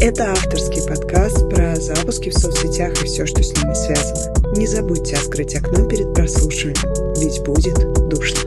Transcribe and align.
Это 0.00 0.30
авторский 0.30 0.86
подкаст 0.86 1.48
про 1.50 1.74
запуски 1.74 2.30
в 2.30 2.34
соцсетях 2.38 2.92
и 3.02 3.06
все, 3.06 3.26
что 3.26 3.42
с 3.42 3.52
ними 3.52 3.74
связано. 3.74 4.56
Не 4.56 4.64
забудьте 4.64 5.16
открыть 5.16 5.56
окно 5.56 5.88
перед 5.88 6.14
прослушиванием, 6.14 7.14
ведь 7.18 7.44
будет 7.44 7.74
душно. 8.08 8.38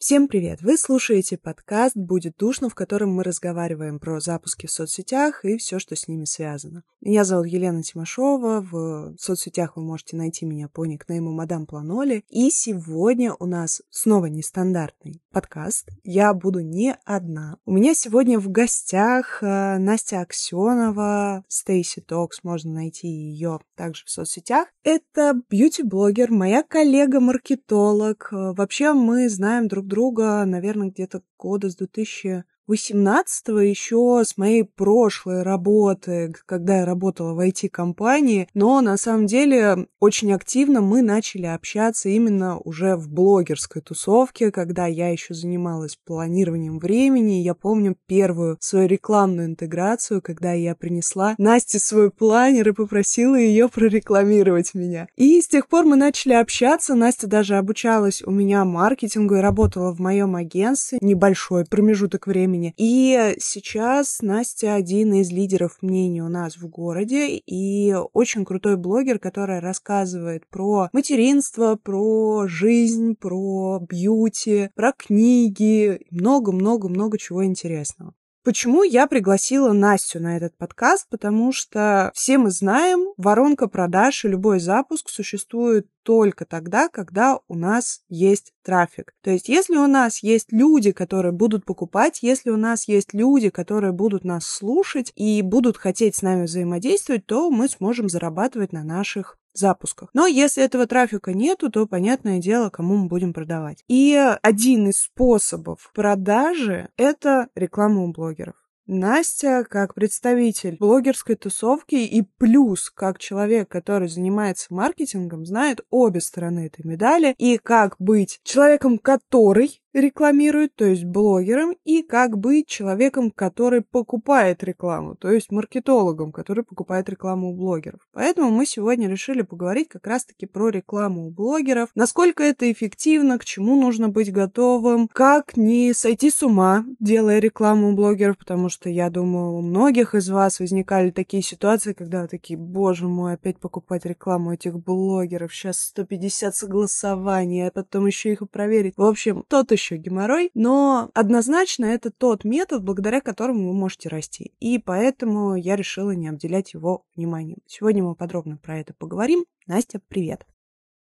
Всем 0.00 0.26
привет! 0.26 0.60
Вы 0.60 0.76
слушаете 0.76 1.38
подкаст 1.38 1.96
«Будет 1.96 2.34
душно», 2.36 2.68
в 2.68 2.74
котором 2.74 3.10
мы 3.10 3.22
разговариваем 3.22 4.00
про 4.00 4.18
запуски 4.18 4.66
в 4.66 4.72
соцсетях 4.72 5.44
и 5.44 5.56
все, 5.56 5.78
что 5.78 5.94
с 5.94 6.08
ними 6.08 6.24
связано. 6.24 6.82
Меня 7.04 7.24
зовут 7.24 7.48
Елена 7.48 7.82
Тимошова, 7.82 8.60
в 8.60 9.16
соцсетях 9.18 9.72
вы 9.74 9.82
можете 9.82 10.16
найти 10.16 10.46
меня 10.46 10.68
по 10.68 10.86
никнейму 10.86 11.32
Мадам 11.32 11.66
Планоли. 11.66 12.24
И 12.28 12.48
сегодня 12.48 13.34
у 13.40 13.46
нас 13.46 13.82
снова 13.90 14.26
нестандартный 14.26 15.20
подкаст. 15.32 15.88
Я 16.04 16.32
буду 16.32 16.60
не 16.60 16.96
одна. 17.04 17.56
У 17.66 17.72
меня 17.72 17.94
сегодня 17.94 18.38
в 18.38 18.48
гостях 18.52 19.42
э, 19.42 19.78
Настя 19.78 20.20
Аксенова, 20.20 21.44
Стейси 21.48 22.02
Токс, 22.02 22.44
можно 22.44 22.72
найти 22.72 23.08
ее 23.08 23.58
также 23.74 24.04
в 24.04 24.10
соцсетях. 24.10 24.68
Это 24.84 25.34
бьюти-блогер, 25.50 26.30
моя 26.30 26.62
коллега-маркетолог. 26.62 28.28
Э, 28.30 28.52
вообще 28.52 28.92
мы 28.92 29.28
знаем 29.28 29.66
друг 29.66 29.88
друга, 29.88 30.44
наверное, 30.44 30.90
где-то 30.90 31.22
года 31.36 31.68
с 31.68 31.74
2000 31.74 32.44
18-го 32.70 33.58
еще 33.60 34.22
с 34.24 34.36
моей 34.36 34.64
прошлой 34.64 35.42
работы, 35.42 36.32
когда 36.46 36.78
я 36.78 36.84
работала 36.84 37.34
в 37.34 37.40
IT-компании, 37.40 38.48
но 38.54 38.80
на 38.80 38.96
самом 38.96 39.26
деле 39.26 39.88
очень 40.00 40.32
активно 40.32 40.80
мы 40.80 41.02
начали 41.02 41.46
общаться 41.46 42.08
именно 42.08 42.58
уже 42.58 42.96
в 42.96 43.08
блогерской 43.08 43.82
тусовке, 43.82 44.50
когда 44.50 44.86
я 44.86 45.10
еще 45.10 45.34
занималась 45.34 45.98
планированием 46.04 46.78
времени. 46.78 47.42
Я 47.42 47.54
помню 47.54 47.96
первую 48.06 48.56
свою 48.60 48.86
рекламную 48.86 49.48
интеграцию, 49.48 50.22
когда 50.22 50.52
я 50.52 50.74
принесла 50.74 51.34
Насте 51.38 51.78
свой 51.78 52.10
планер 52.10 52.68
и 52.68 52.72
попросила 52.72 53.34
ее 53.34 53.68
прорекламировать 53.68 54.74
меня. 54.74 55.08
И 55.16 55.40
с 55.40 55.48
тех 55.48 55.68
пор 55.68 55.84
мы 55.84 55.96
начали 55.96 56.34
общаться. 56.34 56.94
Настя 56.94 57.26
даже 57.26 57.56
обучалась 57.56 58.22
у 58.22 58.30
меня 58.30 58.64
маркетингу 58.64 59.36
и 59.36 59.40
работала 59.40 59.92
в 59.92 59.98
моем 59.98 60.36
агентстве. 60.36 60.98
Небольшой 61.00 61.64
промежуток 61.64 62.26
времени 62.26 62.51
времени. 62.52 62.74
И 62.76 63.34
сейчас 63.38 64.20
Настя 64.20 64.74
один 64.74 65.14
из 65.14 65.30
лидеров 65.30 65.78
мнений 65.80 66.22
у 66.22 66.28
нас 66.28 66.56
в 66.56 66.68
городе 66.68 67.36
и 67.36 67.94
очень 68.12 68.44
крутой 68.44 68.76
блогер, 68.76 69.18
который 69.18 69.60
рассказывает 69.60 70.46
про 70.48 70.88
материнство, 70.92 71.76
про 71.76 72.46
жизнь, 72.46 73.16
про 73.16 73.80
бьюти, 73.80 74.70
про 74.74 74.92
книги, 74.92 76.00
много-много-много 76.10 77.18
чего 77.18 77.44
интересного. 77.44 78.14
Почему 78.44 78.82
я 78.82 79.06
пригласила 79.06 79.72
Настю 79.72 80.18
на 80.18 80.36
этот 80.36 80.56
подкаст? 80.56 81.06
Потому 81.08 81.52
что 81.52 82.10
все 82.12 82.38
мы 82.38 82.50
знаем, 82.50 83.12
воронка 83.16 83.68
продаж 83.68 84.24
и 84.24 84.28
любой 84.28 84.58
запуск 84.58 85.10
существует 85.10 85.86
только 86.02 86.44
тогда, 86.44 86.88
когда 86.88 87.38
у 87.46 87.54
нас 87.54 88.02
есть 88.08 88.52
трафик. 88.64 89.14
То 89.22 89.30
есть, 89.30 89.48
если 89.48 89.76
у 89.76 89.86
нас 89.86 90.24
есть 90.24 90.50
люди, 90.50 90.90
которые 90.90 91.30
будут 91.30 91.64
покупать, 91.64 92.18
если 92.22 92.50
у 92.50 92.56
нас 92.56 92.88
есть 92.88 93.14
люди, 93.14 93.48
которые 93.48 93.92
будут 93.92 94.24
нас 94.24 94.44
слушать 94.44 95.12
и 95.14 95.40
будут 95.42 95.76
хотеть 95.76 96.16
с 96.16 96.22
нами 96.22 96.46
взаимодействовать, 96.46 97.26
то 97.26 97.48
мы 97.48 97.68
сможем 97.68 98.08
зарабатывать 98.08 98.72
на 98.72 98.82
наших 98.82 99.38
запусках. 99.52 100.10
Но 100.14 100.26
если 100.26 100.62
этого 100.62 100.86
трафика 100.86 101.32
нету, 101.32 101.70
то 101.70 101.86
понятное 101.86 102.38
дело, 102.38 102.70
кому 102.70 102.96
мы 102.96 103.08
будем 103.08 103.32
продавать. 103.32 103.84
И 103.88 104.14
один 104.42 104.88
из 104.88 105.00
способов 105.00 105.90
продажи– 105.94 106.88
это 106.96 107.48
реклама 107.54 108.02
у 108.02 108.12
блогеров. 108.12 108.54
Настя, 108.86 109.64
как 109.68 109.94
представитель 109.94 110.76
блогерской 110.76 111.36
тусовки 111.36 111.94
и 111.94 112.22
плюс 112.38 112.90
как 112.90 113.18
человек, 113.18 113.68
который 113.68 114.08
занимается 114.08 114.74
маркетингом, 114.74 115.46
знает 115.46 115.82
обе 115.90 116.20
стороны 116.20 116.66
этой 116.66 116.84
медали 116.84 117.34
и 117.38 117.58
как 117.58 117.94
быть 118.00 118.40
человеком, 118.42 118.98
который 118.98 119.81
рекламирует, 119.92 120.74
то 120.74 120.84
есть 120.84 121.04
блогером, 121.04 121.74
и 121.84 122.02
как 122.02 122.38
быть 122.38 122.66
человеком, 122.66 123.30
который 123.30 123.82
покупает 123.82 124.62
рекламу, 124.64 125.14
то 125.16 125.30
есть 125.30 125.50
маркетологом, 125.50 126.32
который 126.32 126.64
покупает 126.64 127.08
рекламу 127.08 127.50
у 127.50 127.54
блогеров. 127.54 128.00
Поэтому 128.12 128.50
мы 128.50 128.66
сегодня 128.66 129.08
решили 129.08 129.42
поговорить 129.42 129.88
как 129.88 130.06
раз-таки 130.06 130.46
про 130.46 130.70
рекламу 130.70 131.26
у 131.26 131.30
блогеров, 131.30 131.90
насколько 131.94 132.42
это 132.42 132.70
эффективно, 132.70 133.38
к 133.38 133.44
чему 133.44 133.80
нужно 133.80 134.08
быть 134.08 134.32
готовым, 134.32 135.08
как 135.12 135.56
не 135.56 135.92
сойти 135.92 136.30
с 136.30 136.42
ума, 136.42 136.84
делая 136.98 137.38
рекламу 137.38 137.90
у 137.90 137.94
блогеров, 137.94 138.38
потому 138.38 138.68
что 138.68 138.88
я 138.88 139.10
думаю, 139.10 139.52
у 139.52 139.60
многих 139.60 140.14
из 140.14 140.30
вас 140.30 140.60
возникали 140.60 141.10
такие 141.10 141.42
ситуации, 141.42 141.92
когда 141.92 142.22
вы 142.22 142.28
такие, 142.28 142.58
боже 142.58 143.06
мой, 143.06 143.34
опять 143.34 143.58
покупать 143.58 144.06
рекламу 144.06 144.54
этих 144.54 144.78
блогеров, 144.78 145.54
сейчас 145.54 145.80
150 145.80 146.54
согласований, 146.54 147.66
а 147.66 147.70
потом 147.70 148.06
еще 148.06 148.32
их 148.32 148.42
проверить. 148.50 148.94
В 148.96 149.04
общем, 149.04 149.44
тот 149.48 149.72
еще 149.72 149.81
еще 149.82 149.96
геморрой, 149.96 150.50
но 150.54 151.10
однозначно 151.12 151.86
это 151.86 152.10
тот 152.10 152.44
метод, 152.44 152.84
благодаря 152.84 153.20
которому 153.20 153.68
вы 153.68 153.74
можете 153.74 154.08
расти. 154.08 154.52
И 154.60 154.78
поэтому 154.78 155.56
я 155.56 155.74
решила 155.74 156.12
не 156.12 156.28
обделять 156.28 156.72
его 156.74 157.04
вниманием. 157.16 157.58
Сегодня 157.66 158.04
мы 158.04 158.14
подробно 158.14 158.56
про 158.56 158.78
это 158.78 158.94
поговорим. 158.94 159.44
Настя, 159.66 160.00
привет. 160.08 160.46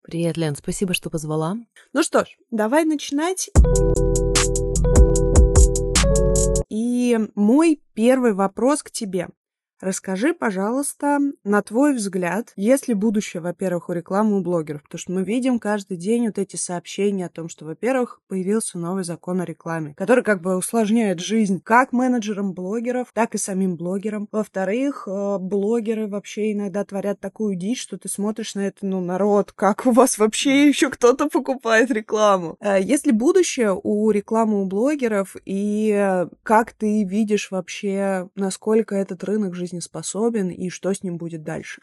Привет, 0.01 0.37
Лен, 0.37 0.55
спасибо, 0.55 0.93
что 0.93 1.09
позвала. 1.09 1.57
Ну 1.93 2.03
что 2.03 2.25
ж, 2.25 2.37
давай 2.51 2.83
начинать. 2.83 3.49
И 6.69 7.17
мой 7.33 7.81
первый 7.93 8.33
вопрос 8.33 8.83
к 8.83 8.91
тебе. 8.91 9.29
Расскажи, 9.81 10.33
пожалуйста, 10.33 11.19
на 11.43 11.61
твой 11.61 11.93
взгляд, 11.93 12.53
есть 12.55 12.87
ли 12.87 12.93
будущее, 12.93 13.41
во-первых, 13.41 13.89
у 13.89 13.93
рекламы 13.93 14.37
у 14.37 14.41
блогеров? 14.41 14.83
Потому 14.83 14.99
что 14.99 15.11
мы 15.11 15.23
видим 15.23 15.59
каждый 15.59 15.97
день 15.97 16.27
вот 16.27 16.37
эти 16.37 16.55
сообщения 16.55 17.25
о 17.25 17.29
том, 17.29 17.49
что, 17.49 17.65
во-первых, 17.65 18.21
появился 18.29 18.77
новый 18.77 19.03
закон 19.03 19.41
о 19.41 19.45
рекламе, 19.45 19.93
который 19.97 20.23
как 20.23 20.41
бы 20.41 20.55
усложняет 20.55 21.19
жизнь 21.19 21.59
как 21.61 21.91
менеджерам 21.91 22.53
блогеров, 22.53 23.09
так 23.13 23.35
и 23.35 23.37
самим 23.37 23.75
блогерам. 23.75 24.29
Во-вторых, 24.31 25.07
э, 25.07 25.37
блогеры 25.39 26.07
вообще 26.07 26.53
иногда 26.53 26.85
творят 26.85 27.19
такую 27.19 27.55
дичь, 27.55 27.81
что 27.81 27.97
ты 27.97 28.07
смотришь 28.07 28.55
на 28.55 28.67
это, 28.67 28.85
ну, 28.85 29.01
народ, 29.01 29.51
как 29.51 29.85
у 29.85 29.91
вас 29.91 30.17
вообще 30.17 30.69
еще 30.69 30.89
кто-то 30.89 31.27
покупает 31.27 31.91
рекламу? 31.91 32.55
Э, 32.61 32.81
есть 32.81 33.05
ли 33.05 33.11
будущее 33.11 33.77
у 33.83 34.09
рекламы 34.11 34.61
у 34.61 34.65
блогеров 34.67 35.35
и 35.43 36.25
как 36.43 36.71
ты 36.71 37.03
видишь 37.03 37.51
вообще, 37.51 38.29
насколько 38.35 38.95
этот 38.95 39.23
рынок 39.25 39.53
жизни 39.53 39.64
жизнеспособен 39.65 40.49
и 40.49 40.69
что 40.69 40.93
с 40.93 41.01
ним 41.03 41.17
будет 41.17 41.43
дальше. 41.43 41.81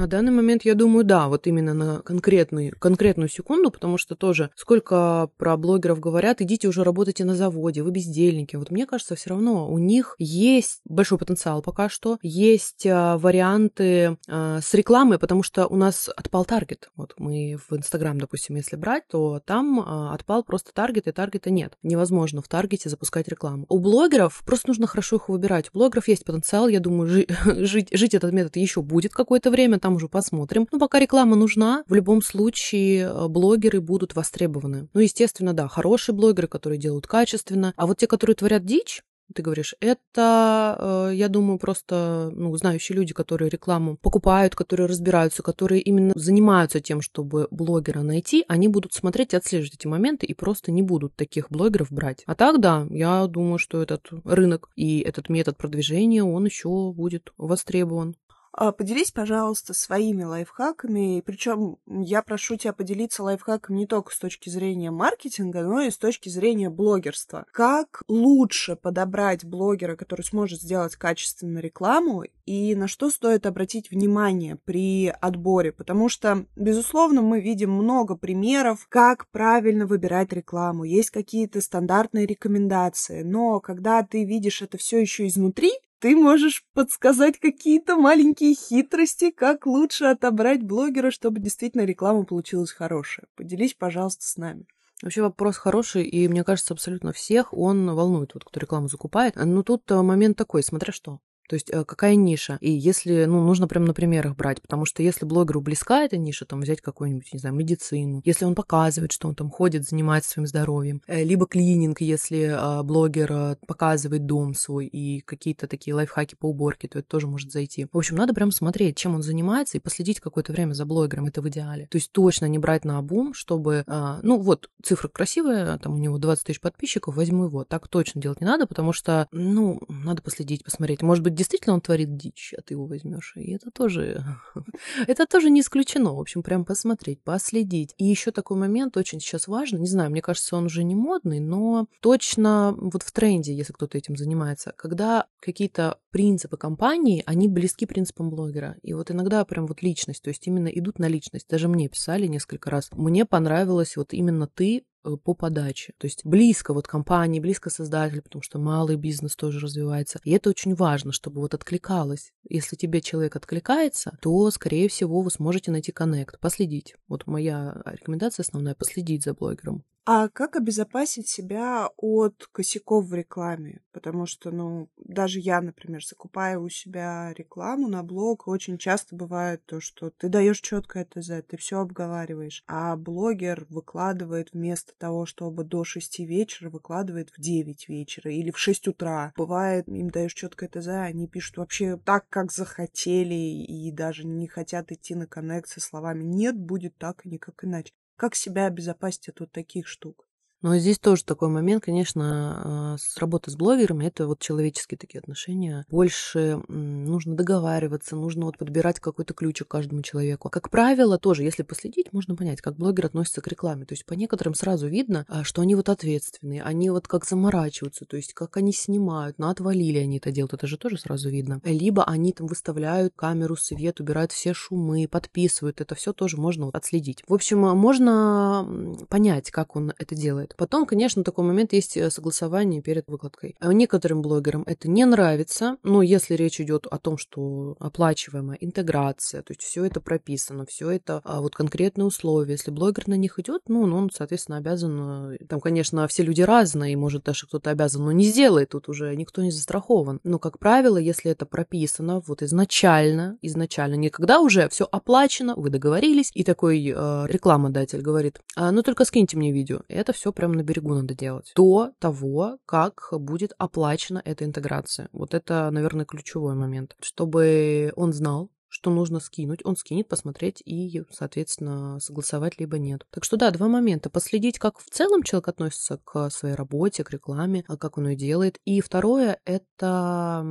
На 0.00 0.06
данный 0.06 0.32
момент, 0.32 0.64
я 0.64 0.74
думаю, 0.74 1.04
да, 1.04 1.28
вот 1.28 1.46
именно 1.46 1.74
на 1.74 2.00
конкретную, 2.00 2.72
конкретную 2.78 3.28
секунду, 3.28 3.70
потому 3.70 3.98
что 3.98 4.14
тоже 4.14 4.48
сколько 4.56 5.28
про 5.36 5.58
блогеров 5.58 6.00
говорят, 6.00 6.40
идите 6.40 6.68
уже 6.68 6.84
работайте 6.84 7.26
на 7.26 7.36
заводе, 7.36 7.82
вы 7.82 7.90
бездельники. 7.90 8.56
Вот 8.56 8.70
мне 8.70 8.86
кажется, 8.86 9.14
все 9.14 9.28
равно 9.28 9.70
у 9.70 9.76
них 9.76 10.14
есть 10.18 10.80
большой 10.86 11.18
потенциал 11.18 11.60
пока 11.60 11.90
что, 11.90 12.16
есть 12.22 12.86
а, 12.86 13.18
варианты 13.18 14.16
а, 14.26 14.62
с 14.62 14.72
рекламой, 14.72 15.18
потому 15.18 15.42
что 15.42 15.66
у 15.66 15.76
нас 15.76 16.08
отпал 16.16 16.46
таргет. 16.46 16.88
Вот 16.96 17.12
мы 17.18 17.58
в 17.68 17.76
Инстаграм, 17.76 18.18
допустим, 18.18 18.56
если 18.56 18.76
брать, 18.76 19.06
то 19.06 19.42
там 19.44 19.80
а, 19.80 20.14
отпал 20.14 20.44
просто 20.44 20.72
таргет, 20.72 21.08
и 21.08 21.12
таргета 21.12 21.50
нет. 21.50 21.76
Невозможно 21.82 22.40
в 22.40 22.48
таргете 22.48 22.88
запускать 22.88 23.28
рекламу. 23.28 23.66
У 23.68 23.78
блогеров 23.78 24.40
просто 24.46 24.68
нужно 24.68 24.86
хорошо 24.86 25.16
их 25.16 25.28
выбирать. 25.28 25.68
У 25.74 25.78
блогеров 25.78 26.08
есть 26.08 26.24
потенциал, 26.24 26.68
я 26.68 26.80
думаю, 26.80 27.06
жи- 27.06 27.26
жить, 27.66 27.88
жить 27.92 28.14
этот 28.14 28.32
метод 28.32 28.56
еще 28.56 28.80
будет 28.80 29.12
какое-то 29.12 29.50
время, 29.50 29.78
там 29.78 29.89
уже 29.96 30.08
посмотрим. 30.08 30.66
Но 30.72 30.78
пока 30.78 30.98
реклама 30.98 31.36
нужна, 31.36 31.84
в 31.86 31.94
любом 31.94 32.22
случае 32.22 33.04
э, 33.04 33.28
блогеры 33.28 33.80
будут 33.80 34.14
востребованы. 34.14 34.88
Ну, 34.92 35.00
естественно, 35.00 35.52
да, 35.52 35.68
хорошие 35.68 36.14
блогеры, 36.14 36.48
которые 36.48 36.78
делают 36.78 37.06
качественно. 37.06 37.74
А 37.76 37.86
вот 37.86 37.98
те, 37.98 38.06
которые 38.06 38.36
творят 38.36 38.64
дичь, 38.64 39.02
ты 39.34 39.42
говоришь, 39.42 39.74
это, 39.80 41.08
э, 41.10 41.14
я 41.14 41.28
думаю, 41.28 41.58
просто 41.58 42.30
ну, 42.34 42.54
знающие 42.56 42.96
люди, 42.96 43.14
которые 43.14 43.48
рекламу 43.48 43.96
покупают, 43.96 44.54
которые 44.54 44.86
разбираются, 44.88 45.42
которые 45.42 45.80
именно 45.82 46.12
занимаются 46.16 46.80
тем, 46.80 47.00
чтобы 47.00 47.46
блогера 47.50 48.00
найти, 48.02 48.44
они 48.48 48.68
будут 48.68 48.92
смотреть 48.92 49.34
отслеживать 49.34 49.74
эти 49.74 49.86
моменты 49.86 50.26
и 50.26 50.34
просто 50.34 50.72
не 50.72 50.82
будут 50.82 51.14
таких 51.14 51.50
блогеров 51.50 51.92
брать. 51.92 52.22
А 52.26 52.34
так, 52.34 52.60
да, 52.60 52.86
я 52.90 53.26
думаю, 53.26 53.58
что 53.58 53.82
этот 53.82 54.08
рынок 54.24 54.68
и 54.76 55.00
этот 55.00 55.28
метод 55.28 55.56
продвижения, 55.56 56.24
он 56.24 56.44
еще 56.46 56.92
будет 56.92 57.32
востребован. 57.36 58.16
А, 58.52 58.72
поделись, 58.72 59.12
пожалуйста, 59.12 59.74
своими 59.74 60.24
лайфхаками. 60.24 61.22
Причем 61.24 61.78
я 61.86 62.22
прошу 62.22 62.56
тебя 62.56 62.72
поделиться 62.72 63.22
лайфхаком 63.22 63.76
не 63.76 63.86
только 63.86 64.12
с 64.12 64.18
точки 64.18 64.48
зрения 64.48 64.90
маркетинга, 64.90 65.62
но 65.62 65.82
и 65.82 65.90
с 65.90 65.98
точки 65.98 66.28
зрения 66.28 66.68
блогерства. 66.68 67.46
Как 67.52 68.02
лучше 68.08 68.74
подобрать 68.74 69.44
блогера, 69.44 69.94
который 69.94 70.22
сможет 70.22 70.60
сделать 70.60 70.96
качественную 70.96 71.62
рекламу, 71.62 72.24
и 72.44 72.74
на 72.74 72.88
что 72.88 73.10
стоит 73.10 73.46
обратить 73.46 73.90
внимание 73.90 74.56
при 74.56 75.08
отборе? 75.08 75.70
Потому 75.70 76.08
что, 76.08 76.46
безусловно, 76.56 77.22
мы 77.22 77.40
видим 77.40 77.70
много 77.70 78.16
примеров, 78.16 78.86
как 78.88 79.28
правильно 79.28 79.86
выбирать 79.86 80.32
рекламу. 80.32 80.82
Есть 80.82 81.10
какие-то 81.10 81.60
стандартные 81.60 82.26
рекомендации, 82.26 83.22
но 83.22 83.60
когда 83.60 84.02
ты 84.02 84.24
видишь 84.24 84.62
это 84.62 84.76
все 84.76 85.00
еще 85.00 85.28
изнутри, 85.28 85.70
ты 86.00 86.16
можешь 86.16 86.64
подсказать 86.74 87.38
какие-то 87.38 87.96
маленькие 87.96 88.54
хитрости, 88.54 89.30
как 89.30 89.66
лучше 89.66 90.06
отобрать 90.06 90.62
блогера, 90.62 91.10
чтобы 91.10 91.40
действительно 91.40 91.82
реклама 91.82 92.24
получилась 92.24 92.72
хорошая. 92.72 93.26
Поделись, 93.36 93.74
пожалуйста, 93.74 94.26
с 94.26 94.36
нами. 94.36 94.66
Вообще 95.02 95.22
вопрос 95.22 95.56
хороший, 95.56 96.04
и 96.04 96.28
мне 96.28 96.44
кажется, 96.44 96.74
абсолютно 96.74 97.12
всех 97.12 97.54
он 97.54 97.94
волнует, 97.94 98.34
вот 98.34 98.44
кто 98.44 98.60
рекламу 98.60 98.88
закупает. 98.88 99.36
Но 99.36 99.62
тут 99.62 99.90
э, 99.90 100.02
момент 100.02 100.36
такой, 100.36 100.62
смотря 100.62 100.92
что. 100.92 101.20
То 101.50 101.54
есть 101.54 101.68
э, 101.68 101.84
какая 101.84 102.14
ниша? 102.14 102.58
И 102.60 102.70
если, 102.70 103.24
ну, 103.24 103.42
нужно 103.42 103.66
прям 103.66 103.84
на 103.84 103.92
примерах 103.92 104.36
брать, 104.36 104.62
потому 104.62 104.86
что 104.86 105.02
если 105.02 105.24
блогеру 105.24 105.60
близка 105.60 106.04
эта 106.04 106.16
ниша, 106.16 106.44
там 106.44 106.60
взять 106.60 106.80
какую-нибудь, 106.80 107.32
не 107.32 107.40
знаю, 107.40 107.56
медицину, 107.56 108.22
если 108.24 108.44
он 108.44 108.54
показывает, 108.54 109.10
что 109.10 109.26
он 109.26 109.34
там 109.34 109.50
ходит, 109.50 109.84
занимается 109.84 110.30
своим 110.30 110.46
здоровьем, 110.46 111.02
э, 111.08 111.24
либо 111.24 111.48
клининг, 111.48 112.02
если 112.02 112.54
а, 112.56 112.84
блогер 112.84 113.32
э, 113.32 113.56
показывает 113.66 114.26
дом 114.26 114.54
свой 114.54 114.86
и 114.86 115.22
какие-то 115.22 115.66
такие 115.66 115.92
лайфхаки 115.92 116.36
по 116.36 116.46
уборке, 116.46 116.86
то 116.86 117.00
это 117.00 117.08
тоже 117.08 117.26
может 117.26 117.50
зайти. 117.50 117.88
В 117.92 117.98
общем, 117.98 118.14
надо 118.14 118.32
прям 118.32 118.52
смотреть, 118.52 118.96
чем 118.96 119.16
он 119.16 119.24
занимается, 119.24 119.76
и 119.76 119.80
последить 119.80 120.20
какое-то 120.20 120.52
время 120.52 120.74
за 120.74 120.84
блогером, 120.84 121.26
это 121.26 121.42
в 121.42 121.48
идеале. 121.48 121.88
То 121.90 121.98
есть 121.98 122.12
точно 122.12 122.46
не 122.46 122.60
брать 122.60 122.84
на 122.84 122.98
обум, 122.98 123.34
чтобы, 123.34 123.82
а, 123.88 124.20
ну 124.22 124.38
вот, 124.38 124.70
цифра 124.84 125.08
красивая, 125.08 125.78
там 125.78 125.94
у 125.94 125.98
него 125.98 126.18
20 126.18 126.44
тысяч 126.44 126.60
подписчиков, 126.60 127.16
возьму 127.16 127.46
его. 127.46 127.64
Так 127.64 127.88
точно 127.88 128.20
делать 128.20 128.40
не 128.40 128.46
надо, 128.46 128.68
потому 128.68 128.92
что, 128.92 129.26
ну, 129.32 129.80
надо 129.88 130.22
последить, 130.22 130.62
посмотреть. 130.62 131.02
Может 131.02 131.24
быть, 131.24 131.39
действительно 131.40 131.72
он 131.72 131.80
творит 131.80 132.18
дичь, 132.18 132.52
а 132.58 132.60
ты 132.60 132.74
его 132.74 132.84
возьмешь. 132.84 133.32
И 133.36 133.52
это 133.52 133.70
тоже, 133.70 134.22
это 135.06 135.26
тоже 135.26 135.48
не 135.48 135.62
исключено. 135.62 136.14
В 136.14 136.20
общем, 136.20 136.42
прям 136.42 136.66
посмотреть, 136.66 137.22
последить. 137.22 137.94
И 137.96 138.04
еще 138.04 138.30
такой 138.30 138.58
момент 138.58 138.98
очень 138.98 139.20
сейчас 139.20 139.48
важно. 139.48 139.78
Не 139.78 139.86
знаю, 139.86 140.10
мне 140.10 140.20
кажется, 140.20 140.54
он 140.56 140.66
уже 140.66 140.84
не 140.84 140.94
модный, 140.94 141.40
но 141.40 141.86
точно 142.00 142.74
вот 142.76 143.02
в 143.02 143.10
тренде, 143.10 143.54
если 143.54 143.72
кто-то 143.72 143.96
этим 143.96 144.16
занимается, 144.16 144.74
когда 144.76 145.24
какие-то 145.40 145.98
принципы 146.10 146.58
компании, 146.58 147.22
они 147.24 147.48
близки 147.48 147.86
принципам 147.86 148.28
блогера. 148.28 148.76
И 148.82 148.92
вот 148.92 149.10
иногда 149.10 149.42
прям 149.46 149.66
вот 149.66 149.80
личность, 149.80 150.22
то 150.22 150.28
есть 150.28 150.46
именно 150.46 150.68
идут 150.68 150.98
на 150.98 151.08
личность. 151.08 151.48
Даже 151.48 151.68
мне 151.68 151.88
писали 151.88 152.26
несколько 152.26 152.68
раз. 152.68 152.90
Мне 152.92 153.24
понравилось 153.24 153.96
вот 153.96 154.12
именно 154.12 154.46
ты 154.46 154.84
по 155.02 155.34
подаче. 155.34 155.94
То 155.98 156.06
есть 156.06 156.24
близко 156.24 156.74
вот 156.74 156.86
компании, 156.86 157.40
близко 157.40 157.70
создатель, 157.70 158.22
потому 158.22 158.42
что 158.42 158.58
малый 158.58 158.96
бизнес 158.96 159.36
тоже 159.36 159.60
развивается. 159.60 160.20
И 160.24 160.30
это 160.30 160.50
очень 160.50 160.74
важно, 160.74 161.12
чтобы 161.12 161.40
вот 161.40 161.54
откликалось. 161.54 162.32
Если 162.48 162.76
тебе 162.76 163.00
человек 163.00 163.36
откликается, 163.36 164.18
то, 164.20 164.50
скорее 164.50 164.88
всего, 164.88 165.22
вы 165.22 165.30
сможете 165.30 165.70
найти 165.70 165.92
коннект, 165.92 166.38
последить. 166.40 166.96
Вот 167.08 167.26
моя 167.26 167.82
рекомендация 167.84 168.42
основная— 168.42 168.74
последить 168.78 169.24
за 169.24 169.34
блогером. 169.34 169.84
А 170.06 170.28
как 170.28 170.56
обезопасить 170.56 171.28
себя 171.28 171.88
от 171.96 172.48
косяков 172.52 173.06
в 173.06 173.14
рекламе? 173.14 173.82
Потому 173.92 174.24
что, 174.24 174.50
ну, 174.50 174.88
даже 174.96 175.40
я, 175.40 175.60
например, 175.60 176.04
закупаю 176.04 176.62
у 176.62 176.68
себя 176.70 177.34
рекламу 177.36 177.86
на 177.86 178.02
блог, 178.02 178.48
очень 178.48 178.78
часто 178.78 179.14
бывает 179.14 179.64
то, 179.66 179.80
что 179.80 180.10
ты 180.10 180.28
даешь 180.28 180.60
четкое 180.60 181.04
ТЗ, 181.04 181.44
ты 181.46 181.56
все 181.58 181.80
обговариваешь, 181.80 182.64
а 182.66 182.96
блогер 182.96 183.66
выкладывает 183.68 184.52
вместо 184.52 184.94
того, 184.96 185.26
чтобы 185.26 185.64
до 185.64 185.84
6 185.84 186.20
вечера, 186.20 186.70
выкладывает 186.70 187.30
в 187.30 187.40
9 187.40 187.88
вечера 187.88 188.32
или 188.32 188.50
в 188.50 188.58
6 188.58 188.88
утра. 188.88 189.32
Бывает, 189.36 189.86
им 189.86 190.08
даешь 190.08 190.34
четкое 190.34 190.70
ТЗ, 190.70 190.88
они 190.88 191.28
пишут 191.28 191.58
вообще 191.58 191.98
так, 191.98 192.26
как 192.30 192.52
захотели, 192.52 193.34
и 193.34 193.92
даже 193.92 194.26
не 194.26 194.48
хотят 194.48 194.92
идти 194.92 195.14
на 195.14 195.26
коннект 195.26 195.68
со 195.68 195.80
словами 195.80 196.24
«нет, 196.24 196.56
будет 196.56 196.96
так 196.96 197.26
и 197.26 197.28
никак 197.28 197.64
иначе». 197.64 197.92
Как 198.20 198.36
себя 198.36 198.66
обезопасить 198.66 199.30
от 199.30 199.40
вот 199.40 199.50
таких 199.50 199.88
штук? 199.88 200.29
Но 200.62 200.76
здесь 200.76 200.98
тоже 200.98 201.24
такой 201.24 201.48
момент, 201.48 201.84
конечно, 201.84 202.92
а, 202.94 202.96
с 202.98 203.16
работы 203.16 203.50
с 203.50 203.56
блогерами, 203.56 204.06
это 204.06 204.26
вот 204.26 204.40
человеческие 204.40 204.98
такие 204.98 205.20
отношения. 205.20 205.86
Больше 205.88 206.62
нужно 206.68 207.34
договариваться, 207.34 208.14
нужно 208.14 208.44
вот 208.46 208.58
подбирать 208.58 209.00
какой-то 209.00 209.32
ключик 209.32 209.68
каждому 209.68 210.02
человеку. 210.02 210.50
Как 210.50 210.68
правило, 210.68 211.18
тоже, 211.18 211.44
если 211.44 211.62
последить, 211.62 212.12
можно 212.12 212.36
понять, 212.36 212.60
как 212.60 212.76
блогер 212.76 213.06
относится 213.06 213.40
к 213.40 213.48
рекламе. 213.48 213.86
То 213.86 213.94
есть 213.94 214.04
по 214.04 214.12
некоторым 214.12 214.54
сразу 214.54 214.86
видно, 214.86 215.24
а, 215.28 215.44
что 215.44 215.62
они 215.62 215.74
вот 215.74 215.88
ответственные, 215.88 216.62
они 216.62 216.90
вот 216.90 217.08
как 217.08 217.24
заморачиваются, 217.24 218.04
то 218.04 218.16
есть 218.16 218.34
как 218.34 218.56
они 218.58 218.72
снимают, 218.72 219.38
ну 219.38 219.48
отвалили 219.48 219.98
они 219.98 220.18
это 220.18 220.30
делают, 220.30 220.52
это 220.52 220.66
же 220.66 220.76
тоже 220.76 220.98
сразу 220.98 221.30
видно. 221.30 221.60
Либо 221.64 222.04
они 222.04 222.32
там 222.32 222.46
выставляют 222.46 223.14
камеру, 223.16 223.56
свет, 223.56 224.00
убирают 224.00 224.32
все 224.32 224.52
шумы, 224.52 225.08
подписывают, 225.10 225.80
это 225.80 225.94
все 225.94 226.12
тоже 226.12 226.36
можно 226.36 226.68
отследить. 226.72 227.22
В 227.26 227.32
общем, 227.32 227.60
можно 227.60 229.06
понять, 229.08 229.50
как 229.50 229.76
он 229.76 229.92
это 229.98 230.14
делает 230.14 230.49
происходит. 230.50 230.56
Потом, 230.56 230.86
конечно, 230.86 231.24
такой 231.24 231.44
момент 231.44 231.72
есть 231.72 231.96
э, 231.96 232.10
согласование 232.10 232.82
перед 232.82 233.08
выкладкой. 233.08 233.56
А 233.60 233.72
некоторым 233.72 234.22
блогерам 234.22 234.64
это 234.66 234.88
не 234.88 235.04
нравится, 235.04 235.76
но 235.82 236.02
если 236.02 236.34
речь 236.36 236.60
идет 236.60 236.86
о 236.86 236.98
том, 236.98 237.18
что 237.18 237.76
оплачиваемая 237.78 238.58
интеграция, 238.60 239.42
то 239.42 239.52
есть 239.52 239.62
все 239.62 239.84
это 239.84 240.00
прописано, 240.00 240.64
все 240.66 240.90
это 240.90 241.20
а 241.24 241.40
вот 241.40 241.54
конкретные 241.54 242.06
условия. 242.06 242.52
Если 242.52 242.70
блогер 242.70 243.08
на 243.08 243.16
них 243.16 243.38
идет, 243.38 243.62
ну, 243.68 243.82
он, 243.82 244.10
соответственно, 244.12 244.58
обязан. 244.58 245.32
Э, 245.32 245.38
там, 245.48 245.60
конечно, 245.60 246.06
все 246.08 246.22
люди 246.22 246.42
разные, 246.42 246.92
и 246.92 246.96
может 246.96 247.24
даже 247.24 247.46
кто-то 247.46 247.70
обязан, 247.70 248.04
но 248.04 248.12
не 248.12 248.24
сделает, 248.24 248.70
тут 248.70 248.88
уже 248.88 249.14
никто 249.16 249.42
не 249.42 249.50
застрахован. 249.50 250.20
Но, 250.24 250.38
как 250.38 250.58
правило, 250.58 250.96
если 250.96 251.30
это 251.30 251.46
прописано 251.46 252.22
вот 252.26 252.42
изначально, 252.42 253.38
изначально, 253.42 253.94
не 253.94 254.10
когда 254.10 254.40
уже 254.40 254.68
все 254.68 254.86
оплачено, 254.90 255.54
вы 255.56 255.70
договорились, 255.70 256.30
и 256.34 256.44
такой 256.44 256.92
э, 256.94 257.26
рекламодатель 257.26 258.00
говорит, 258.00 258.40
а, 258.56 258.70
ну 258.72 258.82
только 258.82 259.04
скиньте 259.04 259.36
мне 259.36 259.52
видео. 259.52 259.80
Это 259.88 260.12
все 260.12 260.32
прямо 260.40 260.54
на 260.54 260.62
берегу 260.62 260.94
надо 260.94 261.14
делать. 261.14 261.52
До 261.54 261.90
того, 261.98 262.58
как 262.64 263.08
будет 263.12 263.52
оплачена 263.58 264.22
эта 264.24 264.46
интеграция. 264.46 265.10
Вот 265.12 265.34
это, 265.34 265.70
наверное, 265.70 266.06
ключевой 266.06 266.54
момент. 266.54 266.96
Чтобы 267.02 267.92
он 267.94 268.14
знал, 268.14 268.50
что 268.70 268.90
нужно 268.90 269.20
скинуть, 269.20 269.60
он 269.64 269.76
скинет, 269.76 270.08
посмотреть 270.08 270.62
и, 270.64 271.02
соответственно, 271.10 271.98
согласовать 272.00 272.58
либо 272.58 272.78
нет. 272.78 273.04
Так 273.10 273.24
что 273.24 273.36
да, 273.36 273.50
два 273.50 273.68
момента. 273.68 274.08
Последить, 274.08 274.58
как 274.58 274.78
в 274.78 274.88
целом 274.88 275.22
человек 275.22 275.48
относится 275.48 275.98
к 275.98 276.30
своей 276.30 276.54
работе, 276.54 277.04
к 277.04 277.10
рекламе, 277.10 277.64
а 277.66 277.76
как 277.76 277.98
он 277.98 278.08
ее 278.08 278.16
делает. 278.16 278.58
И 278.64 278.80
второе, 278.80 279.40
это 279.44 280.44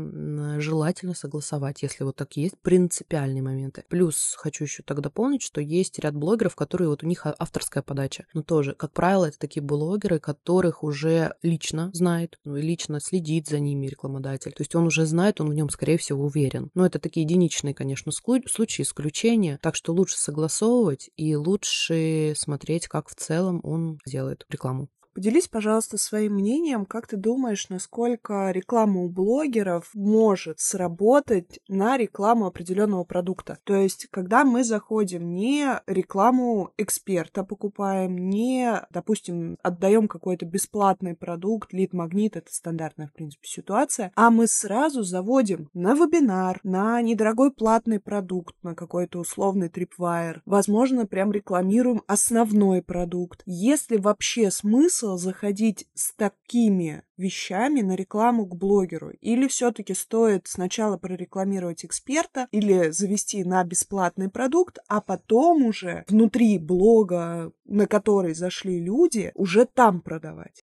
желательно 0.59 1.15
согласовать, 1.15 1.81
если 1.81 2.03
вот 2.03 2.17
так 2.17 2.35
есть 2.35 2.59
принципиальные 2.61 3.41
моменты. 3.41 3.85
Плюс 3.89 4.35
хочу 4.37 4.65
еще 4.65 4.83
так 4.83 5.01
дополнить, 5.01 5.41
что 5.41 5.61
есть 5.61 5.97
ряд 5.99 6.15
блогеров, 6.15 6.55
которые 6.55 6.89
вот 6.89 7.03
у 7.03 7.07
них 7.07 7.25
авторская 7.25 7.81
подача. 7.81 8.25
Но 8.33 8.43
тоже, 8.43 8.73
как 8.73 8.91
правило, 8.91 9.25
это 9.25 9.39
такие 9.39 9.63
блогеры, 9.63 10.19
которых 10.19 10.83
уже 10.83 11.35
лично 11.41 11.89
знает, 11.93 12.37
ну, 12.43 12.57
лично 12.57 12.99
следит 12.99 13.47
за 13.47 13.59
ними 13.59 13.87
рекламодатель. 13.87 14.51
То 14.51 14.61
есть 14.61 14.75
он 14.75 14.87
уже 14.87 15.05
знает, 15.05 15.39
он 15.39 15.49
в 15.49 15.53
нем, 15.53 15.69
скорее 15.69 15.97
всего, 15.97 16.25
уверен. 16.25 16.69
Но 16.73 16.85
это 16.85 16.99
такие 16.99 17.25
единичные, 17.25 17.73
конечно, 17.73 18.08
конечно, 18.11 18.49
случаи 18.49 18.83
исключения, 18.83 19.59
так 19.61 19.75
что 19.75 19.93
лучше 19.93 20.17
согласовывать 20.17 21.09
и 21.15 21.35
лучше 21.35 22.33
смотреть, 22.37 22.87
как 22.87 23.09
в 23.09 23.15
целом 23.15 23.59
он 23.63 23.99
делает 24.05 24.45
рекламу. 24.49 24.89
Поделись, 25.13 25.47
пожалуйста, 25.47 25.97
своим 25.97 26.35
мнением, 26.35 26.85
как 26.85 27.07
ты 27.07 27.17
думаешь, 27.17 27.67
насколько 27.69 28.51
реклама 28.51 29.01
у 29.01 29.09
блогеров 29.09 29.89
может 29.93 30.59
сработать 30.59 31.59
на 31.67 31.97
рекламу 31.97 32.45
определенного 32.45 33.03
продукта? 33.03 33.57
То 33.63 33.75
есть, 33.75 34.07
когда 34.11 34.45
мы 34.45 34.63
заходим 34.63 35.33
не 35.33 35.81
рекламу 35.87 36.71
эксперта 36.77 37.43
покупаем, 37.43 38.29
не, 38.29 38.81
допустим, 38.91 39.57
отдаем 39.63 40.07
какой-то 40.07 40.45
бесплатный 40.45 41.15
продукт, 41.15 41.73
лид-магнит, 41.73 42.37
это 42.37 42.53
стандартная, 42.53 43.07
в 43.07 43.13
принципе, 43.13 43.47
ситуация, 43.47 44.11
а 44.15 44.29
мы 44.29 44.47
сразу 44.47 45.03
заводим 45.03 45.69
на 45.73 45.95
вебинар, 45.95 46.59
на 46.63 47.01
недорогой 47.01 47.51
платный 47.51 47.99
продукт, 47.99 48.55
на 48.61 48.75
какой-то 48.75 49.19
условный 49.19 49.69
трипвайер, 49.69 50.43
возможно, 50.45 51.07
прям 51.07 51.31
рекламируем 51.31 52.03
основной 52.07 52.81
продукт. 52.83 53.41
Есть 53.45 53.91
ли 53.91 53.97
вообще 53.97 54.51
смысл 54.51 55.08
смысл 55.09 55.17
заходить 55.17 55.87
с 55.93 56.13
такими 56.13 57.03
вещами 57.17 57.81
на 57.81 57.95
рекламу 57.95 58.45
к 58.45 58.55
блогеру? 58.55 59.11
Или 59.21 59.47
все-таки 59.47 59.93
стоит 59.93 60.47
сначала 60.47 60.97
прорекламировать 60.97 61.85
эксперта 61.85 62.47
или 62.51 62.91
завести 62.91 63.43
на 63.43 63.63
бесплатный 63.63 64.29
продукт, 64.29 64.79
а 64.87 65.01
потом 65.01 65.63
уже 65.63 66.03
внутри 66.07 66.59
блога, 66.59 67.51
на 67.65 67.87
который 67.87 68.33
зашли 68.33 68.79
люди, 68.79 69.31
уже 69.35 69.65
там 69.65 70.01
продавать? 70.01 70.63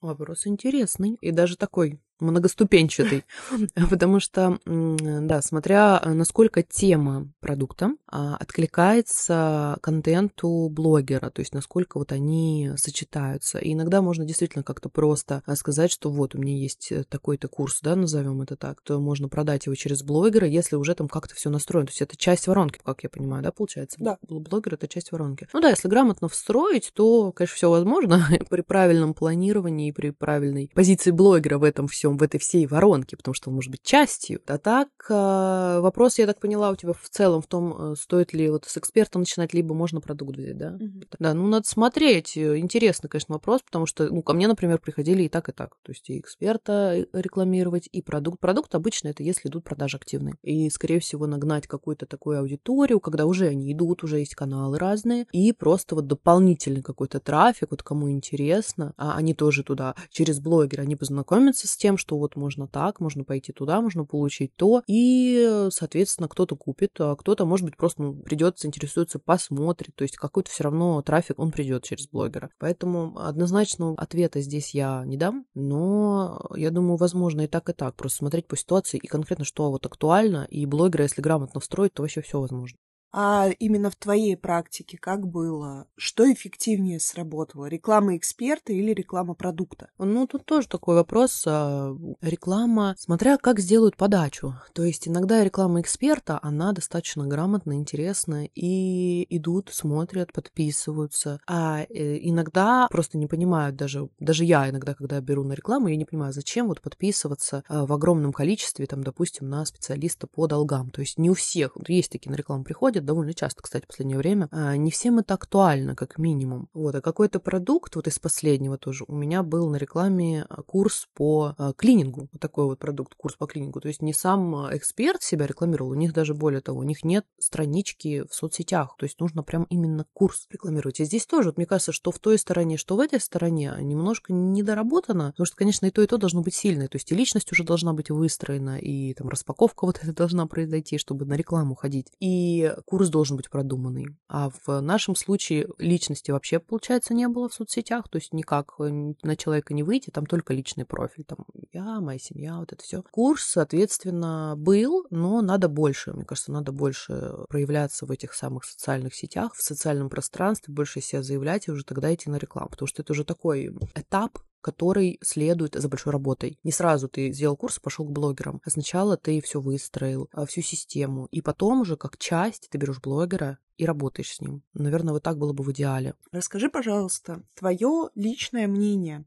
Вопрос 0.00 0.46
интересный 0.46 1.16
и 1.20 1.30
даже 1.30 1.56
такой 1.56 2.00
многоступенчатый, 2.22 3.24
потому 3.90 4.20
что, 4.20 4.58
да, 4.66 5.42
смотря 5.42 6.00
насколько 6.04 6.62
тема 6.62 7.28
продукта 7.40 7.92
а, 8.06 8.36
откликается 8.36 9.78
контенту 9.82 10.68
блогера, 10.70 11.30
то 11.30 11.40
есть 11.40 11.54
насколько 11.54 11.98
вот 11.98 12.12
они 12.12 12.72
сочетаются. 12.76 13.58
И 13.58 13.72
иногда 13.72 14.02
можно 14.02 14.24
действительно 14.24 14.62
как-то 14.62 14.88
просто 14.88 15.42
а, 15.46 15.56
сказать, 15.56 15.90
что 15.90 16.10
вот 16.10 16.34
у 16.34 16.38
меня 16.38 16.56
есть 16.56 16.92
э, 16.92 17.04
такой-то 17.04 17.48
курс, 17.48 17.80
да, 17.82 17.96
назовем 17.96 18.42
это 18.42 18.56
так, 18.56 18.80
то 18.82 19.00
можно 19.00 19.28
продать 19.28 19.66
его 19.66 19.74
через 19.74 20.02
блогера, 20.02 20.46
если 20.46 20.76
уже 20.76 20.94
там 20.94 21.08
как-то 21.08 21.34
все 21.34 21.50
настроено. 21.50 21.86
То 21.86 21.92
есть 21.92 22.02
это 22.02 22.16
часть 22.16 22.46
воронки, 22.46 22.80
как 22.84 23.02
я 23.02 23.10
понимаю, 23.10 23.42
да, 23.42 23.52
получается? 23.52 23.96
Да. 24.00 24.18
Блогер— 24.28 24.74
это 24.74 24.88
часть 24.88 25.12
воронки. 25.12 25.48
Ну 25.52 25.60
да, 25.60 25.70
если 25.70 25.88
грамотно 25.88 26.28
встроить, 26.28 26.92
то, 26.94 27.32
конечно, 27.32 27.56
все 27.56 27.70
возможно 27.70 28.26
при 28.50 28.60
правильном 28.60 29.14
планировании 29.14 29.88
и 29.88 29.92
при 29.92 30.10
правильной 30.10 30.70
позиции 30.74 31.10
блогера 31.10 31.58
в 31.58 31.64
этом 31.64 31.88
всем, 31.88 32.11
в 32.16 32.22
этой 32.22 32.38
всей 32.38 32.66
воронке, 32.66 33.16
потому 33.16 33.34
что 33.34 33.50
он 33.50 33.56
может 33.56 33.70
быть 33.70 33.82
частью. 33.82 34.40
А 34.46 34.58
так, 34.58 34.88
а, 35.10 35.80
вопрос, 35.80 36.18
я 36.18 36.26
так 36.26 36.40
поняла, 36.40 36.70
у 36.70 36.76
тебя 36.76 36.92
в 36.92 37.08
целом 37.10 37.42
в 37.42 37.46
том, 37.46 37.92
э, 37.92 37.94
стоит 37.96 38.32
ли 38.32 38.50
вот 38.50 38.64
с 38.66 38.76
эксперта 38.76 39.18
начинать, 39.18 39.54
либо 39.54 39.74
можно 39.74 40.00
продукт 40.00 40.36
взять, 40.36 40.58
да? 40.58 40.70
Мгм. 40.72 41.04
Да, 41.18 41.34
ну 41.34 41.46
надо 41.46 41.66
смотреть. 41.66 42.36
Интересный, 42.36 43.08
конечно, 43.08 43.34
вопрос, 43.34 43.62
потому 43.62 43.86
что, 43.86 44.08
ну, 44.08 44.22
ко 44.22 44.32
мне, 44.32 44.48
например, 44.48 44.78
приходили 44.78 45.24
и 45.24 45.28
так, 45.28 45.48
и 45.48 45.52
так. 45.52 45.76
То 45.82 45.92
есть 45.92 46.08
и 46.10 46.18
эксперта 46.18 47.06
рекламировать, 47.12 47.88
и 47.90 48.02
продукт. 48.02 48.40
Продукт 48.40 48.74
обычно 48.74 49.08
это 49.08 49.22
если 49.22 49.48
идут 49.48 49.64
продажи 49.64 49.96
активные. 49.96 50.34
И, 50.42 50.68
скорее 50.70 51.00
всего, 51.00 51.26
нагнать 51.26 51.66
какую-то 51.66 52.06
такую 52.06 52.38
аудиторию, 52.40 53.00
когда 53.00 53.26
уже 53.26 53.46
они 53.48 53.72
идут, 53.72 54.04
уже 54.04 54.18
есть 54.18 54.34
каналы 54.34 54.78
разные, 54.78 55.26
и 55.32 55.52
просто 55.52 55.94
вот 55.94 56.06
дополнительный 56.06 56.82
какой-то 56.82 57.20
трафик, 57.20 57.70
вот 57.70 57.82
кому 57.82 58.10
интересно, 58.10 58.92
а 58.96 59.16
они 59.16 59.34
тоже 59.34 59.62
туда 59.62 59.94
через 60.10 60.40
блогера, 60.40 60.82
они 60.82 60.96
познакомятся 60.96 61.68
с 61.68 61.76
тем, 61.76 61.96
что 62.02 62.18
вот 62.18 62.36
можно 62.36 62.66
так, 62.66 63.00
можно 63.00 63.22
пойти 63.22 63.52
туда, 63.52 63.80
можно 63.80 64.04
получить 64.04 64.54
то, 64.56 64.82
и, 64.88 65.68
соответственно, 65.70 66.28
кто-то 66.28 66.56
купит, 66.56 66.90
а 66.98 67.14
кто-то, 67.14 67.46
может 67.46 67.64
быть, 67.64 67.76
просто 67.76 68.02
ну, 68.02 68.14
придет, 68.14 68.58
заинтересуется, 68.58 69.20
посмотрит, 69.20 69.94
то 69.94 70.02
есть 70.02 70.16
какой-то 70.16 70.50
все 70.50 70.64
равно 70.64 71.00
трафик, 71.02 71.38
он 71.38 71.52
придет 71.52 71.84
через 71.84 72.08
блогера. 72.08 72.50
Поэтому 72.58 73.16
однозначно 73.16 73.94
ответа 73.96 74.40
здесь 74.40 74.74
я 74.74 75.04
не 75.06 75.16
дам, 75.16 75.46
но 75.54 76.50
я 76.56 76.70
думаю, 76.70 76.96
возможно 76.96 77.42
и 77.42 77.46
так, 77.46 77.68
и 77.70 77.72
так. 77.72 77.94
Просто 77.94 78.18
смотреть 78.18 78.48
по 78.48 78.56
ситуации 78.56 78.98
и 78.98 79.06
конкретно, 79.06 79.44
что 79.44 79.70
вот 79.70 79.86
актуально, 79.86 80.46
и 80.50 80.66
блогера, 80.66 81.04
если 81.04 81.22
грамотно 81.22 81.60
встроить, 81.60 81.94
то 81.94 82.02
вообще 82.02 82.20
все 82.20 82.40
возможно. 82.40 82.76
А 83.12 83.50
именно 83.58 83.90
в 83.90 83.96
твоей 83.96 84.36
практике 84.36 84.96
как 84.98 85.26
было? 85.26 85.86
Что 85.96 86.30
эффективнее 86.32 86.98
сработало? 86.98 87.66
Реклама 87.66 88.16
эксперта 88.16 88.72
или 88.72 88.92
реклама 88.92 89.34
продукта? 89.34 89.90
Ну, 89.98 90.26
тут 90.26 90.46
тоже 90.46 90.68
такой 90.68 90.94
вопрос. 90.96 91.44
а, 91.46 91.94
Реклама, 92.22 92.94
смотря 92.98 93.36
как 93.36 93.60
сделают 93.60 93.96
подачу. 93.96 94.54
То 94.72 94.82
есть 94.84 95.08
иногда 95.08 95.44
реклама 95.44 95.80
эксперта, 95.80 96.38
она 96.42 96.72
достаточно 96.72 97.26
грамотная, 97.26 97.76
интересная, 97.76 98.48
и 98.54 99.26
идут, 99.36 99.70
смотрят, 99.72 100.32
подписываются. 100.32 101.40
А 101.46 101.82
э, 101.82 102.18
иногда 102.22 102.86
просто 102.90 103.18
не 103.18 103.26
понимают 103.26 103.76
даже, 103.76 104.08
даже 104.18 104.44
я 104.44 104.68
иногда, 104.70 104.94
когда 104.94 105.20
беру 105.20 105.44
на 105.44 105.52
рекламу, 105.52 105.88
я 105.88 105.96
не 105.96 106.04
понимаю, 106.04 106.32
зачем 106.32 106.68
вот 106.68 106.80
подписываться 106.80 107.62
а, 107.68 107.84
в 107.84 107.92
огромном 107.92 108.32
количестве, 108.32 108.86
там, 108.86 109.02
допустим, 109.02 109.48
на 109.48 109.64
специалиста 109.66 110.26
по 110.26 110.46
долгам. 110.46 110.90
То 110.90 111.00
есть 111.02 111.18
не 111.18 111.28
у 111.30 111.34
всех, 111.34 111.76
есть 111.86 112.10
такие 112.10 112.30
на 112.30 112.36
рекламу 112.36 112.64
приходят 112.64 113.01
довольно 113.02 113.34
часто, 113.34 113.62
кстати, 113.62 113.84
в 113.84 113.88
последнее 113.88 114.18
время, 114.18 114.48
а, 114.50 114.76
не 114.76 114.90
всем 114.90 115.18
это 115.18 115.34
актуально, 115.34 115.94
как 115.94 116.18
минимум. 116.18 116.68
Вот, 116.72 116.94
а 116.94 117.00
какой-то 117.00 117.40
продукт, 117.40 117.96
вот 117.96 118.06
из 118.06 118.18
последнего 118.18 118.78
тоже, 118.78 119.04
у 119.06 119.14
меня 119.14 119.42
был 119.42 119.68
на 119.68 119.76
рекламе 119.76 120.46
а, 120.48 120.62
курс 120.62 121.08
по 121.14 121.54
а, 121.58 121.72
клинингу, 121.72 122.28
вот 122.32 122.40
такой 122.40 122.64
вот 122.66 122.78
продукт, 122.78 123.14
курс 123.14 123.36
по 123.36 123.46
клинингу. 123.46 123.80
То 123.80 123.88
есть 123.88 124.02
не 124.02 124.12
сам 124.12 124.54
эксперт 124.76 125.22
себя 125.22 125.46
рекламировал, 125.46 125.90
у 125.90 125.94
них 125.94 126.12
даже 126.12 126.34
более 126.34 126.60
того, 126.60 126.80
у 126.80 126.84
них 126.84 127.04
нет 127.04 127.26
странички 127.38 128.24
в 128.28 128.34
соцсетях, 128.34 128.96
то 128.98 129.04
есть 129.04 129.20
нужно 129.20 129.42
прям 129.42 129.64
именно 129.64 130.06
курс 130.12 130.46
рекламировать. 130.50 131.00
И 131.00 131.04
здесь 131.04 131.26
тоже, 131.26 131.48
вот 131.48 131.56
мне 131.56 131.66
кажется, 131.66 131.92
что 131.92 132.10
в 132.10 132.18
той 132.18 132.38
стороне, 132.38 132.76
что 132.76 132.96
в 132.96 133.00
этой 133.00 133.20
стороне 133.20 133.74
немножко 133.80 134.32
недоработано, 134.32 135.30
потому 135.30 135.46
что, 135.46 135.56
конечно, 135.56 135.86
и 135.86 135.90
то, 135.90 136.02
и 136.02 136.06
то 136.06 136.18
должно 136.18 136.42
быть 136.42 136.54
сильное, 136.54 136.88
то 136.88 136.96
есть 136.96 137.10
и 137.10 137.14
личность 137.14 137.50
уже 137.52 137.64
должна 137.64 137.92
быть 137.92 138.10
выстроена, 138.10 138.78
и 138.78 139.14
там 139.14 139.28
распаковка 139.28 139.86
вот 139.86 139.98
эта 140.02 140.12
должна 140.12 140.46
произойти, 140.46 140.98
чтобы 140.98 141.24
на 141.24 141.34
рекламу 141.34 141.74
ходить, 141.74 142.12
и 142.20 142.74
курс 142.92 143.08
должен 143.08 143.38
быть 143.38 143.48
продуманный. 143.48 144.04
А 144.28 144.50
в 144.66 144.80
нашем 144.82 145.16
случае 145.16 145.66
личности 145.78 146.30
вообще, 146.30 146.58
получается, 146.58 147.14
не 147.14 147.26
было 147.26 147.48
в 147.48 147.54
соцсетях, 147.54 148.06
то 148.10 148.18
есть 148.18 148.34
никак 148.34 148.74
э, 148.80 149.14
на 149.22 149.34
человека 149.34 149.72
не 149.72 149.82
выйти, 149.82 150.10
там 150.10 150.26
только 150.26 150.52
личный 150.52 150.84
профиль, 150.84 151.24
там 151.24 151.46
я, 151.72 152.00
моя 152.02 152.18
семья, 152.18 152.58
вот 152.58 152.70
это 152.70 152.84
все. 152.84 153.02
Курс, 153.10 153.44
соответственно, 153.44 154.56
был, 154.58 155.06
но 155.08 155.40
надо 155.40 155.70
больше, 155.70 156.12
мне 156.12 156.26
кажется, 156.26 156.52
надо 156.52 156.70
больше 156.70 157.32
проявляться 157.48 158.04
в 158.04 158.10
этих 158.10 158.34
самых 158.34 158.66
социальных 158.66 159.14
сетях, 159.14 159.54
в 159.54 159.62
социальном 159.62 160.10
пространстве, 160.10 160.74
больше 160.74 161.00
себя 161.00 161.22
заявлять 161.22 161.68
и 161.68 161.70
уже 161.70 161.86
тогда 161.86 162.14
идти 162.14 162.28
на 162.28 162.36
рекламу, 162.36 162.68
потому 162.68 162.88
что 162.88 163.00
это 163.00 163.14
уже 163.14 163.24
такой 163.24 163.74
этап, 163.94 164.38
который 164.62 165.18
следует 165.22 165.74
за 165.74 165.88
большой 165.88 166.12
работой. 166.12 166.58
Не 166.62 166.72
сразу 166.72 167.08
ты 167.08 167.32
сделал 167.32 167.56
курс 167.56 167.78
и 167.78 167.80
пошел 167.80 168.06
к 168.06 168.12
блогерам, 168.12 168.62
а 168.64 168.70
сначала 168.70 169.16
ты 169.16 169.42
все 169.42 169.60
выстроил, 169.60 170.30
а, 170.32 170.46
всю 170.46 170.62
систему, 170.62 171.28
и 171.30 171.42
потом 171.42 171.82
уже 171.82 171.96
как 171.96 172.16
часть 172.16 172.68
ты 172.70 172.78
берешь 172.78 173.00
блогера 173.00 173.58
и 173.76 173.84
работаешь 173.84 174.34
с 174.34 174.40
ним. 174.40 174.62
Наверное, 174.74 175.12
вот 175.12 175.22
так 175.22 175.38
было 175.38 175.52
бы 175.52 175.64
в 175.64 175.72
идеале. 175.72 176.14
Расскажи, 176.30 176.70
пожалуйста, 176.70 177.42
твое 177.54 178.10
личное 178.14 178.66
мнение. 178.68 179.24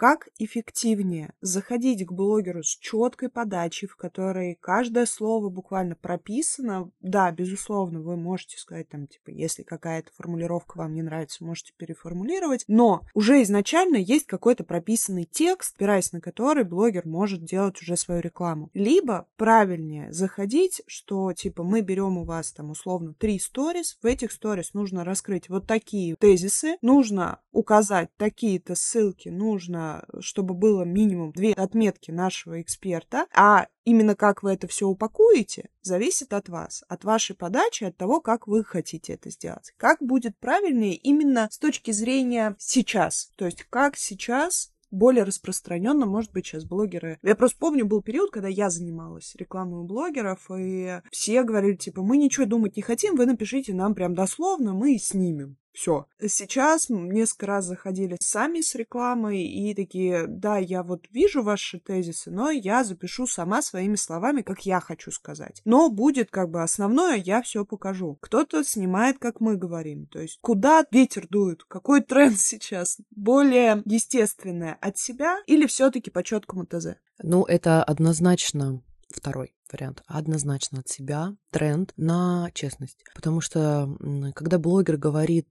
Как 0.00 0.30
эффективнее 0.38 1.34
заходить 1.42 2.06
к 2.06 2.12
блогеру 2.12 2.62
с 2.62 2.74
четкой 2.74 3.28
подачей, 3.28 3.86
в 3.86 3.96
которой 3.96 4.56
каждое 4.58 5.04
слово 5.04 5.50
буквально 5.50 5.94
прописано? 5.94 6.90
Да, 7.00 7.30
безусловно, 7.30 8.00
вы 8.00 8.16
можете 8.16 8.56
сказать 8.56 8.88
там, 8.88 9.06
типа, 9.06 9.28
если 9.28 9.62
какая-то 9.62 10.10
формулировка 10.16 10.78
вам 10.78 10.94
не 10.94 11.02
нравится, 11.02 11.44
можете 11.44 11.74
переформулировать, 11.76 12.64
но 12.66 13.02
уже 13.12 13.42
изначально 13.42 13.96
есть 13.96 14.24
какой-то 14.24 14.64
прописанный 14.64 15.26
текст, 15.30 15.76
опираясь 15.76 16.12
на 16.12 16.22
который 16.22 16.64
блогер 16.64 17.06
может 17.06 17.44
делать 17.44 17.82
уже 17.82 17.94
свою 17.98 18.22
рекламу. 18.22 18.70
Либо 18.72 19.26
правильнее 19.36 20.10
заходить, 20.14 20.80
что, 20.86 21.34
типа, 21.34 21.62
мы 21.62 21.82
берем 21.82 22.16
у 22.16 22.24
вас 22.24 22.52
там 22.52 22.70
условно 22.70 23.12
три 23.12 23.38
сторис, 23.38 23.98
в 24.00 24.06
этих 24.06 24.32
сторис 24.32 24.72
нужно 24.72 25.04
раскрыть 25.04 25.50
вот 25.50 25.66
такие 25.66 26.16
тезисы, 26.16 26.78
нужно 26.80 27.40
указать 27.52 28.08
такие-то 28.16 28.74
ссылки, 28.74 29.28
нужно 29.28 29.89
чтобы 30.20 30.54
было 30.54 30.82
минимум 30.82 31.32
две 31.32 31.52
отметки 31.52 32.10
нашего 32.10 32.60
эксперта, 32.60 33.26
а 33.34 33.66
именно 33.84 34.14
как 34.14 34.42
вы 34.42 34.52
это 34.52 34.68
все 34.68 34.86
упакуете, 34.86 35.70
зависит 35.82 36.32
от 36.32 36.48
вас, 36.48 36.84
от 36.88 37.04
вашей 37.04 37.34
подачи, 37.36 37.84
от 37.84 37.96
того, 37.96 38.20
как 38.20 38.46
вы 38.46 38.64
хотите 38.64 39.14
это 39.14 39.30
сделать. 39.30 39.72
Как 39.76 39.98
будет 40.00 40.38
правильнее 40.38 40.94
именно 40.94 41.48
с 41.50 41.58
точки 41.58 41.90
зрения 41.90 42.54
сейчас, 42.58 43.32
то 43.36 43.46
есть 43.46 43.64
как 43.70 43.96
сейчас 43.96 44.72
более 44.90 45.24
распространенно, 45.24 46.06
может 46.06 46.32
быть, 46.32 46.46
сейчас 46.46 46.64
блогеры. 46.64 47.18
Я 47.22 47.34
просто 47.36 47.58
помню, 47.58 47.86
был 47.86 48.02
период, 48.02 48.30
когда 48.30 48.48
я 48.48 48.70
занималась 48.70 49.34
рекламой 49.36 49.80
у 49.80 49.84
блогеров, 49.84 50.50
и 50.56 51.00
все 51.10 51.42
говорили, 51.42 51.76
типа, 51.76 52.02
мы 52.02 52.16
ничего 52.16 52.46
думать 52.46 52.76
не 52.76 52.82
хотим, 52.82 53.14
вы 53.14 53.26
напишите 53.26 53.72
нам 53.72 53.94
прям 53.94 54.14
дословно, 54.14 54.74
мы 54.74 54.94
и 54.94 54.98
снимем. 54.98 55.56
Все. 55.72 56.06
Сейчас 56.20 56.86
несколько 56.88 57.46
раз 57.46 57.66
заходили 57.66 58.16
сами 58.20 58.60
с 58.60 58.74
рекламой 58.74 59.42
и 59.42 59.74
такие, 59.74 60.26
да, 60.26 60.58
я 60.58 60.82
вот 60.82 61.06
вижу 61.10 61.42
ваши 61.42 61.78
тезисы, 61.78 62.30
но 62.30 62.50
я 62.50 62.84
запишу 62.84 63.26
сама 63.26 63.62
своими 63.62 63.94
словами, 63.94 64.42
как 64.42 64.66
я 64.66 64.80
хочу 64.80 65.10
сказать. 65.10 65.62
Но 65.64 65.90
будет 65.90 66.30
как 66.30 66.50
бы 66.50 66.62
основное, 66.62 67.16
я 67.16 67.42
все 67.42 67.64
покажу. 67.64 68.18
Кто-то 68.20 68.64
снимает, 68.64 69.18
как 69.18 69.40
мы 69.40 69.56
говорим. 69.56 70.06
То 70.06 70.20
есть 70.20 70.38
куда 70.40 70.84
ветер 70.90 71.26
дует, 71.28 71.64
какой 71.64 72.00
тренд 72.00 72.38
сейчас, 72.40 72.98
более 73.10 73.82
естественное 73.86 74.76
от 74.80 74.98
себя 74.98 75.38
или 75.46 75.66
все-таки 75.66 76.10
по 76.10 76.22
четкому 76.22 76.66
ТЗ? 76.66 76.96
Ну, 77.22 77.44
это 77.44 77.84
однозначно 77.84 78.82
второй 79.10 79.54
вариант 79.72 80.02
однозначно 80.06 80.80
от 80.80 80.88
себя 80.88 81.36
тренд 81.50 81.92
на 81.96 82.50
честность. 82.54 83.04
Потому 83.14 83.40
что 83.40 83.88
когда 84.34 84.58
блогер 84.58 84.96
говорит 84.96 85.48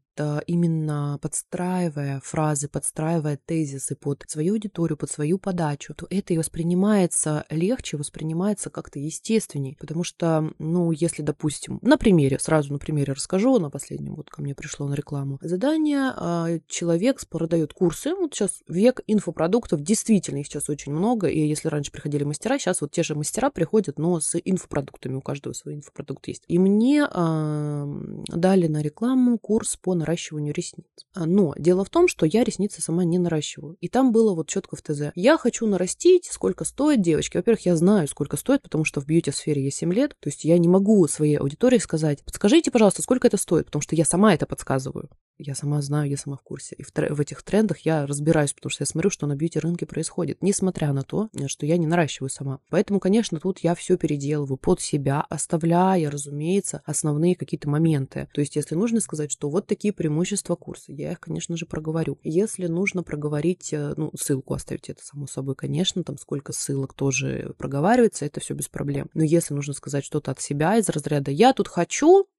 именно 0.47 1.19
подстраивая 1.21 2.21
фразы, 2.23 2.67
подстраивая 2.67 3.39
тезисы 3.45 3.95
под 3.95 4.23
свою 4.27 4.53
аудиторию, 4.53 4.97
под 4.97 5.11
свою 5.11 5.37
подачу, 5.37 5.93
то 5.93 6.07
это 6.09 6.33
и 6.33 6.37
воспринимается 6.37 7.45
легче, 7.49 7.97
воспринимается 7.97 8.69
как-то 8.69 8.99
естественней. 8.99 9.77
Потому 9.79 10.03
что, 10.03 10.51
ну, 10.59 10.91
если, 10.91 11.21
допустим, 11.21 11.79
на 11.81 11.97
примере, 11.97 12.39
сразу 12.39 12.73
на 12.73 12.79
примере 12.79 13.13
расскажу, 13.13 13.59
на 13.59 13.69
последнем 13.69 14.15
вот 14.15 14.29
ко 14.29 14.41
мне 14.41 14.55
пришло 14.55 14.87
на 14.87 14.93
рекламу 14.93 15.39
задание, 15.41 16.13
а, 16.15 16.59
человек 16.67 17.19
продает 17.29 17.73
курсы, 17.73 18.13
вот 18.15 18.33
сейчас 18.33 18.61
век 18.67 19.01
инфопродуктов, 19.07 19.81
действительно 19.81 20.39
их 20.39 20.47
сейчас 20.47 20.69
очень 20.69 20.93
много, 20.93 21.27
и 21.27 21.39
если 21.39 21.67
раньше 21.67 21.91
приходили 21.91 22.23
мастера, 22.23 22.57
сейчас 22.57 22.81
вот 22.81 22.91
те 22.91 23.03
же 23.03 23.15
мастера 23.15 23.49
приходят, 23.49 23.99
но 23.99 24.19
с 24.19 24.37
инфопродуктами, 24.43 25.15
у 25.15 25.21
каждого 25.21 25.53
свой 25.53 25.75
инфопродукт 25.75 26.27
есть. 26.27 26.43
И 26.47 26.59
мне 26.59 27.07
э, 27.09 28.13
дали 28.27 28.67
на 28.67 28.81
рекламу 28.81 29.37
курс 29.37 29.75
по 29.75 29.95
наращиванию 30.09 30.53
ресниц. 30.53 30.85
А, 31.13 31.25
но 31.25 31.53
дело 31.57 31.85
в 31.85 31.89
том, 31.89 32.07
что 32.07 32.25
я 32.25 32.43
ресницы 32.43 32.81
сама 32.81 33.03
не 33.03 33.19
наращиваю. 33.19 33.77
И 33.79 33.87
там 33.87 34.11
было 34.11 34.33
вот 34.33 34.47
четко 34.47 34.75
в 34.75 34.81
ТЗ. 34.81 35.11
Я 35.15 35.37
хочу 35.37 35.67
нарастить, 35.67 36.25
сколько 36.31 36.65
стоит 36.65 37.01
девочки. 37.01 37.37
Во-первых, 37.37 37.65
я 37.65 37.75
знаю, 37.75 38.07
сколько 38.07 38.37
стоит, 38.37 38.63
потому 38.63 38.85
что 38.85 39.01
в 39.01 39.05
бьюти-сфере 39.05 39.63
я 39.63 39.71
7 39.71 39.93
лет. 39.93 40.15
То 40.19 40.29
есть 40.29 40.43
я 40.43 40.57
не 40.57 40.67
могу 40.67 41.07
своей 41.07 41.35
аудитории 41.35 41.77
сказать, 41.77 42.23
подскажите, 42.23 42.71
пожалуйста, 42.71 43.01
сколько 43.01 43.27
это 43.27 43.37
стоит, 43.37 43.65
потому 43.65 43.81
что 43.81 43.95
я 43.95 44.05
сама 44.05 44.33
это 44.33 44.45
подсказываю. 44.45 45.09
Я 45.41 45.55
сама 45.55 45.81
знаю, 45.81 46.09
я 46.09 46.17
сама 46.17 46.35
в 46.35 46.41
курсе. 46.41 46.75
И 46.75 46.83
в, 46.83 46.91
в 46.93 47.21
этих 47.21 47.43
трендах 47.43 47.79
я 47.79 48.05
разбираюсь, 48.05 48.51
потому 48.51 48.71
что 48.71 48.81
я 48.81 48.85
смотрю, 48.85 49.09
что 49.09 49.25
на 49.25 49.37
бьюти-рынке 49.37 49.85
происходит, 49.85 50.43
несмотря 50.43 50.91
на 50.91 51.03
то, 51.03 51.29
что 51.47 51.65
я 51.65 51.77
не 51.77 51.87
наращиваю 51.87 52.29
сама. 52.29 52.59
Поэтому, 52.69 52.99
конечно, 52.99 53.39
тут 53.39 53.59
я 53.59 53.73
все 53.73 53.95
переделываю 53.95 54.57
под 54.57 54.81
себя, 54.81 55.25
оставляя, 55.29 56.11
разумеется, 56.11 56.81
основные 56.83 57.37
какие-то 57.37 57.69
моменты. 57.69 58.27
То 58.33 58.41
есть, 58.41 58.57
если 58.57 58.75
нужно 58.75 58.99
сказать, 58.99 59.31
что 59.31 59.49
вот 59.49 59.65
такие 59.65 59.93
преимущества 59.99 60.55
курса, 60.55 60.93
я 60.93 61.11
их, 61.11 61.19
конечно 61.19 61.57
же, 61.57 61.65
проговорю. 61.65 62.17
Если 62.23 62.67
нужно 62.67 63.03
проговорить, 63.03 63.73
э, 63.73 63.93
ну, 63.97 64.11
ссылку 64.17 64.53
оставить, 64.53 64.89
это 64.89 65.03
само 65.03 65.27
собой, 65.27 65.55
конечно, 65.55 66.05
там 66.05 66.17
сколько 66.17 66.53
ссылок 66.53 66.93
тоже 66.93 67.53
проговаривается, 67.57 68.25
это 68.25 68.39
все 68.39 68.53
без 68.53 68.69
проблем. 68.69 69.09
Но 69.13 69.25
если 69.25 69.53
нужно 69.53 69.73
сказать 69.73 70.05
что-то 70.05 70.31
от 70.31 70.39
себя 70.39 70.77
из 70.77 70.87
разряда 70.87 71.31
«я 71.31 71.51
тут 71.51 71.67
хочу», 71.67 72.29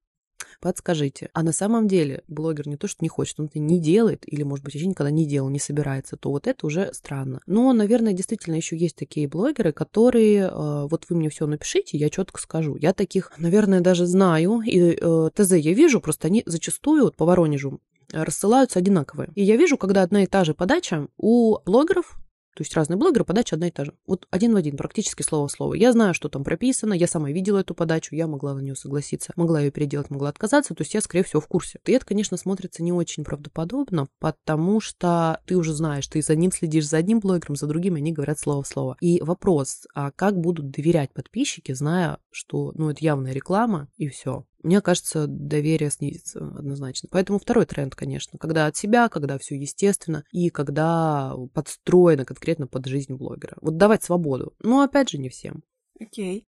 Подскажите, 0.60 1.30
а 1.32 1.42
на 1.42 1.52
самом 1.52 1.88
деле 1.88 2.22
блогер 2.28 2.68
не 2.68 2.76
то, 2.76 2.86
что 2.86 2.98
не 3.02 3.08
хочет, 3.08 3.40
он 3.40 3.46
это 3.46 3.58
не 3.58 3.80
делает, 3.80 4.24
или, 4.26 4.42
может 4.42 4.64
быть, 4.64 4.74
вообще 4.74 4.86
никогда 4.86 5.10
не 5.10 5.26
делал, 5.26 5.48
не 5.48 5.58
собирается, 5.58 6.16
то 6.16 6.30
вот 6.30 6.46
это 6.46 6.66
уже 6.66 6.90
странно. 6.92 7.40
Но, 7.46 7.72
наверное, 7.72 8.12
действительно 8.12 8.56
еще 8.56 8.76
есть 8.76 8.96
такие 8.96 9.28
блогеры, 9.28 9.72
которые, 9.72 10.48
э, 10.48 10.86
вот 10.88 11.06
вы 11.08 11.16
мне 11.16 11.30
все 11.30 11.46
напишите, 11.46 11.96
я 11.98 12.10
четко 12.10 12.40
скажу. 12.40 12.76
Я 12.76 12.92
таких, 12.92 13.32
наверное, 13.38 13.80
даже 13.80 14.06
знаю, 14.06 14.60
и 14.60 14.98
э, 15.00 15.30
ТЗ 15.34 15.52
я 15.52 15.72
вижу, 15.72 16.00
просто 16.00 16.28
они 16.28 16.42
зачастую, 16.46 17.04
вот 17.04 17.16
по 17.16 17.24
Воронежу, 17.24 17.80
рассылаются 18.12 18.78
одинаковые. 18.78 19.30
И 19.34 19.42
я 19.42 19.56
вижу, 19.56 19.76
когда 19.76 20.02
одна 20.02 20.24
и 20.24 20.26
та 20.26 20.44
же 20.44 20.54
подача 20.54 21.06
у 21.16 21.58
блогеров 21.64 22.18
то 22.60 22.62
есть 22.62 22.76
разные 22.76 22.98
блогеры, 22.98 23.24
подача 23.24 23.56
одна 23.56 23.68
и 23.68 23.70
та 23.70 23.86
же. 23.86 23.94
Вот 24.06 24.26
один 24.30 24.52
в 24.52 24.56
один, 24.56 24.76
практически 24.76 25.22
слово 25.22 25.48
в 25.48 25.50
слово. 25.50 25.72
Я 25.72 25.92
знаю, 25.92 26.12
что 26.12 26.28
там 26.28 26.44
прописано, 26.44 26.92
я 26.92 27.06
сама 27.06 27.30
видела 27.30 27.60
эту 27.60 27.74
подачу, 27.74 28.14
я 28.14 28.26
могла 28.26 28.52
на 28.52 28.60
нее 28.60 28.76
согласиться, 28.76 29.32
могла 29.34 29.60
ее 29.62 29.70
переделать, 29.70 30.10
могла 30.10 30.28
отказаться, 30.28 30.74
то 30.74 30.82
есть 30.82 30.92
я, 30.92 31.00
скорее 31.00 31.24
всего, 31.24 31.40
в 31.40 31.46
курсе. 31.46 31.80
И 31.86 31.92
это, 31.92 32.04
конечно, 32.04 32.36
смотрится 32.36 32.82
не 32.82 32.92
очень 32.92 33.24
правдоподобно, 33.24 34.08
потому 34.18 34.78
что 34.78 35.40
ты 35.46 35.56
уже 35.56 35.72
знаешь, 35.72 36.06
ты 36.06 36.20
за 36.20 36.36
ним 36.36 36.52
следишь, 36.52 36.86
за 36.86 36.98
одним 36.98 37.20
блогером, 37.20 37.56
за 37.56 37.66
другим, 37.66 37.94
они 37.94 38.12
говорят 38.12 38.38
слово 38.38 38.62
в 38.62 38.68
слово. 38.68 38.98
И 39.00 39.22
вопрос, 39.22 39.86
а 39.94 40.10
как 40.10 40.38
будут 40.38 40.70
доверять 40.70 41.14
подписчики, 41.14 41.72
зная, 41.72 42.18
что, 42.30 42.72
ну, 42.74 42.90
это 42.90 43.02
явная 43.02 43.32
реклама, 43.32 43.88
и 43.96 44.08
все 44.08 44.44
мне 44.62 44.80
кажется, 44.80 45.26
доверие 45.26 45.90
снизится 45.90 46.40
однозначно. 46.40 47.08
Поэтому 47.10 47.38
второй 47.38 47.66
тренд, 47.66 47.94
конечно, 47.94 48.38
когда 48.38 48.66
от 48.66 48.76
себя, 48.76 49.08
когда 49.08 49.38
все 49.38 49.56
естественно 49.56 50.24
и 50.32 50.50
когда 50.50 51.34
подстроено 51.54 52.24
конкретно 52.24 52.66
под 52.66 52.86
жизнь 52.86 53.14
блогера. 53.14 53.56
Вот 53.60 53.76
давать 53.76 54.02
свободу. 54.02 54.54
Но 54.62 54.82
опять 54.82 55.10
же 55.10 55.18
не 55.18 55.28
всем. 55.28 55.62
Окей. 55.98 56.46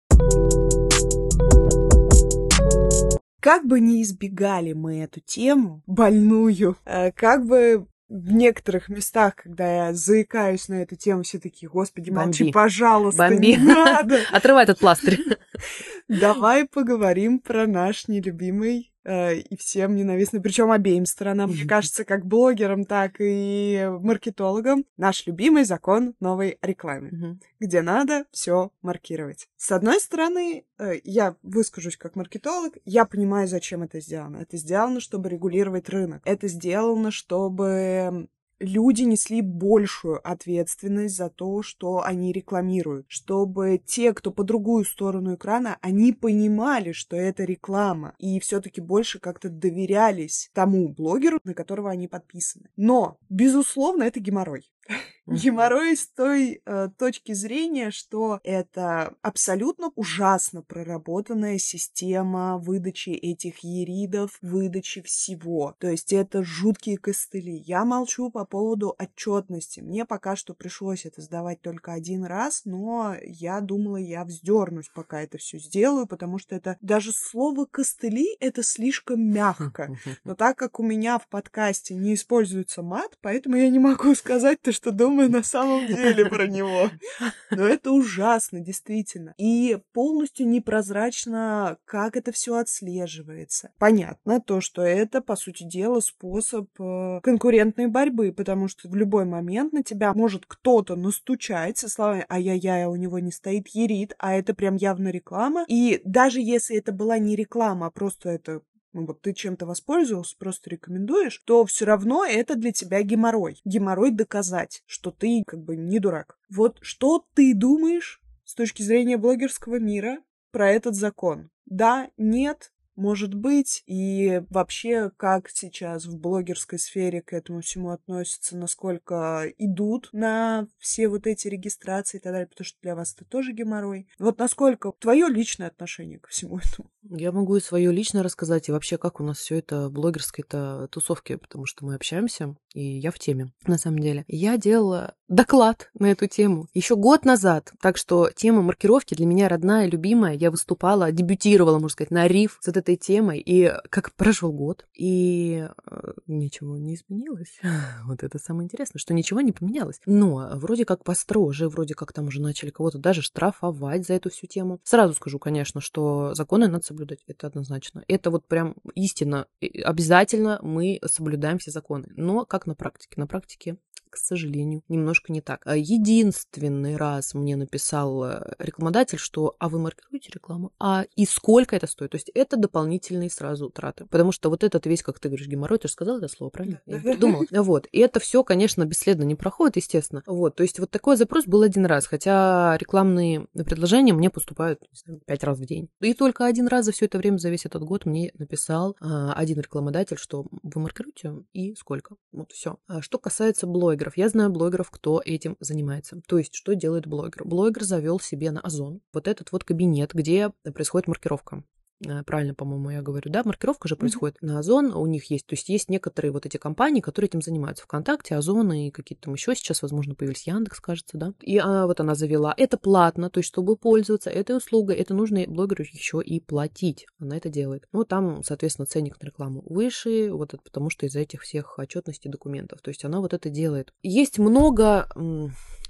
Как 3.41 3.65
бы 3.65 3.79
не 3.79 4.03
избегали 4.03 4.73
мы 4.73 4.99
эту 4.99 5.19
тему 5.19 5.81
больную, 5.87 6.77
э, 6.85 7.11
как 7.11 7.45
бы 7.47 7.87
в 8.11 8.33
некоторых 8.33 8.89
местах, 8.89 9.35
когда 9.35 9.87
я 9.87 9.93
заикаюсь 9.93 10.67
на 10.67 10.83
эту 10.83 10.95
тему, 10.95 11.23
все 11.23 11.39
такие, 11.39 11.69
господи, 11.69 12.09
молчи, 12.09 12.43
Бомби. 12.43 12.53
пожалуйста, 12.53 13.29
Бомби. 13.29 13.45
не 13.47 13.57
надо. 13.57 14.19
Отрывай 14.31 14.63
этот 14.63 14.79
пластырь. 14.79 15.19
Давай 16.19 16.67
поговорим 16.67 17.39
про 17.39 17.67
наш 17.67 18.07
нелюбимый 18.07 18.91
Э, 19.03 19.35
и 19.35 19.57
всем 19.57 19.95
ненавистный, 19.95 20.41
причем 20.41 20.69
обеим 20.71 21.05
сторонам, 21.05 21.51
мне 21.51 21.65
кажется, 21.65 22.05
как 22.05 22.25
блогерам, 22.25 22.85
так 22.85 23.15
и 23.19 23.89
маркетологам, 23.99 24.85
наш 24.97 25.25
любимый 25.25 25.63
закон 25.63 26.13
новой 26.19 26.59
рекламы, 26.61 27.39
где 27.59 27.81
надо 27.81 28.25
все 28.31 28.71
маркировать. 28.81 29.47
С 29.57 29.71
одной 29.71 29.99
стороны, 29.99 30.65
э, 30.77 30.99
я 31.03 31.35
выскажусь 31.41 31.97
как 31.97 32.15
маркетолог, 32.15 32.75
я 32.85 33.05
понимаю, 33.05 33.47
зачем 33.47 33.81
это 33.81 33.99
сделано. 33.99 34.37
Это 34.37 34.57
сделано, 34.57 34.99
чтобы 34.99 35.29
регулировать 35.29 35.89
рынок. 35.89 36.21
Это 36.25 36.47
сделано, 36.47 37.09
чтобы 37.09 38.27
люди 38.61 39.03
несли 39.03 39.41
большую 39.41 40.25
ответственность 40.27 41.15
за 41.15 41.29
то, 41.29 41.61
что 41.61 42.03
они 42.03 42.31
рекламируют, 42.31 43.05
чтобы 43.09 43.81
те, 43.83 44.13
кто 44.13 44.31
по 44.31 44.43
другую 44.43 44.85
сторону 44.85 45.35
экрана, 45.35 45.77
они 45.81 46.13
понимали, 46.13 46.91
что 46.91 47.15
это 47.15 47.43
реклама, 47.43 48.13
и 48.19 48.39
все-таки 48.39 48.81
больше 48.81 49.19
как-то 49.19 49.49
доверялись 49.49 50.49
тому 50.53 50.87
блогеру, 50.89 51.39
на 51.43 51.53
которого 51.53 51.89
они 51.89 52.07
подписаны. 52.07 52.69
Но, 52.77 53.17
безусловно, 53.29 54.03
это 54.03 54.19
геморрой. 54.19 54.71
Геморрой 55.27 55.95
с 55.95 56.07
той 56.07 56.61
э, 56.65 56.89
точки 56.97 57.33
зрения, 57.33 57.91
что 57.91 58.39
это 58.43 59.15
абсолютно 59.21 59.91
ужасно 59.95 60.61
проработанная 60.61 61.57
система 61.57 62.57
выдачи 62.57 63.09
этих 63.09 63.59
еридов, 63.59 64.37
выдачи 64.41 65.01
всего. 65.01 65.75
То 65.79 65.89
есть 65.89 66.11
это 66.11 66.43
жуткие 66.43 66.97
костыли. 66.97 67.55
Я 67.65 67.85
молчу 67.85 68.29
по 68.29 68.45
поводу 68.45 68.95
отчетности. 68.97 69.79
Мне 69.79 70.05
пока 70.05 70.35
что 70.35 70.53
пришлось 70.53 71.05
это 71.05 71.21
сдавать 71.21 71.61
только 71.61 71.93
один 71.93 72.25
раз, 72.25 72.63
но 72.65 73.15
я 73.23 73.61
думала, 73.61 73.97
я 73.97 74.25
вздернусь, 74.25 74.89
пока 74.93 75.21
это 75.21 75.37
все 75.37 75.59
сделаю, 75.59 76.07
потому 76.07 76.39
что 76.39 76.55
это 76.55 76.77
даже 76.81 77.11
слово 77.11 77.65
костыли 77.65 78.35
это 78.39 78.63
слишком 78.63 79.21
мягко. 79.21 79.95
Но 80.23 80.35
так 80.35 80.57
как 80.57 80.79
у 80.79 80.83
меня 80.83 81.19
в 81.19 81.27
подкасте 81.27 81.93
не 81.93 82.15
используется 82.15 82.81
мат, 82.81 83.17
поэтому 83.21 83.55
я 83.55 83.69
не 83.69 83.79
могу 83.79 84.13
сказать 84.15 84.61
то, 84.61 84.71
что 84.71 84.80
думаю 84.89 85.11
думаю 85.11 85.31
на 85.31 85.43
самом 85.43 85.87
деле 85.87 86.25
про 86.25 86.47
него. 86.47 86.89
Но 87.51 87.65
это 87.65 87.91
ужасно, 87.91 88.59
действительно. 88.59 89.33
И 89.37 89.77
полностью 89.93 90.47
непрозрачно, 90.47 91.77
как 91.85 92.15
это 92.15 92.31
все 92.31 92.55
отслеживается. 92.55 93.71
Понятно 93.77 94.39
то, 94.41 94.61
что 94.61 94.81
это, 94.81 95.21
по 95.21 95.35
сути 95.35 95.63
дела, 95.63 95.99
способ 95.99 96.67
э, 96.79 97.19
конкурентной 97.23 97.87
борьбы, 97.87 98.31
потому 98.31 98.67
что 98.67 98.89
в 98.89 98.95
любой 98.95 99.25
момент 99.25 99.73
на 99.73 99.83
тебя 99.83 100.13
может 100.13 100.45
кто-то 100.47 100.95
настучать 100.95 101.77
со 101.77 101.89
словами 101.89 102.25
«Ай-яй-яй, 102.29 102.85
а 102.85 102.89
у 102.89 102.95
него 102.95 103.19
не 103.19 103.31
стоит 103.31 103.67
ерит», 103.69 104.13
а 104.17 104.33
это 104.33 104.53
прям 104.53 104.75
явно 104.75 105.09
реклама. 105.09 105.65
И 105.67 106.01
даже 106.05 106.39
если 106.39 106.77
это 106.77 106.91
была 106.91 107.17
не 107.19 107.35
реклама, 107.35 107.87
а 107.87 107.91
просто 107.91 108.29
это 108.29 108.61
ну 108.93 109.05
вот 109.05 109.21
ты 109.21 109.33
чем-то 109.33 109.65
воспользовался, 109.65 110.35
просто 110.37 110.69
рекомендуешь, 110.69 111.41
то 111.45 111.65
все 111.65 111.85
равно 111.85 112.25
это 112.25 112.55
для 112.55 112.71
тебя 112.71 113.01
геморрой. 113.03 113.59
Геморрой 113.65 114.11
доказать, 114.11 114.83
что 114.85 115.11
ты 115.11 115.43
как 115.45 115.61
бы 115.61 115.75
не 115.75 115.99
дурак. 115.99 116.37
Вот 116.49 116.79
что 116.81 117.25
ты 117.33 117.53
думаешь 117.53 118.21
с 118.43 118.53
точки 118.53 118.81
зрения 118.81 119.17
блогерского 119.17 119.79
мира 119.79 120.19
про 120.51 120.69
этот 120.69 120.95
закон? 120.95 121.49
Да, 121.65 122.09
нет, 122.17 122.73
может 122.95 123.33
быть, 123.33 123.83
и 123.85 124.43
вообще, 124.49 125.11
как 125.17 125.49
сейчас 125.49 126.05
в 126.05 126.17
блогерской 126.17 126.79
сфере 126.79 127.21
к 127.21 127.33
этому 127.33 127.61
всему 127.61 127.89
относятся, 127.89 128.57
насколько 128.57 129.51
идут 129.57 130.09
на 130.11 130.67
все 130.77 131.07
вот 131.07 131.27
эти 131.27 131.47
регистрации 131.47 132.17
и 132.17 132.21
так 132.21 132.33
далее, 132.33 132.47
потому 132.47 132.65
что 132.65 132.77
для 132.81 132.95
вас 132.95 133.13
это 133.15 133.25
тоже 133.25 133.53
геморрой. 133.53 134.07
Вот 134.19 134.39
насколько 134.39 134.91
твое 134.99 135.27
личное 135.27 135.67
отношение 135.67 136.19
ко 136.19 136.29
всему 136.29 136.59
этому? 136.63 136.89
Я 137.09 137.31
могу 137.31 137.55
и 137.55 137.61
свое 137.61 137.91
лично 137.91 138.23
рассказать, 138.23 138.69
и 138.69 138.71
вообще, 138.71 138.97
как 138.97 139.19
у 139.19 139.23
нас 139.23 139.37
все 139.37 139.57
это 139.57 139.89
блогерской-то 139.89 140.87
тусовки, 140.91 141.35
потому 141.35 141.65
что 141.65 141.85
мы 141.85 141.95
общаемся, 141.95 142.55
и 142.73 142.99
я 142.99 143.11
в 143.11 143.19
теме, 143.19 143.51
на 143.65 143.77
самом 143.77 143.99
деле. 143.99 144.23
Я 144.27 144.57
делала 144.57 145.15
доклад 145.27 145.89
на 145.93 146.11
эту 146.11 146.27
тему 146.27 146.67
еще 146.73 146.95
год 146.95 147.25
назад, 147.25 147.71
так 147.81 147.97
что 147.97 148.29
тема 148.35 148.61
маркировки 148.61 149.15
для 149.15 149.25
меня 149.25 149.49
родная, 149.49 149.87
любимая. 149.87 150.35
Я 150.35 150.51
выступала, 150.51 151.11
дебютировала, 151.11 151.75
можно 151.75 151.89
сказать, 151.89 152.11
на 152.11 152.27
риф 152.27 152.59
с 152.61 152.67
этой 152.67 152.90
темой, 152.95 153.39
и 153.39 153.71
как 153.89 154.13
прошел 154.13 154.51
год, 154.51 154.85
и 154.93 155.67
э, 155.85 156.11
ничего 156.27 156.77
не 156.77 156.95
изменилось. 156.95 157.59
вот 158.05 158.23
это 158.23 158.39
самое 158.39 158.65
интересное, 158.65 158.99
что 158.99 159.13
ничего 159.13 159.41
не 159.41 159.51
поменялось. 159.51 159.99
Но 160.05 160.51
вроде 160.55 160.85
как 160.85 161.03
построже, 161.03 161.69
вроде 161.69 161.93
как 161.93 162.13
там 162.13 162.27
уже 162.27 162.41
начали 162.41 162.69
кого-то 162.69 162.97
даже 162.97 163.21
штрафовать 163.21 164.05
за 164.05 164.13
эту 164.13 164.29
всю 164.29 164.47
тему. 164.47 164.79
Сразу 164.83 165.13
скажу, 165.13 165.39
конечно, 165.39 165.81
что 165.81 166.33
законы 166.33 166.67
надо 166.67 166.85
соблюдать, 166.85 167.19
это 167.27 167.47
однозначно. 167.47 168.03
Это 168.07 168.31
вот 168.31 168.45
прям 168.45 168.75
истина. 168.95 169.47
Обязательно 169.83 170.59
мы 170.61 170.99
соблюдаем 171.05 171.59
все 171.59 171.71
законы. 171.71 172.07
Но 172.15 172.45
как 172.45 172.65
на 172.65 172.75
практике? 172.75 173.13
На 173.17 173.27
практике 173.27 173.77
к 174.11 174.17
сожалению, 174.17 174.83
немножко 174.89 175.31
не 175.31 175.41
так. 175.41 175.61
А 175.65 175.75
единственный 175.75 176.97
раз 176.97 177.33
мне 177.33 177.55
написал 177.55 178.23
э, 178.23 178.53
рекламодатель, 178.59 179.17
что 179.17 179.55
«а 179.59 179.69
вы 179.69 179.79
маркируете 179.79 180.31
рекламу? 180.33 180.71
А 180.79 181.05
и 181.15 181.25
сколько 181.25 181.75
это 181.75 181.87
стоит?» 181.87 182.11
То 182.11 182.17
есть 182.17 182.29
это 182.33 182.57
дополнительные 182.57 183.29
сразу 183.29 183.69
траты. 183.69 184.05
Потому 184.05 184.31
что 184.31 184.49
вот 184.49 184.63
этот 184.63 184.85
весь, 184.85 185.01
как 185.01 185.19
ты 185.19 185.29
говоришь, 185.29 185.47
геморрой, 185.47 185.79
ты 185.79 185.87
же 185.87 185.93
сказала 185.93 186.17
это 186.17 186.27
слово, 186.27 186.49
правильно? 186.51 186.81
Я 186.85 186.99
придумала. 186.99 187.45
Вот. 187.71 187.87
И 187.91 187.99
это 187.99 188.19
все, 188.19 188.43
конечно, 188.43 188.85
бесследно 188.85 189.23
не 189.23 189.35
проходит, 189.35 189.77
естественно. 189.77 190.23
Вот. 190.25 190.55
То 190.55 190.63
есть 190.63 190.79
вот 190.79 190.89
такой 190.89 191.15
запрос 191.15 191.45
был 191.45 191.61
один 191.61 191.85
раз, 191.85 192.05
хотя 192.05 192.75
рекламные 192.77 193.47
предложения 193.53 194.13
мне 194.13 194.29
поступают 194.29 194.81
пять 195.25 195.43
раз 195.43 195.59
в 195.59 195.65
день. 195.65 195.89
И 196.01 196.13
только 196.13 196.45
один 196.45 196.67
раз 196.67 196.85
за 196.85 196.91
все 196.91 197.05
это 197.05 197.17
время, 197.17 197.37
за 197.37 197.49
весь 197.49 197.65
этот 197.65 197.83
год 197.83 198.05
мне 198.05 198.31
написал 198.37 198.95
а, 198.99 199.33
один 199.33 199.59
рекламодатель, 199.59 200.17
что 200.17 200.45
вы 200.63 200.81
маркируете 200.81 201.43
и 201.53 201.75
сколько. 201.75 202.15
Вот 202.31 202.51
все. 202.51 202.77
А 202.87 203.01
что 203.01 203.17
касается 203.19 203.67
блогеров, 204.01 204.17
я 204.17 204.29
знаю 204.29 204.49
блогеров, 204.49 204.89
кто 204.89 205.21
этим 205.23 205.57
занимается. 205.59 206.21
То 206.27 206.37
есть, 206.39 206.55
что 206.55 206.73
делает 206.73 207.05
блогер? 207.05 207.45
Блогер 207.45 207.83
завел 207.83 208.19
себе 208.19 208.51
на 208.51 208.59
Озон 208.59 209.01
вот 209.13 209.27
этот 209.27 209.51
вот 209.51 209.63
кабинет, 209.63 210.13
где 210.13 210.51
происходит 210.73 211.07
маркировка. 211.07 211.63
Э, 212.05 212.23
правильно, 212.23 212.53
по-моему, 212.53 212.89
я 212.89 213.01
говорю, 213.01 213.31
да, 213.31 213.41
маркировка 213.43 213.87
же 213.87 213.95
происходит 213.95 214.37
mm-hmm. 214.37 214.47
на 214.47 214.59
Озон, 214.59 214.93
у 214.93 215.05
них 215.05 215.29
есть, 215.29 215.45
то 215.45 215.53
есть 215.53 215.69
есть 215.69 215.89
некоторые 215.89 216.31
вот 216.31 216.45
эти 216.45 216.57
компании, 216.57 217.01
которые 217.01 217.27
этим 217.27 217.41
занимаются, 217.41 217.83
ВКонтакте, 217.83 218.35
Озон 218.35 218.71
и 218.73 218.91
какие-то 218.91 219.25
там 219.25 219.33
еще 219.33 219.55
сейчас, 219.55 219.81
возможно, 219.81 220.15
появились 220.15 220.47
Яндекс, 220.47 220.79
кажется, 220.79 221.17
да, 221.17 221.33
и 221.41 221.57
а, 221.57 221.85
вот 221.85 221.99
она 221.99 222.15
завела, 222.15 222.53
это 222.57 222.77
платно, 222.77 223.29
то 223.29 223.39
есть 223.39 223.49
чтобы 223.49 223.75
пользоваться 223.75 224.29
этой 224.29 224.57
услугой, 224.57 224.95
это 224.95 225.13
нужно 225.13 225.43
блогеру 225.47 225.83
еще 225.83 226.21
и 226.21 226.39
платить, 226.39 227.05
она 227.19 227.37
это 227.37 227.49
делает. 227.49 227.87
Ну, 227.91 228.03
там, 228.03 228.43
соответственно, 228.43 228.85
ценник 228.85 229.21
на 229.21 229.25
рекламу 229.25 229.63
выше, 229.65 230.31
вот 230.31 230.53
это 230.53 230.63
потому 230.63 230.89
что 230.89 231.05
из-за 231.05 231.19
этих 231.19 231.41
всех 231.41 231.77
отчетностей 231.77 232.29
документов, 232.29 232.81
то 232.81 232.89
есть 232.89 233.05
она 233.05 233.19
вот 233.19 233.33
это 233.33 233.49
делает. 233.49 233.93
Есть 234.03 234.39
много 234.39 235.07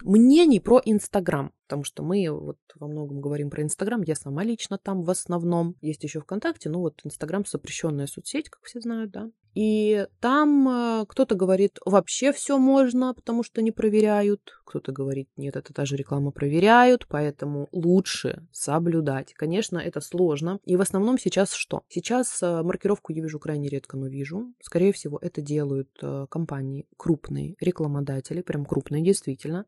мнений 0.04 0.60
про 0.60 0.82
Инстаграм, 0.84 1.52
потому 1.68 1.84
что 1.84 2.04
мы 2.04 2.28
вот 2.30 2.58
во 2.76 2.88
многом 2.88 3.22
говорим 3.22 3.50
про 3.50 3.64
Инстаграм, 3.64 4.02
я 4.04 4.16
сама 4.16 4.44
лично 4.44 4.78
там 4.78 5.04
в 5.04 5.10
основном. 5.10 5.76
Есть 5.82 6.04
еще 6.04 6.20
ВКонтакте, 6.20 6.70
ну 6.70 6.80
вот 6.80 7.02
Инстаграм 7.04 7.46
запрещенная 7.46 8.08
соцсеть, 8.08 8.50
как 8.50 8.64
все 8.64 8.82
знают, 8.82 9.12
да. 9.12 9.30
И 9.54 10.08
там 10.20 10.68
э, 10.70 11.06
кто-то 11.08 11.36
говорит, 11.36 11.80
вообще 11.86 12.32
все 12.32 12.58
можно, 12.58 13.14
потому 13.14 13.44
что 13.44 13.62
не 13.62 13.72
проверяют. 13.72 14.54
Кто-то 14.66 14.94
говорит, 14.94 15.28
нет, 15.36 15.58
это 15.58 15.74
та 15.74 15.86
же 15.86 15.98
реклама 15.98 16.32
проверяют, 16.32 17.06
поэтому 17.08 17.68
лучше 17.74 18.48
соблюдать. 18.52 19.34
Конечно, 19.34 19.78
это 19.78 20.00
сложно. 20.00 20.60
И 20.64 20.78
в 20.78 20.82
основном 20.82 21.18
сейчас 21.18 21.54
что? 21.54 21.82
Сейчас 21.90 22.42
э, 22.42 22.62
маркировку 22.64 23.12
я 23.12 23.22
вижу 23.22 23.40
крайне 23.40 23.68
редко, 23.68 23.98
но 23.98 24.08
вижу. 24.08 24.54
Скорее 24.62 24.94
всего, 24.94 25.20
это 25.22 25.42
делают 25.42 25.90
э, 26.02 26.28
компании 26.30 26.88
крупные, 26.96 27.56
рекламодатели, 27.60 28.42
прям 28.42 28.66
крупные 28.66 29.04
действительно. 29.04 29.66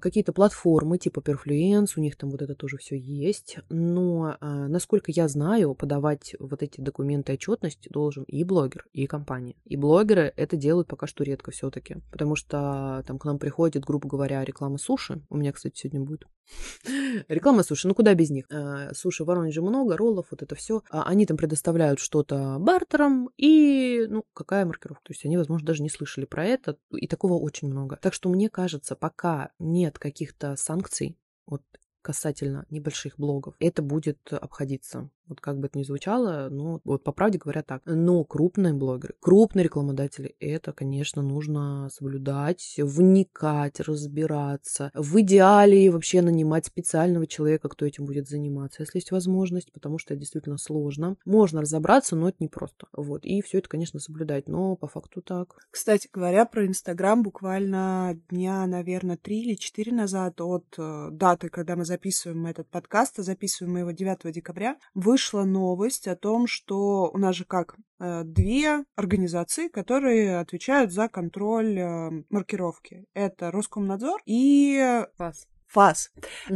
Какие-то 0.00 0.32
платформы 0.32 0.98
типа 0.98 1.20
Perfluence, 1.20 1.92
у 1.96 2.00
них 2.00 2.16
там 2.16 2.30
вот 2.30 2.42
это 2.42 2.54
тоже 2.54 2.76
все 2.78 2.96
есть. 2.98 3.58
Но, 3.68 4.36
насколько 4.40 5.10
я 5.10 5.28
знаю, 5.28 5.74
подавать 5.74 6.34
вот 6.38 6.62
эти 6.62 6.80
документы 6.80 7.32
отчетности 7.34 7.88
должен 7.88 8.24
и 8.24 8.44
блогер, 8.44 8.86
и 8.92 9.06
компания. 9.06 9.56
И 9.64 9.76
блогеры 9.76 10.32
это 10.36 10.56
делают 10.56 10.88
пока 10.88 11.06
что 11.06 11.24
редко 11.24 11.50
все-таки, 11.50 11.96
потому 12.10 12.36
что 12.36 13.02
там 13.06 13.18
к 13.18 13.24
нам 13.24 13.38
приходит, 13.38 13.84
грубо 13.84 14.08
говоря, 14.08 14.44
реклама 14.44 14.78
суши. 14.78 15.22
У 15.30 15.36
меня, 15.36 15.52
кстати, 15.52 15.78
сегодня 15.78 16.00
будет 16.00 16.26
реклама 17.28 17.62
суши. 17.62 17.88
Ну 17.88 17.94
куда 17.94 18.14
без 18.14 18.30
них? 18.30 18.46
А, 18.50 18.92
суши 18.94 19.24
в 19.24 19.26
Воронеже 19.26 19.62
много, 19.62 19.96
роллов, 19.96 20.26
вот 20.30 20.42
это 20.42 20.54
все. 20.54 20.82
А 20.90 21.04
они 21.04 21.26
там 21.26 21.36
предоставляют 21.36 22.00
что-то 22.00 22.56
бартером 22.58 23.30
и, 23.36 24.06
ну, 24.08 24.24
какая 24.34 24.64
маркировка? 24.64 25.04
То 25.04 25.12
есть 25.12 25.24
они, 25.24 25.36
возможно, 25.36 25.66
даже 25.66 25.82
не 25.82 25.90
слышали 25.90 26.24
про 26.24 26.44
это, 26.44 26.76
и 26.92 27.06
такого 27.06 27.34
очень 27.34 27.68
много. 27.68 27.98
Так 28.00 28.14
что 28.14 28.28
мне 28.28 28.48
кажется, 28.48 28.96
пока 28.96 29.50
нет 29.58 29.98
каких-то 29.98 30.56
санкций, 30.56 31.18
вот 31.46 31.62
касательно 32.02 32.66
небольших 32.70 33.18
блогов, 33.18 33.54
это 33.58 33.82
будет 33.82 34.32
обходиться. 34.32 35.10
Вот 35.28 35.40
как 35.40 35.58
бы 35.58 35.66
это 35.66 35.78
ни 35.78 35.82
звучало, 35.82 36.48
но 36.50 36.80
вот 36.84 37.04
по 37.04 37.12
правде 37.12 37.38
говоря 37.38 37.62
так. 37.62 37.82
Но 37.84 38.24
крупные 38.24 38.72
блогеры, 38.72 39.14
крупные 39.20 39.64
рекламодатели, 39.64 40.34
это, 40.40 40.72
конечно, 40.72 41.22
нужно 41.22 41.88
соблюдать, 41.92 42.76
вникать, 42.78 43.80
разбираться. 43.80 44.90
В 44.94 45.20
идеале 45.20 45.90
вообще 45.90 46.22
нанимать 46.22 46.66
специального 46.66 47.26
человека, 47.26 47.68
кто 47.68 47.84
этим 47.84 48.06
будет 48.06 48.28
заниматься, 48.28 48.82
если 48.82 48.98
есть 48.98 49.10
возможность, 49.10 49.72
потому 49.72 49.98
что 49.98 50.14
это 50.14 50.20
действительно 50.20 50.58
сложно. 50.58 51.16
Можно 51.24 51.60
разобраться, 51.60 52.16
но 52.16 52.28
это 52.28 52.38
непросто. 52.40 52.86
Вот. 52.92 53.24
И 53.24 53.42
все 53.42 53.58
это, 53.58 53.68
конечно, 53.68 54.00
соблюдать, 54.00 54.48
но 54.48 54.76
по 54.76 54.88
факту 54.88 55.20
так. 55.22 55.56
Кстати 55.70 56.08
говоря, 56.12 56.46
про 56.46 56.66
Инстаграм 56.66 57.22
буквально 57.22 58.18
дня, 58.30 58.66
наверное, 58.66 59.16
три 59.16 59.42
или 59.42 59.54
четыре 59.54 59.92
назад 59.92 60.40
от 60.40 60.64
э, 60.78 61.08
даты, 61.12 61.48
когда 61.48 61.76
мы 61.76 61.84
записываем 61.84 62.46
этот 62.46 62.68
подкаст, 62.68 63.18
а 63.18 63.22
записываем 63.22 63.74
мы 63.74 63.80
его 63.80 63.90
9 63.90 64.32
декабря, 64.32 64.76
вы 64.94 65.17
вышла 65.18 65.42
новость 65.42 66.06
о 66.06 66.14
том, 66.14 66.46
что 66.46 67.10
у 67.12 67.18
нас 67.18 67.34
же 67.34 67.44
как 67.44 67.74
э, 67.98 68.22
две 68.22 68.84
организации, 68.94 69.66
которые 69.66 70.38
отвечают 70.38 70.92
за 70.92 71.08
контроль 71.08 71.76
э, 71.76 72.10
маркировки. 72.30 73.04
Это 73.14 73.50
Роскомнадзор 73.50 74.22
и 74.26 75.04
ФАС. 75.16 75.48
ФАС. 75.66 76.12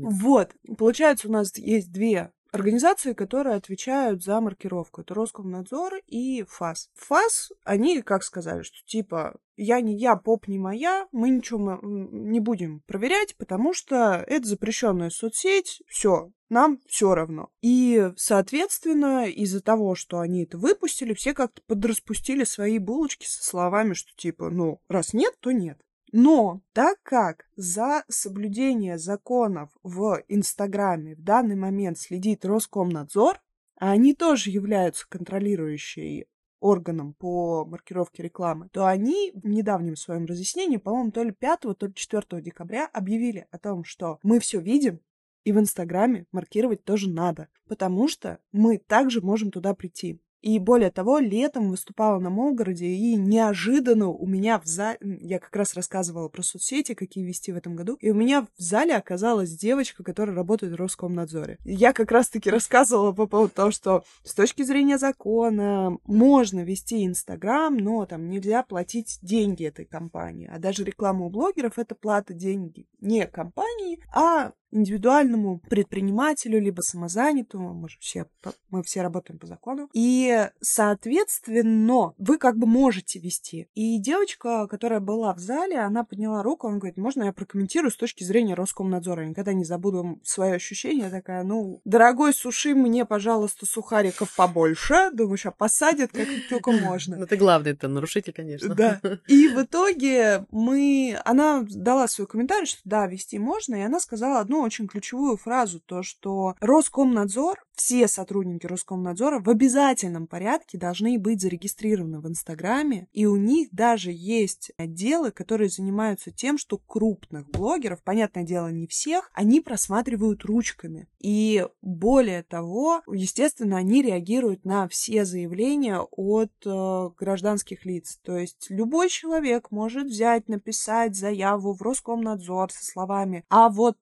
Вот. 0.00 0.54
Получается, 0.78 1.28
у 1.28 1.30
нас 1.30 1.54
есть 1.58 1.92
две 1.92 2.32
организации, 2.52 3.12
которые 3.12 3.56
отвечают 3.56 4.22
за 4.22 4.40
маркировку. 4.40 5.00
Это 5.00 5.14
Роскомнадзор 5.14 6.00
и 6.06 6.44
ФАС. 6.48 6.90
ФАС, 6.94 7.52
они 7.64 8.02
как 8.02 8.22
сказали, 8.22 8.62
что 8.62 8.76
типа 8.86 9.36
я 9.56 9.80
не 9.80 9.94
я, 9.96 10.16
поп 10.16 10.48
не 10.48 10.58
моя, 10.58 11.06
мы 11.12 11.28
ничего 11.28 11.78
не 11.82 12.40
будем 12.40 12.80
проверять, 12.86 13.36
потому 13.36 13.74
что 13.74 14.24
это 14.26 14.48
запрещенная 14.48 15.10
соцсеть, 15.10 15.82
все, 15.86 16.32
нам 16.48 16.80
все 16.86 17.14
равно. 17.14 17.50
И, 17.60 18.10
соответственно, 18.16 19.26
из-за 19.28 19.60
того, 19.60 19.94
что 19.94 20.18
они 20.20 20.44
это 20.44 20.56
выпустили, 20.56 21.14
все 21.14 21.34
как-то 21.34 21.62
подраспустили 21.66 22.44
свои 22.44 22.78
булочки 22.78 23.26
со 23.26 23.44
словами, 23.44 23.92
что 23.92 24.10
типа, 24.16 24.50
ну, 24.50 24.80
раз 24.88 25.12
нет, 25.12 25.34
то 25.40 25.52
нет. 25.52 25.78
Но 26.12 26.60
так 26.72 27.00
как 27.02 27.46
за 27.56 28.04
соблюдение 28.08 28.98
законов 28.98 29.70
в 29.82 30.22
Инстаграме 30.28 31.14
в 31.14 31.22
данный 31.22 31.56
момент 31.56 31.98
следит 31.98 32.44
Роскомнадзор, 32.44 33.40
а 33.76 33.92
они 33.92 34.14
тоже 34.14 34.50
являются 34.50 35.08
контролирующей 35.08 36.26
органом 36.60 37.14
по 37.14 37.64
маркировке 37.64 38.22
рекламы, 38.22 38.68
то 38.70 38.86
они 38.86 39.32
в 39.34 39.46
недавнем 39.46 39.96
своем 39.96 40.26
разъяснении, 40.26 40.76
по-моему, 40.76 41.10
то 41.10 41.22
ли 41.22 41.32
5, 41.32 41.60
то 41.60 41.86
ли 41.86 41.94
4 41.94 42.42
декабря 42.42 42.86
объявили 42.92 43.46
о 43.50 43.58
том, 43.58 43.84
что 43.84 44.18
мы 44.22 44.40
все 44.40 44.60
видим, 44.60 45.00
и 45.44 45.52
в 45.52 45.58
Инстаграме 45.58 46.26
маркировать 46.32 46.84
тоже 46.84 47.08
надо, 47.08 47.48
потому 47.66 48.08
что 48.08 48.40
мы 48.52 48.76
также 48.78 49.22
можем 49.22 49.50
туда 49.50 49.74
прийти. 49.74 50.20
И 50.40 50.58
более 50.58 50.90
того, 50.90 51.18
летом 51.18 51.70
выступала 51.70 52.18
на 52.18 52.30
Молгороде, 52.30 52.86
и 52.86 53.16
неожиданно 53.16 54.08
у 54.08 54.26
меня 54.26 54.58
в 54.58 54.66
зале... 54.66 54.98
Я 55.00 55.38
как 55.38 55.54
раз 55.54 55.74
рассказывала 55.74 56.28
про 56.28 56.42
соцсети, 56.42 56.94
какие 56.94 57.24
вести 57.24 57.52
в 57.52 57.56
этом 57.56 57.76
году, 57.76 57.96
и 58.00 58.10
у 58.10 58.14
меня 58.14 58.42
в 58.42 58.62
зале 58.62 58.96
оказалась 58.96 59.50
девочка, 59.50 60.02
которая 60.02 60.34
работает 60.34 60.72
в 60.72 60.76
Роскомнадзоре. 60.76 61.58
Я 61.64 61.92
как 61.92 62.10
раз-таки 62.10 62.50
рассказывала 62.50 63.12
по 63.12 63.26
поводу 63.26 63.52
того, 63.54 63.70
что 63.70 64.04
с 64.24 64.34
точки 64.34 64.62
зрения 64.62 64.98
закона 64.98 65.98
можно 66.04 66.60
вести 66.60 67.06
Инстаграм, 67.06 67.76
но 67.76 68.06
там 68.06 68.28
нельзя 68.28 68.62
платить 68.62 69.18
деньги 69.22 69.64
этой 69.66 69.84
компании. 69.84 70.50
А 70.52 70.58
даже 70.58 70.84
реклама 70.84 71.26
у 71.26 71.30
блогеров— 71.30 71.74
это 71.78 71.94
плата 71.94 72.34
деньги 72.34 72.86
не 73.00 73.26
компании, 73.26 74.02
а 74.14 74.52
индивидуальному 74.70 75.60
предпринимателю, 75.68 76.60
либо 76.60 76.80
самозанятому, 76.80 77.74
мы 77.74 77.88
же 77.88 77.96
все, 78.00 78.26
мы 78.70 78.82
все 78.82 79.02
работаем 79.02 79.38
по 79.38 79.46
закону, 79.46 79.88
и, 79.92 80.48
соответственно, 80.60 82.14
вы 82.18 82.38
как 82.38 82.56
бы 82.56 82.66
можете 82.66 83.18
вести. 83.18 83.68
И 83.74 83.98
девочка, 83.98 84.66
которая 84.66 85.00
была 85.00 85.34
в 85.34 85.38
зале, 85.38 85.78
она 85.78 86.04
подняла 86.04 86.42
руку, 86.42 86.68
она 86.68 86.78
говорит, 86.78 86.96
можно 86.96 87.24
я 87.24 87.32
прокомментирую 87.32 87.90
с 87.90 87.96
точки 87.96 88.24
зрения 88.24 88.54
Роскомнадзора? 88.54 89.22
Я 89.22 89.30
никогда 89.30 89.52
не 89.52 89.64
забуду 89.64 90.20
свое 90.22 90.54
ощущение, 90.54 91.04
я 91.04 91.10
такая, 91.10 91.42
ну, 91.42 91.80
дорогой, 91.84 92.32
суши 92.32 92.74
мне, 92.74 93.04
пожалуйста, 93.04 93.66
сухариков 93.66 94.34
побольше, 94.36 95.10
думаю, 95.12 95.36
сейчас 95.36 95.54
посадят, 95.56 96.12
как 96.12 96.26
только 96.48 96.72
можно. 96.72 97.16
Ну, 97.16 97.26
ты 97.26 97.36
главный, 97.36 97.72
это 97.72 97.88
нарушитель, 97.88 98.32
конечно. 98.32 98.74
Да. 98.74 99.00
И 99.26 99.48
в 99.48 99.62
итоге 99.62 100.46
мы, 100.50 101.18
она 101.24 101.64
дала 101.68 102.08
свой 102.08 102.26
комментарий, 102.26 102.66
что 102.66 102.80
да, 102.84 103.06
вести 103.06 103.38
можно, 103.38 103.76
и 103.76 103.80
она 103.80 104.00
сказала 104.00 104.40
одну 104.40 104.59
очень 104.60 104.86
ключевую 104.86 105.36
фразу, 105.36 105.80
то, 105.80 106.02
что 106.02 106.54
Роскомнадзор 106.60 107.58
все 107.80 108.08
сотрудники 108.08 108.66
Роскомнадзора 108.66 109.40
в 109.40 109.48
обязательном 109.48 110.26
порядке 110.26 110.76
должны 110.76 111.18
быть 111.18 111.40
зарегистрированы 111.40 112.20
в 112.20 112.28
Инстаграме, 112.28 113.08
и 113.14 113.24
у 113.24 113.36
них 113.36 113.68
даже 113.72 114.12
есть 114.12 114.70
отделы, 114.76 115.30
которые 115.30 115.70
занимаются 115.70 116.30
тем, 116.30 116.58
что 116.58 116.76
крупных 116.76 117.48
блогеров, 117.48 118.02
понятное 118.02 118.44
дело, 118.44 118.66
не 118.68 118.86
всех, 118.86 119.30
они 119.32 119.62
просматривают 119.62 120.44
ручками. 120.44 121.08
И 121.20 121.66
более 121.80 122.42
того, 122.42 123.00
естественно, 123.10 123.78
они 123.78 124.02
реагируют 124.02 124.66
на 124.66 124.86
все 124.86 125.24
заявления 125.24 126.00
от 126.00 126.52
э, 126.66 127.10
гражданских 127.18 127.86
лиц. 127.86 128.18
То 128.22 128.36
есть 128.36 128.66
любой 128.68 129.08
человек 129.08 129.70
может 129.70 130.06
взять, 130.06 130.48
написать 130.48 131.16
заяву 131.16 131.72
в 131.72 131.80
Роскомнадзор 131.80 132.72
со 132.72 132.84
словами 132.84 133.44
«А 133.48 133.70
вот 133.70 133.96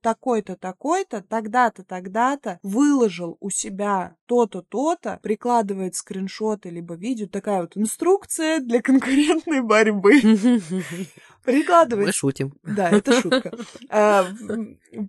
такой-то, 0.56 0.98
такой-то, 0.98 1.22
тогда-то, 1.28 1.84
тогда-то 1.84 2.58
выложил 2.62 3.36
у 3.40 3.50
себя 3.50 4.16
то-то, 4.26 4.62
то-то, 4.62 5.18
прикладывает 5.22 5.94
скриншоты 5.94 6.70
либо 6.70 6.94
видео, 6.94 7.26
такая 7.26 7.62
вот 7.62 7.76
инструкция 7.76 8.60
для 8.60 8.82
конкурентной 8.82 9.62
борьбы. 9.62 10.20
Прикладывает... 11.44 12.06
Мы 12.06 12.12
шутим. 12.12 12.54
Да, 12.62 12.90
это 12.90 13.20
шутка. 13.20 13.52
А, 13.90 14.26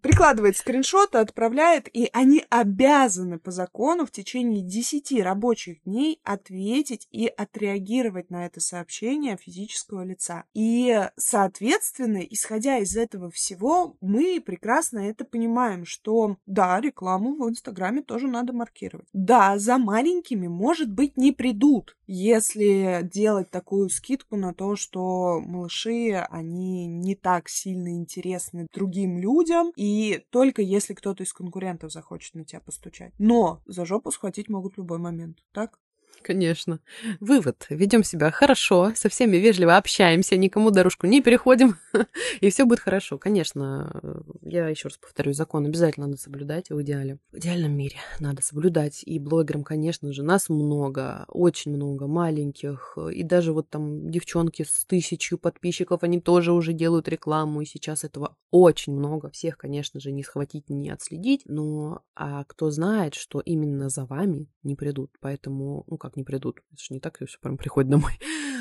прикладывает 0.01 0.55
скриншоты, 0.55 1.17
отправляет, 1.17 1.89
и 1.93 2.09
они 2.13 2.45
обязаны 2.49 3.39
по 3.39 3.51
закону 3.51 4.05
в 4.05 4.11
течение 4.11 4.61
10 4.61 5.21
рабочих 5.21 5.83
дней 5.83 6.19
ответить 6.23 7.07
и 7.11 7.27
отреагировать 7.27 8.29
на 8.29 8.45
это 8.45 8.61
сообщение 8.61 9.37
физического 9.37 10.03
лица. 10.03 10.45
И, 10.53 11.09
соответственно, 11.17 12.19
исходя 12.19 12.77
из 12.77 12.95
этого 12.95 13.29
всего, 13.31 13.97
мы 14.01 14.41
прекрасно 14.45 14.99
это 14.99 15.25
понимаем, 15.25 15.85
что 15.85 16.37
да, 16.45 16.79
рекламу 16.79 17.35
в 17.35 17.49
Инстаграме 17.49 18.01
тоже 18.01 18.27
надо 18.27 18.53
маркировать. 18.53 19.07
Да, 19.13 19.57
за 19.59 19.77
маленькими, 19.77 20.47
может 20.47 20.91
быть, 20.91 21.17
не 21.17 21.31
придут, 21.31 21.97
если 22.07 23.01
делать 23.03 23.49
такую 23.49 23.89
скидку 23.89 24.35
на 24.35 24.53
то, 24.53 24.75
что 24.75 25.39
малыши, 25.39 26.18
они 26.25 26.87
не 26.87 27.15
так 27.15 27.49
сильно 27.49 27.95
интересны 27.95 28.67
другим 28.73 29.17
людям, 29.17 29.71
и 29.75 30.23
только 30.29 30.61
если 30.61 30.93
кто-то 30.93 31.23
из 31.23 31.33
конкурентов 31.33 31.91
захочет 31.91 32.35
на 32.35 32.45
тебя 32.45 32.59
постучать. 32.61 33.13
Но 33.17 33.61
за 33.65 33.85
жопу 33.85 34.11
схватить 34.11 34.49
могут 34.49 34.75
в 34.75 34.77
любой 34.77 34.99
момент, 34.99 35.39
так? 35.51 35.79
Конечно. 36.23 36.79
Вывод. 37.19 37.65
Ведем 37.69 38.03
себя 38.03 38.31
хорошо, 38.31 38.91
со 38.95 39.09
всеми 39.09 39.37
вежливо 39.37 39.77
общаемся, 39.77 40.37
никому 40.37 40.71
дорожку 40.71 41.07
не 41.07 41.21
переходим, 41.21 41.77
и 42.41 42.49
все 42.49 42.65
будет 42.65 42.79
хорошо. 42.79 43.17
Конечно, 43.17 44.23
я 44.41 44.67
еще 44.67 44.89
раз 44.89 44.97
повторю, 44.97 45.33
закон 45.33 45.65
обязательно 45.65 46.07
надо 46.07 46.19
соблюдать 46.19 46.69
в 46.69 46.81
идеале. 46.81 47.19
В 47.31 47.37
идеальном 47.37 47.71
мире 47.71 47.97
надо 48.19 48.41
соблюдать. 48.41 49.03
И 49.05 49.19
блогерам, 49.19 49.63
конечно 49.63 50.11
же, 50.11 50.23
нас 50.23 50.49
много, 50.49 51.25
очень 51.27 51.73
много, 51.73 52.07
маленьких. 52.07 52.97
И 53.11 53.23
даже 53.23 53.53
вот 53.53 53.69
там 53.69 54.09
девчонки 54.09 54.63
с 54.63 54.85
тысячью 54.85 55.37
подписчиков, 55.37 56.03
они 56.03 56.19
тоже 56.19 56.51
уже 56.51 56.73
делают 56.73 57.07
рекламу, 57.07 57.61
и 57.61 57.65
сейчас 57.65 58.03
этого 58.03 58.35
очень 58.51 58.93
много. 58.93 59.29
Всех, 59.29 59.57
конечно 59.57 59.99
же, 59.99 60.11
не 60.11 60.23
схватить, 60.23 60.69
не 60.69 60.89
отследить. 60.89 61.41
Но 61.45 62.03
а 62.15 62.43
кто 62.43 62.69
знает, 62.71 63.15
что 63.15 63.39
именно 63.39 63.89
за 63.89 64.05
вами 64.05 64.47
не 64.63 64.75
придут. 64.75 65.11
Поэтому, 65.21 65.83
ну 65.87 65.97
как, 65.97 66.08
как 66.09 66.17
не 66.17 66.23
придут. 66.23 66.61
Это 66.71 66.81
же 66.81 66.93
не 66.93 66.99
так, 66.99 67.19
все 67.25 67.39
прям 67.39 67.57
приходит 67.57 67.91
домой. 67.91 68.13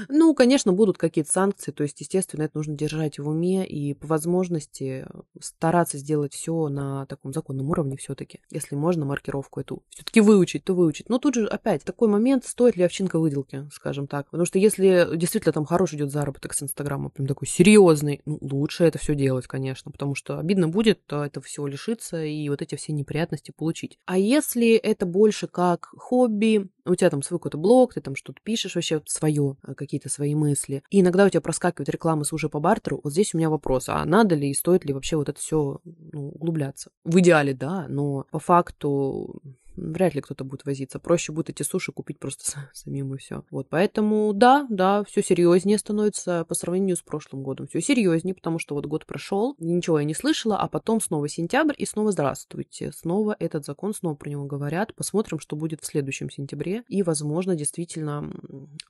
Ну, 0.09 0.35
конечно, 0.35 0.73
будут 0.73 0.99
какие-то 0.99 1.31
санкции, 1.31 1.73
то 1.73 1.83
есть, 1.83 2.01
естественно, 2.01 2.43
это 2.43 2.57
нужно 2.57 2.75
держать 2.75 3.19
в 3.19 3.29
уме 3.29 3.67
и 3.67 3.95
по 3.95 4.07
возможности 4.07 5.07
стараться 5.41 5.99
сделать 5.99 6.35
все 6.35 6.69
на 6.69 7.07
таком 7.07 7.33
законном 7.33 7.71
уровне 7.71 7.97
все-таки. 7.97 8.41
Если 8.51 8.75
можно 8.77 9.05
маркировку 9.05 9.61
эту 9.61 9.83
все-таки 9.91 10.21
выучить, 10.21 10.65
то 10.65 10.75
выучить. 10.75 11.09
Но 11.09 11.19
тут 11.19 11.35
же 11.35 11.47
опять 11.47 11.85
такой 11.85 12.09
момент, 12.09 12.45
стоит 12.45 12.77
ли 12.77 12.85
овчинка 12.85 13.19
выделки, 13.19 13.69
скажем 13.73 14.07
так. 14.07 14.31
Потому 14.31 14.47
что 14.47 14.59
если 14.59 15.09
действительно 15.17 15.53
там 15.53 15.65
хороший 15.65 15.97
идет 15.97 16.11
заработок 16.11 16.55
с 16.55 16.63
Инстаграма, 16.63 17.11
прям 17.11 17.27
такой 17.27 17.49
серьезный, 17.49 18.21
ну, 18.25 18.39
лучше 18.41 18.85
это 18.85 18.99
все 18.99 19.15
делать, 19.15 19.47
конечно, 19.47 19.91
потому 19.91 20.15
что 20.15 20.39
обидно 20.39 20.69
будет 20.69 21.05
то 21.07 21.25
это 21.25 21.41
всего 21.41 21.67
лишиться 21.67 22.25
и 22.25 22.49
вот 22.49 22.63
эти 22.63 22.75
все 22.75 22.93
неприятности 22.93 23.51
получить. 23.51 23.99
А 24.07 24.19
если 24.19 24.75
это 24.75 25.07
больше 25.07 25.47
как 25.47 25.89
хобби, 25.97 26.69
у 26.85 26.95
тебя 26.95 27.11
там 27.11 27.23
свой 27.23 27.39
какой-то 27.39 27.59
блог, 27.59 27.95
ты 27.95 28.01
там 28.01 28.17
что-то 28.17 28.41
пишешь 28.43 28.75
вообще 28.75 29.03
свое, 29.07 29.57
а, 29.63 29.75
какие-то 29.89 30.11
свои 30.11 30.35
мысли, 30.35 30.83
и 30.91 31.01
иногда 31.01 31.25
у 31.25 31.29
тебя 31.31 31.41
проскакивают 31.41 31.89
рекламы 31.89 32.25
с 32.27 32.33
уже 32.33 32.51
по 32.51 32.61
бартеру, 32.61 33.01
вот 33.03 33.13
здесь 33.13 33.35
у 33.35 33.39
меня 33.39 33.49
вопрос, 33.49 33.89
а 33.89 34.05
надо 34.05 34.35
ли 34.35 34.51
и 34.51 34.55
стоит 34.55 34.85
ли 34.85 34.93
вообще 34.93 35.17
вот 35.17 35.31
это 35.31 35.41
все 35.41 35.81
ну, 36.13 36.29
углубляться? 36.29 36.91
В 37.05 37.19
идеале, 37.21 37.55
да, 37.55 37.87
но 37.89 38.27
по 38.31 38.39
факту 38.39 39.41
вряд 39.79 40.15
ли 40.15 40.21
кто-то 40.21 40.45
будет 40.45 40.65
возиться. 40.65 40.99
Проще 40.99 41.33
будет 41.33 41.51
эти 41.51 41.63
суши 41.63 41.93
купить 41.93 42.19
просто 42.19 42.45
самим 42.73 43.15
и 43.15 43.19
все. 43.19 43.45
Вот, 43.51 43.69
поэтому 43.69 44.33
да, 44.35 44.67
да, 44.71 45.05
все 45.05 45.23
серьезнее 45.23 45.79
становится 45.79 46.45
по 46.45 46.55
сравнению 46.55 46.97
с 46.97 47.03
прошлым 47.03 47.43
годом. 47.43 47.67
Все 47.67 47.81
серьезнее, 47.81 48.35
потому 48.35 48.59
что 48.59 48.75
вот 48.75 48.87
год 48.87 49.07
прошел, 49.07 49.55
ничего 49.59 49.99
я 49.99 50.05
не 50.05 50.15
слышала, 50.15 50.59
а 50.59 50.69
потом 50.69 51.01
снова 51.01 51.29
сентябрь 51.29 51.75
и 51.77 51.87
снова 51.87 52.13
здравствуйте. 52.13 52.93
Снова 52.93 53.37
этот 53.39 53.65
закон, 53.65 53.95
снова 53.95 54.15
про 54.15 54.31
него 54.31 54.45
говорят. 54.45 54.95
Посмотрим, 54.95 55.39
что 55.39 55.57
будет 55.57 55.81
в 55.81 55.87
следующем 55.87 56.31
сентябре. 56.31 56.83
И, 56.89 57.03
возможно, 57.03 57.55
действительно, 57.55 58.33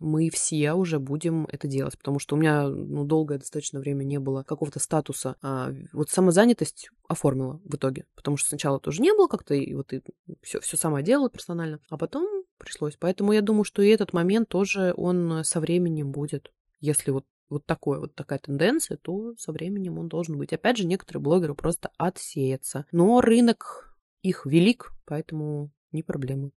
мы 0.00 0.30
все 0.30 0.72
уже 0.72 0.98
будем 0.98 1.46
это 1.50 1.68
делать, 1.68 1.98
потому 1.98 2.18
что 2.18 2.36
у 2.36 2.38
меня 2.38 2.68
ну, 2.68 3.04
долгое 3.04 3.38
достаточно 3.38 3.80
время 3.80 4.04
не 4.04 4.18
было 4.18 4.42
какого-то 4.42 4.80
статуса. 4.80 5.36
А, 5.42 5.72
вот 5.92 6.10
самозанятость 6.10 6.90
оформила 7.08 7.60
в 7.64 7.74
итоге, 7.76 8.06
потому 8.14 8.36
что 8.36 8.48
сначала 8.48 8.78
тоже 8.78 9.02
не 9.02 9.12
было 9.12 9.26
как-то, 9.28 9.54
и 9.54 9.74
вот 9.74 9.92
и 9.92 10.02
все, 10.42 10.60
все 10.60 10.76
сама 10.78 11.02
делала 11.02 11.30
персонально, 11.30 11.80
а 11.90 11.98
потом 11.98 12.44
пришлось. 12.58 12.96
Поэтому 12.98 13.32
я 13.32 13.42
думаю, 13.42 13.64
что 13.64 13.82
и 13.82 13.88
этот 13.88 14.12
момент 14.12 14.48
тоже, 14.48 14.94
он 14.96 15.44
со 15.44 15.60
временем 15.60 16.10
будет. 16.10 16.52
Если 16.80 17.10
вот 17.10 17.24
вот 17.48 17.64
такое, 17.64 17.98
вот 17.98 18.14
такая 18.14 18.38
тенденция, 18.38 18.98
то 18.98 19.34
со 19.36 19.52
временем 19.52 19.98
он 19.98 20.08
должен 20.08 20.36
быть. 20.36 20.52
Опять 20.52 20.76
же, 20.76 20.86
некоторые 20.86 21.22
блогеры 21.22 21.54
просто 21.54 21.90
отсеются. 21.96 22.84
Но 22.92 23.20
рынок 23.20 23.96
их 24.22 24.44
велик, 24.46 24.92
поэтому 25.06 25.70
не 25.92 26.02
проблема. 26.02 26.50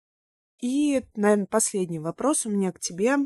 И, 0.62 1.04
наверное, 1.15 1.47
последний 1.47 2.00
вопрос 2.00 2.45
у 2.45 2.52
меня 2.52 2.71
к 2.71 2.80
тебе. 2.80 3.17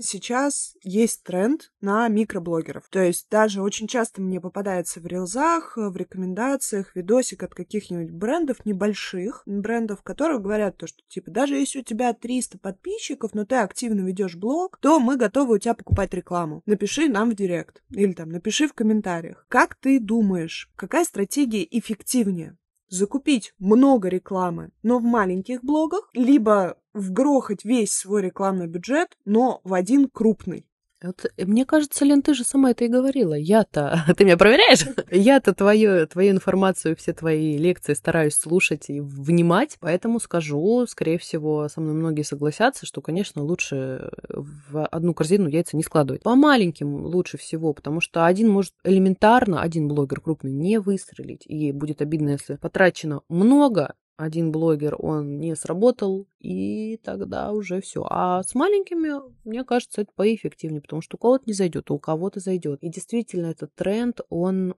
Сейчас 0.00 0.76
есть 0.82 1.24
тренд 1.24 1.72
на 1.80 2.08
микроблогеров. 2.08 2.88
То 2.88 3.00
есть 3.00 3.28
даже 3.30 3.62
очень 3.62 3.88
часто 3.88 4.22
мне 4.22 4.40
попадается 4.40 5.00
в 5.00 5.06
рилзах, 5.06 5.76
в 5.76 5.96
рекомендациях 5.96 6.94
видосик 6.94 7.42
от 7.42 7.54
каких-нибудь 7.54 8.12
брендов 8.12 8.64
небольших, 8.64 9.42
брендов, 9.44 10.02
которые 10.02 10.40
говорят 10.40 10.76
то, 10.76 10.86
что 10.86 11.02
типа 11.08 11.30
даже 11.30 11.56
если 11.56 11.80
у 11.80 11.84
тебя 11.84 12.12
300 12.14 12.58
подписчиков, 12.58 13.34
но 13.34 13.44
ты 13.44 13.56
активно 13.56 14.00
ведешь 14.06 14.36
блог, 14.36 14.78
то 14.78 15.00
мы 15.00 15.16
готовы 15.16 15.56
у 15.56 15.58
тебя 15.58 15.74
покупать 15.74 16.14
рекламу. 16.14 16.62
Напиши 16.66 17.08
нам 17.08 17.30
в 17.30 17.34
директ 17.34 17.82
или 17.90 18.12
там 18.12 18.30
напиши 18.30 18.68
в 18.68 18.72
комментариях. 18.72 19.46
Как 19.48 19.74
ты 19.74 19.98
думаешь, 20.00 20.70
какая 20.76 21.04
стратегия 21.04 21.66
эффективнее? 21.70 22.56
Закупить 22.92 23.54
много 23.58 24.08
рекламы, 24.08 24.70
но 24.82 24.98
в 24.98 25.02
маленьких 25.02 25.64
блогах, 25.64 26.10
либо 26.12 26.76
вгрохать 26.92 27.64
весь 27.64 27.92
свой 27.92 28.22
рекламный 28.22 28.66
бюджет, 28.66 29.16
но 29.24 29.60
в 29.64 29.72
один 29.72 30.08
крупный. 30.08 30.66
Вот, 31.02 31.26
э, 31.36 31.44
мне 31.44 31.64
кажется, 31.64 32.04
Лен, 32.04 32.22
ты 32.22 32.34
же 32.34 32.44
сама 32.44 32.70
это 32.70 32.84
и 32.84 32.88
говорила. 32.88 33.34
Я-то... 33.34 34.04
Ты 34.16 34.24
меня 34.24 34.36
проверяешь? 34.36 34.86
Я-то 35.10 35.54
твою, 35.54 36.06
твою 36.06 36.30
информацию, 36.32 36.96
все 36.96 37.12
твои 37.12 37.56
лекции 37.56 37.94
стараюсь 37.94 38.34
слушать 38.34 38.88
и 38.88 39.00
внимать, 39.00 39.76
поэтому 39.80 40.20
скажу, 40.20 40.86
скорее 40.86 41.18
всего, 41.18 41.68
со 41.68 41.80
мной 41.80 41.94
многие 41.94 42.22
согласятся, 42.22 42.86
что, 42.86 43.00
конечно, 43.00 43.42
лучше 43.42 44.10
в 44.28 44.86
одну 44.86 45.14
корзину 45.14 45.48
яйца 45.48 45.76
не 45.76 45.82
складывать. 45.82 46.22
По 46.22 46.34
маленьким 46.34 47.04
лучше 47.04 47.38
всего, 47.38 47.72
потому 47.72 48.00
что 48.00 48.26
один 48.26 48.48
может 48.48 48.72
элементарно, 48.84 49.60
один 49.60 49.88
блогер 49.88 50.20
крупный, 50.20 50.52
не 50.52 50.78
выстрелить. 50.78 51.42
И 51.46 51.72
будет 51.72 52.02
обидно, 52.02 52.30
если 52.30 52.56
потрачено 52.56 53.22
много, 53.28 53.94
один 54.16 54.52
блогер, 54.52 54.96
он 54.98 55.38
не 55.38 55.56
сработал, 55.56 56.26
и 56.38 56.98
тогда 57.02 57.52
уже 57.52 57.80
все. 57.80 58.06
А 58.08 58.42
с 58.42 58.54
маленькими, 58.54 59.20
мне 59.44 59.64
кажется, 59.64 60.02
это 60.02 60.12
поэффективнее, 60.14 60.80
потому 60.80 61.02
что 61.02 61.16
у 61.16 61.18
кого-то 61.18 61.44
не 61.46 61.52
зайдет, 61.52 61.90
а 61.90 61.94
у 61.94 61.98
кого-то 61.98 62.40
зайдет. 62.40 62.82
И 62.82 62.88
действительно, 62.88 63.46
этот 63.46 63.74
тренд, 63.74 64.20
он 64.28 64.74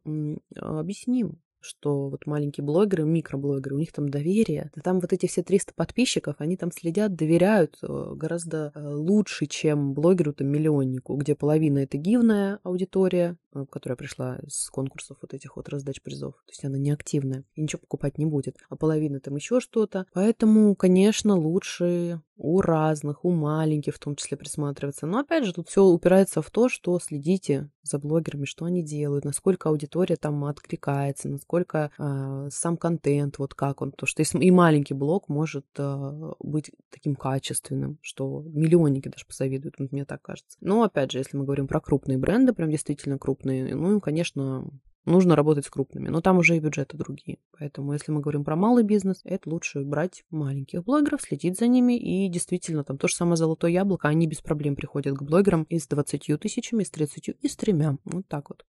объясним 0.54 1.40
что 1.64 2.08
вот 2.08 2.26
маленькие 2.26 2.64
блогеры, 2.64 3.04
микроблогеры, 3.04 3.76
у 3.76 3.78
них 3.78 3.92
там 3.92 4.08
доверие. 4.08 4.70
Там 4.82 5.00
вот 5.00 5.12
эти 5.12 5.26
все 5.26 5.42
300 5.42 5.74
подписчиков, 5.74 6.36
они 6.38 6.56
там 6.56 6.70
следят, 6.70 7.14
доверяют 7.14 7.78
э, 7.82 8.12
гораздо 8.14 8.72
э, 8.74 8.86
лучше, 8.86 9.46
чем 9.46 9.94
блогеру-то 9.94 10.44
миллионнику, 10.44 11.16
где 11.16 11.34
половина 11.34 11.78
это 11.78 11.96
гивная 11.96 12.60
аудитория, 12.62 13.36
э, 13.54 13.64
которая 13.70 13.96
пришла 13.96 14.38
с 14.46 14.68
конкурсов 14.70 15.16
вот 15.22 15.34
этих 15.34 15.56
вот 15.56 15.68
раздач 15.68 16.00
призов. 16.02 16.34
То 16.46 16.50
есть 16.50 16.64
она 16.64 16.78
неактивная 16.78 17.44
и 17.54 17.62
ничего 17.62 17.80
покупать 17.80 18.18
не 18.18 18.26
будет. 18.26 18.56
А 18.68 18.76
половина 18.76 19.20
там 19.20 19.36
еще 19.36 19.60
что-то. 19.60 20.06
Поэтому, 20.12 20.74
конечно, 20.74 21.36
лучше 21.36 22.20
у 22.36 22.60
разных, 22.60 23.24
у 23.24 23.30
маленьких 23.30 23.94
в 23.94 23.98
том 23.98 24.16
числе 24.16 24.36
присматриваться. 24.36 25.06
Но 25.06 25.18
опять 25.18 25.44
же, 25.44 25.52
тут 25.52 25.68
все 25.68 25.84
упирается 25.84 26.42
в 26.42 26.50
то, 26.50 26.68
что 26.68 26.98
следите 26.98 27.70
за 27.82 27.98
блогерами, 27.98 28.44
что 28.44 28.64
они 28.64 28.82
делают, 28.82 29.24
насколько 29.24 29.68
аудитория 29.68 30.16
там 30.16 30.44
откликается, 30.44 31.28
насколько 31.28 31.90
э, 31.96 32.48
сам 32.50 32.76
контент, 32.76 33.38
вот 33.38 33.54
как 33.54 33.82
он. 33.82 33.92
Потому 33.92 34.08
что 34.08 34.22
и 34.22 34.50
маленький 34.50 34.94
блог 34.94 35.28
может 35.28 35.66
э, 35.78 36.32
быть 36.40 36.72
таким 36.90 37.14
качественным, 37.14 37.98
что 38.02 38.42
миллионники 38.46 39.08
даже 39.08 39.26
посоветуют, 39.26 39.78
мне 39.78 40.04
так 40.04 40.22
кажется. 40.22 40.58
Но 40.60 40.82
опять 40.82 41.12
же, 41.12 41.18
если 41.18 41.36
мы 41.36 41.44
говорим 41.44 41.68
про 41.68 41.80
крупные 41.80 42.18
бренды, 42.18 42.52
прям 42.52 42.70
действительно 42.70 43.18
крупные, 43.18 43.74
ну, 43.74 43.92
им, 43.92 44.00
конечно, 44.00 44.68
нужно 45.04 45.36
работать 45.36 45.66
с 45.66 45.70
крупными, 45.70 46.08
но 46.08 46.20
там 46.20 46.38
уже 46.38 46.56
и 46.56 46.60
бюджеты 46.60 46.96
другие. 46.96 47.38
Поэтому, 47.58 47.92
если 47.92 48.12
мы 48.12 48.20
говорим 48.20 48.44
про 48.44 48.56
малый 48.56 48.84
бизнес, 48.84 49.20
это 49.24 49.50
лучше 49.50 49.82
брать 49.82 50.24
маленьких 50.30 50.84
блогеров, 50.84 51.22
следить 51.22 51.58
за 51.58 51.66
ними, 51.66 51.98
и 51.98 52.28
действительно, 52.28 52.84
там 52.84 52.98
то 52.98 53.08
же 53.08 53.14
самое 53.14 53.36
золотое 53.36 53.70
яблоко, 53.70 54.08
они 54.08 54.26
без 54.26 54.40
проблем 54.40 54.76
приходят 54.76 55.16
к 55.16 55.22
блогерам 55.22 55.64
и 55.64 55.78
с 55.78 55.86
20 55.86 56.40
тысячами, 56.40 56.82
и 56.82 56.86
с 56.86 56.90
30, 56.90 57.36
и 57.40 57.48
с 57.48 57.56
тремя. 57.56 57.98
Вот 58.04 58.26
так 58.28 58.50
вот. 58.50 58.64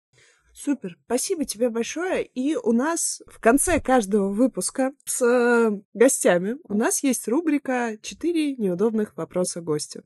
Супер, 0.54 0.96
спасибо 1.06 1.44
тебе 1.44 1.68
большое. 1.68 2.24
И 2.24 2.54
у 2.54 2.70
нас 2.70 3.22
в 3.26 3.40
конце 3.40 3.80
каждого 3.80 4.28
выпуска 4.28 4.92
с 5.04 5.20
э, 5.20 5.80
гостями 5.94 6.58
у 6.68 6.74
нас 6.74 7.02
есть 7.02 7.26
рубрика 7.26 7.98
«Четыре 8.00 8.54
неудобных 8.54 9.16
вопроса 9.16 9.60
гостю». 9.60 10.04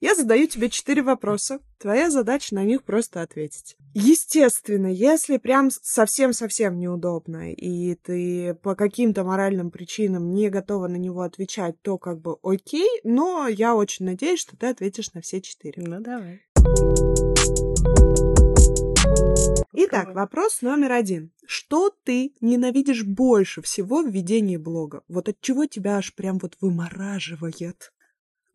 Я 0.00 0.14
задаю 0.14 0.46
тебе 0.46 0.70
четыре 0.70 1.02
вопроса. 1.02 1.58
Твоя 1.78 2.10
задача 2.10 2.54
на 2.54 2.62
них 2.62 2.84
просто 2.84 3.22
ответить. 3.22 3.76
Естественно, 3.92 4.86
если 4.86 5.36
прям 5.36 5.70
совсем-совсем 5.72 6.78
неудобно, 6.78 7.52
и 7.52 7.96
ты 7.96 8.54
по 8.54 8.76
каким-то 8.76 9.24
моральным 9.24 9.72
причинам 9.72 10.32
не 10.32 10.48
готова 10.48 10.86
на 10.86 10.96
него 10.96 11.22
отвечать, 11.22 11.82
то 11.82 11.98
как 11.98 12.20
бы 12.20 12.36
окей, 12.44 12.88
но 13.02 13.48
я 13.48 13.74
очень 13.74 14.06
надеюсь, 14.06 14.40
что 14.40 14.56
ты 14.56 14.68
ответишь 14.68 15.12
на 15.14 15.22
все 15.22 15.40
четыре. 15.40 15.82
Ну, 15.84 15.98
давай. 16.00 16.42
Итак, 19.80 20.12
вопрос 20.12 20.60
номер 20.60 20.90
один. 20.90 21.30
Что 21.46 21.90
ты 21.90 22.32
ненавидишь 22.40 23.04
больше 23.04 23.62
всего 23.62 24.02
в 24.02 24.08
ведении 24.08 24.56
блога? 24.56 25.04
Вот 25.06 25.28
от 25.28 25.40
чего 25.40 25.66
тебя 25.66 25.98
аж 25.98 26.16
прям 26.16 26.38
вот 26.38 26.56
вымораживает? 26.60 27.92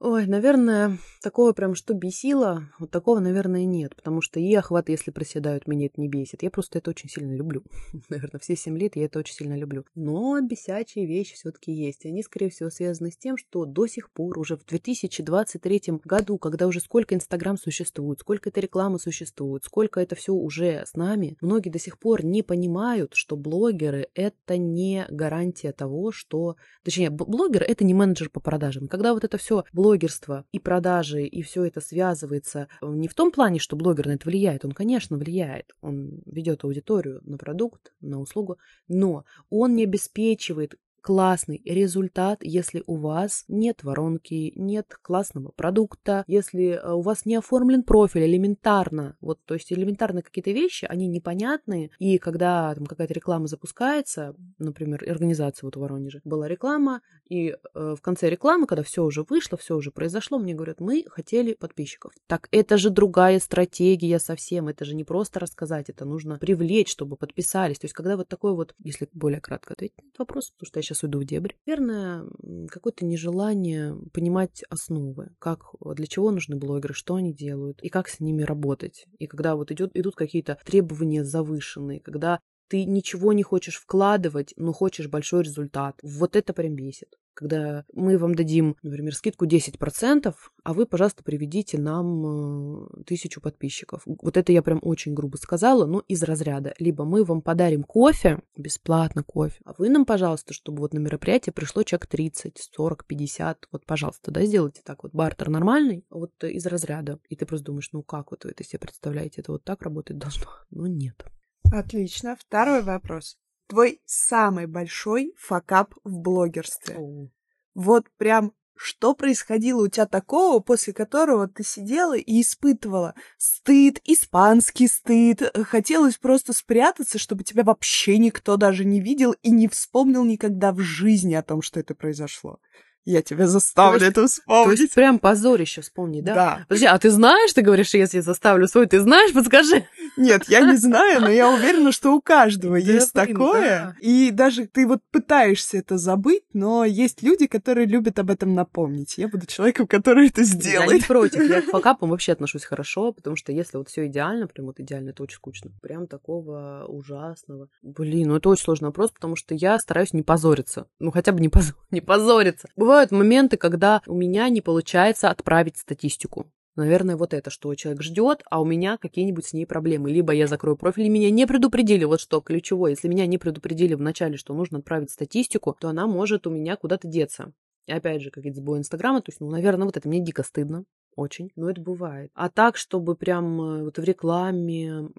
Ой, 0.05 0.27
наверное, 0.27 0.97
такого 1.21 1.53
прям, 1.53 1.75
что 1.75 1.93
бесило, 1.93 2.63
вот 2.77 2.91
такого, 2.91 3.19
наверное, 3.19 3.63
нет, 3.63 3.95
потому 3.95 4.19
что 4.19 4.37
и 4.37 4.53
охваты, 4.53 4.91
если 4.91 5.11
проседают, 5.11 5.65
меня 5.65 5.85
это 5.85 6.01
не 6.01 6.09
бесит. 6.09 6.43
Я 6.43 6.51
просто 6.51 6.79
это 6.79 6.89
очень 6.89 7.07
сильно 7.07 7.33
люблю. 7.33 7.63
Наверное, 8.09 8.41
все 8.41 8.57
7 8.57 8.77
лет 8.77 8.97
я 8.97 9.05
это 9.05 9.19
очень 9.19 9.33
сильно 9.33 9.57
люблю. 9.57 9.85
Но 9.95 10.41
бесячие 10.41 11.05
вещи 11.05 11.35
все-таки 11.35 11.71
есть. 11.71 12.05
Они, 12.05 12.21
скорее 12.21 12.49
всего, 12.49 12.69
связаны 12.69 13.11
с 13.11 13.15
тем, 13.15 13.37
что 13.37 13.63
до 13.63 13.87
сих 13.87 14.11
пор, 14.11 14.37
уже 14.37 14.57
в 14.57 14.65
2023 14.65 15.81
году, 16.03 16.37
когда 16.37 16.67
уже 16.67 16.81
сколько 16.81 17.15
Инстаграм 17.15 17.57
существует, 17.57 18.19
сколько 18.19 18.49
этой 18.49 18.59
рекламы 18.59 18.99
существует, 18.99 19.63
сколько 19.63 20.01
это 20.01 20.15
все 20.15 20.33
уже 20.33 20.83
с 20.85 20.95
нами, 20.95 21.37
многие 21.39 21.69
до 21.69 21.79
сих 21.79 21.97
пор 21.97 22.25
не 22.25 22.43
понимают, 22.43 23.13
что 23.13 23.37
блогеры— 23.37 24.09
это 24.15 24.57
не 24.57 25.05
гарантия 25.09 25.71
того, 25.71 26.11
что... 26.11 26.57
Точнее, 26.83 27.09
блогер— 27.09 27.63
это 27.65 27.85
не 27.85 27.93
менеджер 27.93 28.29
по 28.29 28.41
продажам. 28.41 28.89
Когда 28.89 29.13
вот 29.13 29.23
это 29.23 29.37
все 29.37 29.63
блогер 29.71 29.92
блогерство 29.93 30.45
и 30.51 30.59
продажи, 30.59 31.25
и 31.25 31.41
все 31.43 31.65
это 31.65 31.79
связывается 31.79 32.67
э, 32.81 32.87
не 32.87 33.07
в 33.07 33.13
том 33.13 33.31
плане, 33.31 33.59
что 33.59 33.75
блогер 33.75 34.07
на 34.07 34.13
это 34.13 34.27
влияет. 34.27 34.65
Он, 34.65 34.71
конечно, 34.71 35.17
влияет. 35.17 35.73
Он 35.81 36.21
ведет 36.25 36.63
аудиторию 36.63 37.21
на 37.23 37.37
продукт, 37.37 37.93
на 38.01 38.19
услугу, 38.19 38.57
но 38.87 39.23
он 39.49 39.75
не 39.75 39.83
обеспечивает 39.83 40.75
классный 41.03 41.61
результат, 41.65 42.39
если 42.41 42.81
у 42.87 42.95
вас 42.95 43.43
нет 43.49 43.83
воронки, 43.83 44.53
нет 44.55 44.97
классного 45.01 45.51
продукта, 45.51 46.23
если 46.27 46.79
э, 46.81 46.93
у 46.93 47.01
вас 47.01 47.25
не 47.25 47.35
оформлен 47.35 47.83
профиль 47.83 48.25
элементарно. 48.25 49.17
Вот, 49.19 49.39
то 49.45 49.53
есть 49.53 49.71
элементарно 49.73 50.21
какие-то 50.21 50.51
вещи, 50.51 50.85
они 50.85 51.07
непонятные, 51.07 51.91
и 51.99 52.17
когда 52.17 52.73
там 52.73 52.85
какая-то 52.85 53.13
реклама 53.13 53.47
запускается, 53.47 54.33
например, 54.57 55.03
организация 55.07 55.67
вот 55.67 55.75
в 55.75 55.79
Воронеже, 55.81 56.21
была 56.23 56.47
реклама, 56.47 57.01
и 57.27 57.49
э, 57.49 57.95
в 57.97 58.01
конце 58.01 58.29
рекламы, 58.29 58.65
когда 58.65 58.83
все 58.83 59.03
уже 59.03 59.25
вышло, 59.29 59.57
все 59.57 59.75
уже 59.75 59.91
произошло, 59.91 60.39
мне 60.39 60.53
говорят, 60.53 60.79
мы 60.79 61.03
хотели 61.09 61.53
подписчиков. 61.53 62.13
Так 62.27 62.47
это 62.51 62.77
же 62.77 62.89
другая 62.89 63.39
стратегия 63.39 64.19
совсем, 64.19 64.69
это 64.69 64.85
же 64.85 64.95
не 64.95 65.03
просто 65.03 65.41
рассказать, 65.41 65.89
это 65.89 66.05
нужно 66.05 66.37
привлечь, 66.37 66.89
чтобы 66.89 67.17
подписались. 67.17 67.79
То 67.79 67.85
есть 67.85 67.93
когда 67.93 68.15
вот 68.15 68.29
такой 68.29 68.53
вот, 68.55 68.73
если 68.79 69.09
более 69.11 69.41
кратко 69.41 69.73
ответить 69.73 69.97
на 69.97 70.07
этот 70.07 70.19
вопрос, 70.19 70.51
потому 70.51 70.67
что 70.67 70.79
я 70.79 70.83
сейчас 70.83 70.92
сейчас 70.93 71.03
уйду 71.03 71.19
в 71.19 71.25
дебри. 71.25 71.55
Наверное, 71.65 72.25
какое-то 72.69 73.05
нежелание 73.05 73.95
понимать 74.13 74.63
основы, 74.69 75.31
как, 75.39 75.75
для 75.95 76.07
чего 76.07 76.31
нужны 76.31 76.55
блогеры, 76.55 76.93
что 76.93 77.15
они 77.15 77.33
делают 77.33 77.81
и 77.81 77.89
как 77.89 78.07
с 78.07 78.19
ними 78.19 78.43
работать. 78.43 79.05
И 79.19 79.27
когда 79.27 79.55
вот 79.55 79.71
идет, 79.71 79.91
идут 79.93 80.15
какие-то 80.15 80.57
требования 80.65 81.23
завышенные, 81.23 81.99
когда 81.99 82.39
ты 82.69 82.85
ничего 82.85 83.33
не 83.33 83.43
хочешь 83.43 83.77
вкладывать, 83.77 84.53
но 84.57 84.73
хочешь 84.73 85.07
большой 85.07 85.43
результат. 85.43 85.99
Вот 86.01 86.35
это 86.35 86.53
прям 86.53 86.75
бесит 86.75 87.17
когда 87.33 87.85
мы 87.93 88.17
вам 88.17 88.35
дадим, 88.35 88.75
например, 88.83 89.15
скидку 89.15 89.45
10%, 89.45 90.33
а 90.63 90.73
вы, 90.73 90.85
пожалуйста, 90.85 91.23
приведите 91.23 91.77
нам 91.77 92.85
э, 92.85 93.03
тысячу 93.05 93.41
подписчиков. 93.41 94.03
Вот 94.05 94.37
это 94.37 94.51
я 94.51 94.61
прям 94.61 94.79
очень 94.81 95.13
грубо 95.13 95.37
сказала, 95.37 95.85
но 95.85 96.03
из 96.07 96.23
разряда. 96.23 96.73
Либо 96.79 97.05
мы 97.05 97.23
вам 97.23 97.41
подарим 97.41 97.83
кофе, 97.83 98.41
бесплатно 98.57 99.23
кофе, 99.23 99.59
а 99.65 99.73
вы 99.77 99.89
нам, 99.89 100.05
пожалуйста, 100.05 100.53
чтобы 100.53 100.79
вот 100.79 100.93
на 100.93 100.99
мероприятие 100.99 101.53
пришло 101.53 101.83
человек 101.83 102.07
30, 102.07 102.69
40, 102.73 103.05
50, 103.05 103.67
вот, 103.71 103.85
пожалуйста, 103.85 104.31
да, 104.31 104.45
сделайте 104.45 104.81
так 104.83 105.03
вот. 105.03 105.13
Бартер 105.13 105.49
нормальный, 105.49 106.05
вот 106.09 106.31
из 106.43 106.65
разряда. 106.65 107.19
И 107.29 107.35
ты 107.35 107.45
просто 107.45 107.65
думаешь, 107.65 107.89
ну 107.91 108.03
как 108.03 108.31
вот 108.31 108.45
вы 108.45 108.51
это 108.51 108.63
себе 108.63 108.79
представляете, 108.79 109.41
это 109.41 109.51
вот 109.51 109.63
так 109.63 109.81
работать 109.81 110.17
должно? 110.17 110.47
Ну 110.69 110.85
нет. 110.85 111.25
Отлично. 111.71 112.35
Второй 112.39 112.83
вопрос 112.83 113.37
твой 113.73 114.01
самый 114.05 114.67
большой 114.67 115.33
факап 115.35 115.95
в 116.03 116.19
блогерстве? 116.19 116.95
Oh. 116.95 117.29
Вот 117.73 118.05
прям 118.17 118.53
что 118.75 119.15
происходило 119.15 119.83
у 119.83 119.87
тебя 119.87 120.05
такого, 120.05 120.59
после 120.59 120.93
которого 120.93 121.47
ты 121.47 121.63
сидела 121.63 122.15
и 122.15 122.41
испытывала 122.41 123.15
стыд, 123.37 123.99
испанский 124.03 124.87
стыд, 124.87 125.41
хотелось 125.67 126.17
просто 126.17 126.53
спрятаться, 126.53 127.17
чтобы 127.17 127.43
тебя 127.43 127.63
вообще 127.63 128.19
никто 128.19 128.57
даже 128.57 128.85
не 128.85 128.99
видел 128.99 129.31
и 129.41 129.49
не 129.49 129.67
вспомнил 129.67 130.23
никогда 130.23 130.71
в 130.71 130.79
жизни 130.79 131.33
о 131.33 131.43
том, 131.43 131.63
что 131.63 131.79
это 131.79 131.95
произошло? 131.95 132.59
Я 133.05 133.21
тебя 133.21 133.47
заставлю 133.47 133.99
то 133.99 134.05
есть, 134.05 134.17
это 134.17 134.27
вспомнить. 134.27 134.77
То 134.77 134.81
есть 134.83 134.95
прям 134.95 135.19
позорище 135.19 135.81
вспомни, 135.81 136.21
да? 136.21 136.33
Да. 136.33 136.65
Подожди, 136.67 136.85
а 136.85 136.97
ты 136.97 137.09
знаешь, 137.09 137.51
ты 137.51 137.61
говоришь, 137.61 137.93
если 137.93 138.17
я 138.17 138.23
заставлю 138.23 138.67
свой, 138.67 138.87
ты 138.87 138.99
знаешь, 139.01 139.33
подскажи. 139.33 139.85
Нет, 140.15 140.45
я 140.47 140.61
не 140.61 140.77
знаю, 140.77 141.21
но 141.21 141.29
я 141.29 141.49
уверена, 141.49 141.91
что 141.91 142.13
у 142.13 142.21
каждого 142.21 142.75
есть 142.75 143.13
такое. 143.13 143.95
И 143.99 144.31
даже 144.31 144.67
ты 144.67 144.87
вот 144.87 145.01
пытаешься 145.11 145.77
это 145.77 145.97
забыть, 145.97 146.43
но 146.53 146.85
есть 146.85 147.21
люди, 147.23 147.47
которые 147.47 147.87
любят 147.87 148.19
об 148.19 148.29
этом 148.29 148.53
напомнить. 148.53 149.17
Я 149.17 149.27
буду 149.27 149.45
человеком, 149.47 149.87
который 149.87 150.27
это 150.27 150.43
сделает. 150.43 150.91
Я 150.91 150.97
не 150.97 151.01
против. 151.01 151.49
Я 151.49 151.61
к 151.61 151.65
факапам 151.71 152.09
вообще 152.09 152.31
отношусь 152.31 152.63
хорошо, 152.63 153.11
потому 153.11 153.35
что 153.35 153.51
если 153.51 153.77
вот 153.77 153.89
все 153.89 154.07
идеально, 154.07 154.47
прям 154.47 154.67
вот 154.67 154.79
идеально, 154.79 155.09
это 155.09 155.23
очень 155.23 155.37
скучно. 155.37 155.71
Прям 155.81 156.07
такого 156.07 156.85
ужасного. 156.87 157.67
Блин, 157.81 158.29
ну 158.29 158.37
это 158.37 158.49
очень 158.49 158.63
сложный 158.63 158.87
вопрос, 158.87 159.11
потому 159.11 159.35
что 159.35 159.55
я 159.55 159.77
стараюсь 159.79 160.13
не 160.13 160.21
позориться. 160.21 160.87
Ну 160.99 161.11
хотя 161.11 161.33
бы 161.33 161.41
не 161.41 161.49
позориться. 161.49 162.67
Бывают 162.93 163.09
моменты, 163.09 163.57
когда 163.57 164.03
у 164.05 164.13
меня 164.13 164.47
не 164.49 164.61
получается 164.61 165.31
отправить 165.31 165.77
статистику. 165.77 166.45
Наверное, 166.75 167.17
вот 167.17 167.33
это, 167.33 167.49
что 167.49 167.73
человек 167.73 168.03
ждет, 168.03 168.43
а 168.51 168.61
у 168.61 168.65
меня 168.65 168.99
какие-нибудь 168.99 169.47
с 169.47 169.53
ней 169.53 169.65
проблемы. 169.65 170.11
Либо 170.11 170.31
я 170.31 170.45
закрою 170.45 170.77
профиль, 170.77 171.05
и 171.05 171.09
меня 171.09 171.31
не 171.31 171.47
предупредили, 171.47 172.03
вот 172.03 172.21
что 172.21 172.39
ключевое. 172.39 172.91
Если 172.91 173.07
меня 173.07 173.25
не 173.25 173.39
предупредили 173.39 173.95
вначале, 173.95 174.37
что 174.37 174.53
нужно 174.53 174.77
отправить 174.77 175.09
статистику, 175.09 175.75
то 175.79 175.89
она 175.89 176.05
может 176.05 176.45
у 176.45 176.51
меня 176.51 176.75
куда-то 176.75 177.07
деться. 177.07 177.51
И 177.87 177.91
опять 177.91 178.21
же, 178.21 178.29
какие-то 178.29 178.59
сбои 178.59 178.77
Инстаграма, 178.77 179.23
то 179.23 179.31
есть, 179.31 179.41
ну, 179.41 179.49
наверное, 179.49 179.85
вот 179.85 179.97
это 179.97 180.07
мне 180.07 180.19
дико 180.19 180.43
стыдно. 180.43 180.85
Очень, 181.15 181.51
но 181.55 181.69
это 181.69 181.79
бывает. 181.79 182.31
А 182.33 182.49
так, 182.49 182.75
чтобы 182.75 183.15
прям 183.15 183.61
э, 183.61 183.83
вот 183.83 183.97
в 183.99 184.03
рекламе 184.03 185.09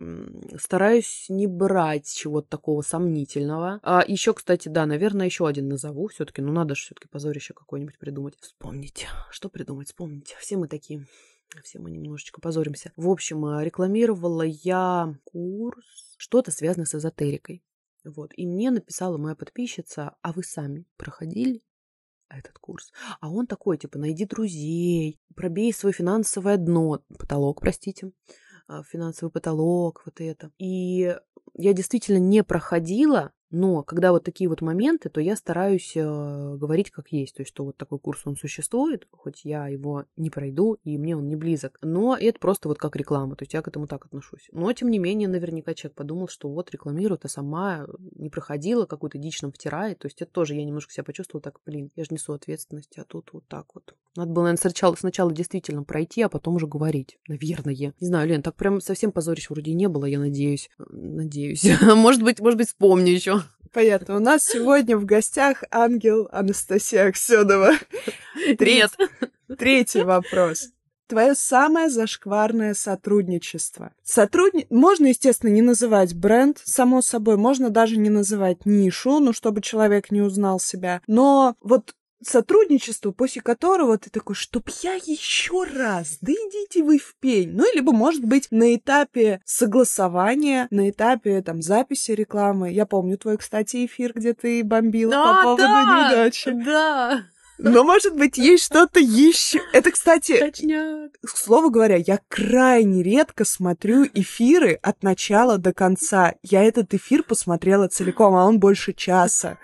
стараюсь 0.59 1.27
не 1.29 1.47
брать 1.47 2.13
чего-то 2.13 2.49
такого 2.49 2.83
сомнительного. 2.83 3.81
А 3.83 4.05
еще, 4.07 4.35
кстати, 4.35 4.69
да, 4.69 4.87
наверное, 4.87 5.27
еще 5.27 5.47
один 5.47 5.69
назову 5.69 6.09
все-таки. 6.09 6.43
Ну, 6.43 6.53
надо 6.53 6.75
же 6.75 6.83
все-таки 6.83 7.09
позорище 7.09 7.55
какое-нибудь 7.55 7.99
придумать. 7.99 8.35
Вспомните. 8.41 9.07
Что 9.31 9.49
придумать? 9.49 9.89
Вспомните. 9.89 10.35
Все 10.41 10.57
мы 10.57 10.67
такие. 10.67 11.07
Все 11.63 11.79
мы 11.79 11.91
немножечко 11.91 12.41
позоримся. 12.41 12.93
В 12.97 13.09
общем, 13.09 13.45
э, 13.47 13.65
рекламировала 13.65 14.43
я 14.43 15.15
курс, 15.25 16.15
что-то 16.17 16.51
связанное 16.51 16.87
с 16.87 16.95
эзотерикой. 16.95 17.63
Вот. 18.05 18.33
И 18.37 18.47
мне 18.47 18.71
написала 18.71 19.17
моя 19.17 19.35
подписчица, 19.35 20.17
а 20.23 20.33
вы 20.33 20.43
сами 20.43 20.87
проходили? 20.97 21.63
Этот 22.29 22.59
курс. 22.59 22.93
А 23.21 23.31
он 23.31 23.47
такой, 23.47 23.79
типа, 23.79 23.99
найди 23.99 24.25
друзей, 24.25 25.21
пробей 25.35 25.73
свое 25.73 25.93
финансовое 25.93 26.57
дно, 26.57 27.03
потолок, 27.19 27.61
простите, 27.61 28.13
а, 28.67 28.83
финансовый 28.83 29.31
потолок, 29.31 30.03
вот 30.07 30.21
это. 30.21 30.51
И 30.59 31.17
я 31.55 31.73
действительно 31.73 32.19
не 32.19 32.43
проходила, 32.43 33.33
Но 33.55 33.85
когда 33.85 34.11
вот 34.11 34.25
такие 34.25 34.51
вот 34.51 34.63
моменты, 34.63 35.09
то 35.09 35.21
я 35.21 35.37
стараюсь 35.37 35.93
э, 35.95 36.57
говорить 36.57 36.91
как 36.91 37.13
есть. 37.13 37.37
То 37.37 37.43
есть, 37.43 37.51
что 37.51 37.65
вот 37.65 37.77
такой 37.77 38.01
курс, 38.01 38.23
он 38.25 38.37
существует, 38.37 39.07
хоть 39.13 39.45
я 39.45 39.69
его 39.69 40.07
не 40.17 40.29
пройду, 40.29 40.77
и 40.83 40.99
мне 40.99 41.17
он 41.17 41.29
не 41.29 41.37
близок. 41.37 41.79
Но 41.81 42.17
это 42.17 42.41
просто 42.41 42.69
вот 42.69 42.79
как 42.79 42.97
реклама. 42.97 43.37
То 43.37 43.45
есть, 43.45 43.55
я 43.55 43.63
к 43.63 43.69
этому 43.69 43.87
так 43.87 44.07
отношусь. 44.07 44.49
Но, 44.51 44.73
тем 44.73 44.91
не 44.91 44.99
менее, 44.99 45.29
наверняка 45.29 45.73
человек 45.75 45.97
подумал, 45.97 46.27
что 46.27 46.49
вот 46.49 46.73
рекламирует, 46.73 47.25
а 47.27 47.29
сама 47.29 47.87
не 48.17 48.29
проходила, 48.29 48.87
какую-то 48.87 49.19
дичь 49.19 49.41
нам 49.41 49.53
втирает. 49.53 50.01
То 50.01 50.07
есть, 50.07 50.21
это 50.21 50.33
тоже 50.33 50.55
я 50.57 50.65
немножко 50.65 50.93
себя 50.93 51.05
почувствовала 51.05 51.41
так, 51.41 51.61
блин, 51.65 51.93
я 51.95 52.03
же 52.03 52.09
несу 52.11 52.33
ответственность, 52.33 52.99
а 52.99 53.05
тут 53.05 53.31
вот 53.33 53.45
так 53.47 53.67
вот. 53.77 53.95
Надо 54.17 54.33
было, 54.33 54.45
наверное, 54.45 54.61
сначала, 54.61 54.95
сначала 54.97 55.33
действительно 55.33 55.85
пройти, 55.85 56.23
а 56.23 56.29
потом 56.29 56.57
уже 56.57 56.67
говорить. 56.67 57.19
Наверное. 57.29 57.75
Не 57.75 57.93
знаю, 58.01 58.29
Лен, 58.29 58.43
так 58.43 58.57
прям 58.57 58.81
совсем 58.81 59.13
позорищ 59.13 59.49
вроде 59.49 59.75
не 59.75 59.89
было, 59.89 60.07
я 60.07 60.19
надеюсь. 60.19 60.71
Надеюсь. 60.79 61.65
может 61.95 62.23
быть, 62.23 62.41
может 62.41 62.59
быть, 62.59 62.69
вспомню 62.69 63.13
еще. 63.13 63.44
Понятно. 63.73 64.17
У 64.17 64.21
нас 64.21 64.45
сегодня 64.45 64.97
в 64.97 65.05
гостях 65.05 65.65
ангел 65.71 66.29
Анастасия 66.31 67.07
Аксенова. 67.09 67.73
Привет. 68.57 68.93
Третий 69.59 70.03
вопрос. 70.03 70.69
Твое 71.07 71.35
самое 71.35 71.91
зашкварное 71.91 72.73
сотрудничество. 72.73 73.93
Сотрудни... 74.03 74.67
Можно, 74.71 75.09
естественно, 75.09 75.51
не 75.51 75.61
называть 75.61 76.15
бренд, 76.15 76.61
само 76.65 77.03
собой, 77.03 77.37
можно 77.37 77.69
даже 77.69 77.99
не 77.99 78.09
называть 78.09 78.65
нишу, 78.65 79.19
ну, 79.21 79.35
чтобы 79.35 79.61
человек 79.61 80.11
не 80.11 80.23
узнал 80.23 80.61
себя. 80.61 81.03
Но 81.07 81.57
вот 81.61 81.95
сотрудничество, 82.29 83.13
после 83.13 83.43
которого 83.43 83.99
ты 83.99 84.11
такой, 84.11 84.35
чтоб 84.35 84.69
я 84.83 84.95
еще 84.95 85.65
раз, 85.65 86.19
да 86.21 86.33
идите 86.33 86.83
вы 86.83 86.99
в 86.99 87.15
пень. 87.21 87.53
Ну, 87.53 87.65
либо, 87.75 87.93
может 87.93 88.25
быть, 88.25 88.49
на 88.51 88.75
этапе 88.75 89.41
согласования, 89.45 90.69
на 90.71 90.91
этапе, 90.91 91.43
там, 91.43 91.63
записи 91.63 92.13
рекламы. 92.13 92.71
Я 92.71 92.87
помню 92.87 93.19
твой, 93.19 93.39
кстати, 93.39 93.87
эфир, 93.87 94.13
где 94.15 94.35
ты 94.35 94.63
бомбила 94.65 95.15
а, 95.15 95.37
по 95.37 95.43
поводу 95.43 95.63
да, 95.63 96.11
недачи. 96.11 96.51
Да, 96.51 97.25
но, 97.59 97.85
может 97.85 98.17
быть, 98.17 98.37
есть 98.37 98.65
что-то 98.65 99.01
еще. 99.01 99.61
Это, 99.73 99.91
кстати, 99.91 100.39
Точняк. 100.39 101.13
к 101.23 101.37
слову 101.37 101.71
говоря, 101.71 101.97
я 101.97 102.21
крайне 102.29 103.03
редко 103.03 103.45
смотрю 103.45 104.07
эфиры 104.13 104.79
от 104.83 105.03
начала 105.03 105.59
до 105.59 105.73
конца. 105.73 106.35
Я 106.43 106.65
этот 106.65 106.95
эфир 106.95 107.23
посмотрела 107.23 107.89
целиком, 107.89 108.35
а 108.35 108.47
он 108.47 108.59
больше 108.59 108.93
часа. 108.93 109.59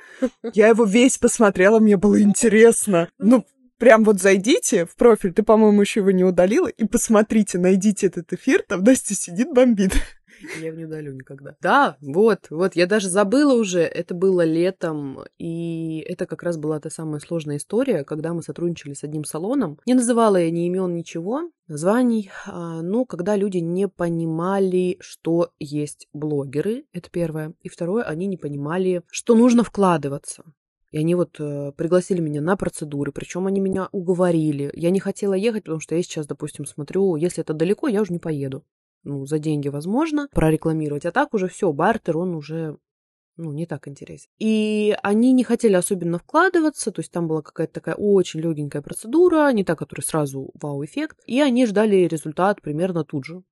Я 0.55 0.69
его 0.69 0.85
весь 0.85 1.19
посмотрела, 1.19 1.81
мне 1.81 1.97
было 1.97 2.21
интересно. 2.21 3.09
Ну, 3.19 3.45
прям 3.79 4.05
вот 4.05 4.21
зайдите 4.21 4.87
в 4.87 4.95
профиль, 4.95 5.33
ты, 5.33 5.43
по-моему, 5.43 5.81
еще 5.81 6.01
его 6.01 6.13
не 6.13 6.23
удалила, 6.23 6.69
и 6.69 6.85
посмотрите, 6.85 7.59
найдите 7.59 8.07
этот 8.07 8.33
эфир, 8.33 8.63
там 8.69 8.85
Настя 8.85 9.15
сидит, 9.15 9.53
бомбит. 9.53 9.93
Я 10.61 10.69
его 10.69 10.79
не 10.79 10.85
удалю 10.85 11.13
никогда. 11.13 11.57
Да, 11.61 11.97
вот, 12.01 12.47
вот, 12.51 12.77
я 12.77 12.87
даже 12.87 13.09
забыла 13.09 13.55
уже, 13.55 13.81
это 13.81 14.15
было 14.15 14.45
летом, 14.45 15.21
и 15.39 16.05
это 16.09 16.27
как 16.27 16.43
раз 16.43 16.57
была 16.57 16.81
та 16.81 16.91
самая 16.91 17.21
сложная 17.21 17.57
история, 17.57 18.05
когда 18.05 18.33
мы 18.33 18.43
сотрудничали 18.43 18.95
с 18.95 19.05
одним 19.05 19.25
салоном. 19.25 19.79
Не 19.87 19.95
называла 19.95 20.37
я 20.37 20.51
ни 20.51 20.67
имен, 20.67 20.95
ничего, 20.95 21.51
названий, 21.69 22.31
а, 22.47 22.83
ну, 22.83 23.05
когда 23.05 23.37
люди 23.37 23.59
не 23.59 23.89
понимали, 23.89 24.97
что 25.01 25.51
есть 25.59 26.09
блогеры, 26.13 26.85
это 26.93 27.11
первое. 27.11 27.55
И 27.63 27.69
второе, 27.69 28.05
они 28.05 28.27
не 28.27 28.37
понимали, 28.37 29.03
что 29.11 29.35
нужно 29.35 29.65
вкладываться. 29.65 30.45
И 30.91 30.99
они 30.99 31.15
вот 31.15 31.37
э, 31.39 31.71
пригласили 31.77 32.21
меня 32.21 32.41
на 32.41 32.57
процедуры, 32.57 33.13
причем 33.13 33.47
они 33.47 33.61
меня 33.61 33.89
уговорили. 33.93 34.73
Я 34.75 34.91
не 34.91 34.99
хотела 34.99 35.35
ехать, 35.35 35.63
потому 35.65 35.79
что 35.79 35.95
я 35.95 36.03
сейчас, 36.03 36.27
допустим, 36.27 36.67
смотрю, 36.67 37.15
если 37.15 37.43
это 37.43 37.55
далеко, 37.55 37.87
я 37.87 38.03
уже 38.03 38.13
не 38.13 38.19
поеду 38.19 38.65
ну, 39.05 39.27
за 39.27 39.39
деньги 39.39 39.69
возможно 39.69 40.29
прорекламировать, 40.33 41.07
а 41.07 41.13
так 41.13 41.35
уже 41.35 41.49
все, 41.49 41.73
бартер, 41.73 42.19
он 42.19 42.35
уже 42.35 42.77
ну, 43.37 43.53
не 43.53 43.67
так 43.67 43.89
интересен. 43.89 44.29
И 44.39 44.95
они 45.03 45.33
не 45.33 45.45
хотели 45.45 45.75
особенно 45.75 46.19
вкладываться, 46.19 46.91
то 46.91 47.01
есть 47.01 47.11
там 47.11 47.27
была 47.27 47.43
какая-то 47.43 47.73
такая 47.73 47.95
очень 47.95 48.41
легенькая 48.41 48.83
процедура, 48.83 49.51
не 49.53 49.65
та, 49.65 49.77
которая 49.77 50.05
сразу 50.05 50.51
вау-эффект, 50.55 51.19
и 51.27 51.41
они 51.41 51.67
ждали 51.67 52.07
результат 52.07 52.61
примерно 52.61 53.05
тут 53.05 53.25
же, 53.25 53.43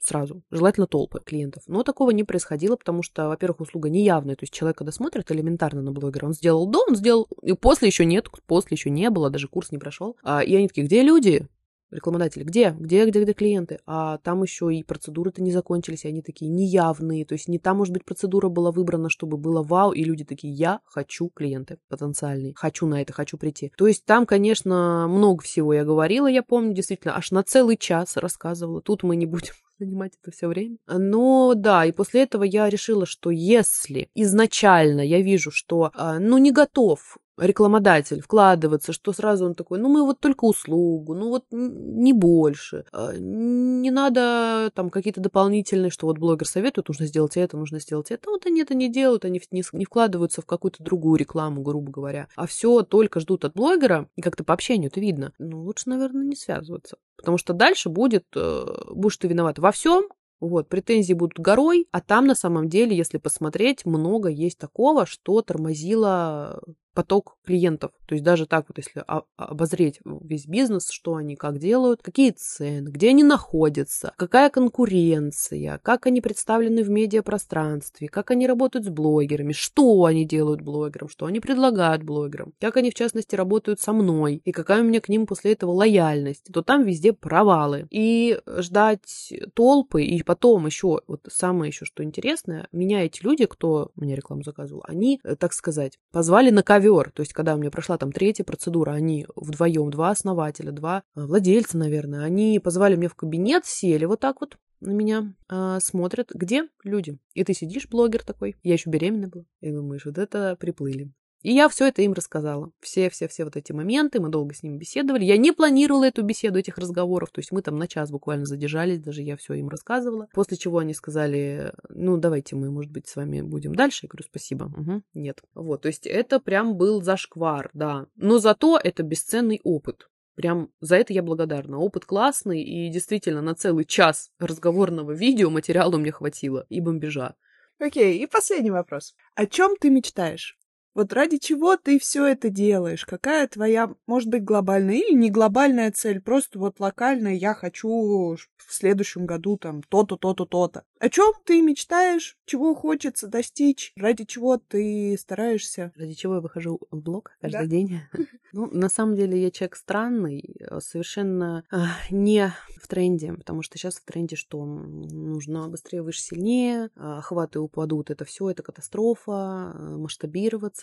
сразу, 0.00 0.42
желательно 0.50 0.86
толпы 0.86 1.20
клиентов. 1.24 1.62
Но 1.66 1.82
такого 1.82 2.10
не 2.10 2.24
происходило, 2.24 2.76
потому 2.76 3.02
что, 3.02 3.28
во-первых, 3.28 3.60
услуга 3.60 3.88
неявная, 3.90 4.36
то 4.36 4.44
есть 4.44 4.52
человек, 4.52 4.78
когда 4.78 4.92
смотрит 4.92 5.30
элементарно 5.30 5.82
на 5.82 5.92
блогера, 5.92 6.26
он 6.26 6.32
сделал 6.32 6.66
до, 6.66 6.84
он 6.88 6.96
сделал, 6.96 7.28
и 7.42 7.52
после 7.52 7.88
еще 7.88 8.04
нет, 8.04 8.28
после 8.46 8.76
еще 8.76 8.90
не 8.90 9.10
было, 9.10 9.30
даже 9.30 9.48
курс 9.48 9.72
не 9.72 9.78
прошел. 9.78 10.16
А, 10.22 10.42
и 10.42 10.54
они 10.54 10.68
такие, 10.68 10.86
где 10.86 11.02
люди? 11.02 11.46
Рекламодатели, 11.94 12.44
где, 12.44 12.74
где, 12.78 13.06
где, 13.06 13.22
где 13.22 13.32
клиенты, 13.32 13.78
а 13.86 14.18
там 14.18 14.42
еще 14.42 14.74
и 14.74 14.82
процедуры-то 14.82 15.42
не 15.42 15.52
закончились, 15.52 16.04
и 16.04 16.08
они 16.08 16.22
такие 16.22 16.50
неявные, 16.50 17.24
то 17.24 17.34
есть 17.34 17.48
не 17.48 17.58
там, 17.58 17.78
может 17.78 17.92
быть, 17.92 18.04
процедура 18.04 18.48
была 18.48 18.72
выбрана, 18.72 19.08
чтобы 19.08 19.36
было 19.36 19.62
вау, 19.62 19.92
и 19.92 20.04
люди 20.04 20.24
такие, 20.24 20.52
я 20.52 20.80
хочу 20.84 21.30
клиенты 21.34 21.78
потенциальные, 21.88 22.54
хочу 22.56 22.86
на 22.86 23.00
это, 23.00 23.12
хочу 23.12 23.38
прийти. 23.38 23.72
То 23.76 23.86
есть 23.86 24.04
там, 24.04 24.26
конечно, 24.26 25.06
много 25.08 25.42
всего 25.42 25.72
я 25.72 25.84
говорила, 25.84 26.26
я 26.26 26.42
помню, 26.42 26.74
действительно, 26.74 27.16
аж 27.16 27.30
на 27.30 27.42
целый 27.42 27.76
час 27.76 28.16
рассказывала, 28.16 28.82
тут 28.82 29.02
мы 29.02 29.16
не 29.16 29.26
будем 29.26 29.54
занимать 29.78 30.12
это 30.20 30.30
все 30.30 30.48
время. 30.48 30.76
Но 30.86 31.54
да, 31.54 31.84
и 31.84 31.92
после 31.92 32.22
этого 32.22 32.44
я 32.44 32.68
решила, 32.68 33.06
что 33.06 33.30
если 33.30 34.08
изначально 34.14 35.00
я 35.00 35.20
вижу, 35.20 35.50
что, 35.50 35.90
а, 35.94 36.18
ну, 36.18 36.38
не 36.38 36.52
готов 36.52 37.18
рекламодатель 37.38 38.20
вкладываться, 38.20 38.92
что 38.92 39.12
сразу 39.12 39.46
он 39.46 39.54
такой, 39.54 39.78
ну 39.78 39.88
мы 39.88 40.04
вот 40.04 40.20
только 40.20 40.44
услугу, 40.44 41.14
ну 41.14 41.28
вот 41.28 41.44
не 41.50 42.12
больше, 42.12 42.84
а, 42.92 43.12
не 43.16 43.90
надо 43.90 44.70
там 44.74 44.90
какие-то 44.90 45.20
дополнительные, 45.20 45.90
что 45.90 46.06
вот 46.06 46.18
блогер 46.18 46.46
советует, 46.46 46.88
нужно 46.88 47.06
сделать 47.06 47.36
это, 47.36 47.56
нужно 47.56 47.80
сделать 47.80 48.10
это, 48.10 48.30
вот 48.30 48.46
они 48.46 48.62
это 48.62 48.74
не 48.74 48.88
делают, 48.88 49.24
они 49.24 49.40
не, 49.50 49.62
вкладываются 49.62 50.42
в 50.42 50.46
какую-то 50.46 50.82
другую 50.82 51.16
рекламу, 51.16 51.62
грубо 51.62 51.90
говоря, 51.90 52.28
а 52.36 52.46
все 52.46 52.82
только 52.82 53.20
ждут 53.20 53.44
от 53.44 53.54
блогера, 53.54 54.08
и 54.16 54.22
как-то 54.22 54.44
по 54.44 54.54
общению 54.54 54.90
это 54.90 55.00
видно, 55.00 55.32
ну 55.38 55.62
лучше, 55.62 55.88
наверное, 55.88 56.24
не 56.24 56.36
связываться, 56.36 56.96
потому 57.16 57.38
что 57.38 57.52
дальше 57.52 57.88
будет, 57.88 58.26
э, 58.36 58.66
будешь 58.90 59.16
ты 59.16 59.28
виноват 59.28 59.58
во 59.58 59.72
всем, 59.72 60.08
вот, 60.40 60.68
претензии 60.68 61.14
будут 61.14 61.38
горой, 61.38 61.88
а 61.90 62.00
там 62.00 62.26
на 62.26 62.34
самом 62.34 62.68
деле, 62.68 62.96
если 62.96 63.18
посмотреть, 63.18 63.86
много 63.86 64.28
есть 64.28 64.58
такого, 64.58 65.06
что 65.06 65.40
тормозило 65.42 66.60
поток 66.94 67.36
клиентов. 67.44 67.92
То 68.06 68.14
есть 68.14 68.24
даже 68.24 68.46
так 68.46 68.66
вот, 68.68 68.78
если 68.78 69.04
обозреть 69.36 70.00
весь 70.04 70.46
бизнес, 70.46 70.88
что 70.90 71.16
они 71.16 71.36
как 71.36 71.58
делают, 71.58 72.02
какие 72.02 72.30
цены, 72.30 72.88
где 72.88 73.10
они 73.10 73.24
находятся, 73.24 74.12
какая 74.16 74.48
конкуренция, 74.50 75.78
как 75.82 76.06
они 76.06 76.20
представлены 76.20 76.82
в 76.82 76.90
медиапространстве, 76.90 78.08
как 78.08 78.30
они 78.30 78.46
работают 78.46 78.86
с 78.86 78.88
блогерами, 78.88 79.52
что 79.52 80.04
они 80.04 80.24
делают 80.24 80.60
блогерам, 80.62 81.08
что 81.08 81.26
они 81.26 81.40
предлагают 81.40 82.02
блогерам, 82.02 82.54
как 82.60 82.76
они, 82.76 82.90
в 82.90 82.94
частности, 82.94 83.34
работают 83.34 83.80
со 83.80 83.92
мной, 83.92 84.40
и 84.44 84.52
какая 84.52 84.82
у 84.82 84.84
меня 84.84 85.00
к 85.00 85.08
ним 85.08 85.26
после 85.26 85.52
этого 85.52 85.72
лояльность, 85.72 86.46
то 86.52 86.62
там 86.62 86.84
везде 86.84 87.12
провалы. 87.12 87.86
И 87.90 88.38
ждать 88.58 89.32
толпы, 89.54 90.04
и 90.04 90.22
потом 90.22 90.66
еще, 90.66 91.00
вот 91.06 91.26
самое 91.30 91.70
еще, 91.70 91.84
что 91.84 92.04
интересное, 92.04 92.68
меня 92.72 93.04
эти 93.04 93.22
люди, 93.22 93.46
кто 93.46 93.90
мне 93.96 94.14
рекламу 94.14 94.42
заказывал, 94.42 94.84
они, 94.86 95.20
э, 95.24 95.36
так 95.36 95.52
сказать, 95.52 95.98
позвали 96.12 96.50
на 96.50 96.62
ковер 96.62 96.83
ковер. 96.84 97.10
То 97.10 97.20
есть, 97.20 97.32
когда 97.32 97.54
у 97.54 97.58
меня 97.58 97.70
прошла 97.70 97.98
там 97.98 98.12
третья 98.12 98.44
процедура, 98.44 98.92
они 98.92 99.26
вдвоем, 99.34 99.90
два 99.90 100.10
основателя, 100.10 100.72
два 100.72 101.02
э, 101.14 101.24
владельца, 101.24 101.78
наверное, 101.78 102.24
они 102.24 102.60
позвали 102.62 102.96
меня 102.96 103.08
в 103.08 103.14
кабинет, 103.14 103.66
сели 103.66 104.04
вот 104.04 104.20
так 104.20 104.40
вот 104.40 104.56
на 104.80 104.90
меня, 104.90 105.34
а, 105.48 105.80
смотрят, 105.80 106.30
где 106.34 106.68
люди. 106.82 107.18
И 107.32 107.42
ты 107.42 107.54
сидишь, 107.54 107.88
блогер 107.88 108.22
такой. 108.22 108.56
Я 108.62 108.74
еще 108.74 108.90
беременна 108.90 109.28
была. 109.28 109.44
И 109.60 109.70
думаешь, 109.70 110.04
вот 110.04 110.18
это 110.18 110.56
приплыли. 110.56 111.10
И 111.44 111.52
я 111.52 111.68
все 111.68 111.88
это 111.88 112.00
им 112.00 112.14
рассказала. 112.14 112.72
Все-все-все 112.80 113.44
вот 113.44 113.54
эти 113.54 113.70
моменты, 113.70 114.18
мы 114.18 114.30
долго 114.30 114.54
с 114.54 114.62
ними 114.62 114.78
беседовали. 114.78 115.24
Я 115.24 115.36
не 115.36 115.52
планировала 115.52 116.04
эту 116.04 116.22
беседу, 116.22 116.58
этих 116.58 116.78
разговоров, 116.78 117.30
то 117.32 117.40
есть 117.40 117.52
мы 117.52 117.60
там 117.60 117.76
на 117.76 117.86
час 117.86 118.10
буквально 118.10 118.46
задержались, 118.46 118.98
даже 118.98 119.20
я 119.20 119.36
все 119.36 119.52
им 119.52 119.68
рассказывала. 119.68 120.26
После 120.32 120.56
чего 120.56 120.78
они 120.78 120.94
сказали, 120.94 121.74
ну, 121.90 122.16
давайте 122.16 122.56
мы, 122.56 122.70
может 122.70 122.90
быть, 122.90 123.08
с 123.08 123.16
вами 123.16 123.42
будем 123.42 123.74
дальше. 123.74 124.06
Я 124.06 124.08
говорю, 124.08 124.24
спасибо. 124.24 124.64
Угу, 124.64 125.02
нет. 125.12 125.42
Вот, 125.54 125.82
то 125.82 125.88
есть 125.88 126.06
это 126.06 126.40
прям 126.40 126.78
был 126.78 127.02
зашквар, 127.02 127.68
да. 127.74 128.06
Но 128.16 128.38
зато 128.38 128.80
это 128.82 129.02
бесценный 129.02 129.60
опыт. 129.64 130.08
Прям 130.36 130.70
за 130.80 130.96
это 130.96 131.12
я 131.12 131.22
благодарна. 131.22 131.78
Опыт 131.78 132.06
классный, 132.06 132.62
и 132.62 132.88
действительно 132.88 133.42
на 133.42 133.54
целый 133.54 133.84
час 133.84 134.30
разговорного 134.38 135.12
видео 135.12 135.50
материала 135.50 135.98
мне 135.98 136.10
хватило 136.10 136.64
и 136.70 136.80
бомбежа. 136.80 137.34
Окей, 137.78 138.18
и 138.22 138.26
последний 138.26 138.70
вопрос. 138.70 139.14
О 139.34 139.44
чем 139.44 139.76
ты 139.76 139.90
мечтаешь? 139.90 140.58
Вот 140.94 141.12
ради 141.12 141.38
чего 141.38 141.76
ты 141.76 141.98
все 141.98 142.24
это 142.24 142.50
делаешь? 142.50 143.04
Какая 143.04 143.48
твоя, 143.48 143.92
может 144.06 144.28
быть, 144.28 144.44
глобальная 144.44 144.96
или 144.96 145.14
не 145.14 145.30
глобальная 145.30 145.90
цель? 145.90 146.20
Просто 146.20 146.58
вот 146.58 146.78
локальная, 146.78 147.34
я 147.34 147.54
хочу 147.54 148.36
в 148.66 148.72
следующем 148.72 149.26
году 149.26 149.56
там 149.56 149.82
то-то, 149.82 150.16
то-то, 150.16 150.46
то-то. 150.46 150.84
О 150.98 151.08
чем 151.10 151.32
ты 151.44 151.60
мечтаешь? 151.60 152.38
Чего 152.46 152.74
хочется 152.74 153.26
достичь? 153.26 153.92
Ради 153.96 154.24
чего 154.24 154.56
ты 154.56 155.16
стараешься? 155.18 155.92
Ради 155.96 156.14
чего 156.14 156.36
я 156.36 156.40
выхожу 156.40 156.80
в 156.90 157.00
блог 157.00 157.32
каждый 157.40 157.60
да? 157.60 157.66
день? 157.66 158.00
Ну, 158.56 158.70
на 158.70 158.88
самом 158.88 159.16
деле 159.16 159.42
я 159.42 159.50
человек 159.50 159.74
странный, 159.74 160.60
э, 160.60 160.78
совершенно 160.78 161.64
э, 161.72 161.76
не 162.12 162.52
в 162.80 162.86
тренде, 162.86 163.32
потому 163.32 163.62
что 163.62 163.76
сейчас 163.78 163.96
в 163.96 164.04
тренде 164.04 164.36
что? 164.36 164.64
Нужно 164.64 165.68
быстрее, 165.68 166.02
выше, 166.02 166.20
сильнее, 166.20 166.88
охваты 166.94 167.58
упадут, 167.58 168.10
это 168.10 168.24
все, 168.24 168.50
это 168.50 168.62
катастрофа, 168.62 169.72
э, 169.74 169.96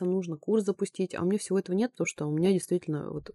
масштабироваться 0.02 0.06
нужно, 0.06 0.38
курс 0.38 0.64
запустить, 0.64 1.16
а 1.16 1.22
у 1.22 1.26
меня 1.26 1.38
всего 1.38 1.60
этого 1.60 1.76
нет, 1.76 1.92
потому 1.92 2.06
что 2.06 2.28
у 2.28 2.32
меня 2.32 2.52
действительно 2.52 3.12
вот 3.12 3.30
э, 3.30 3.34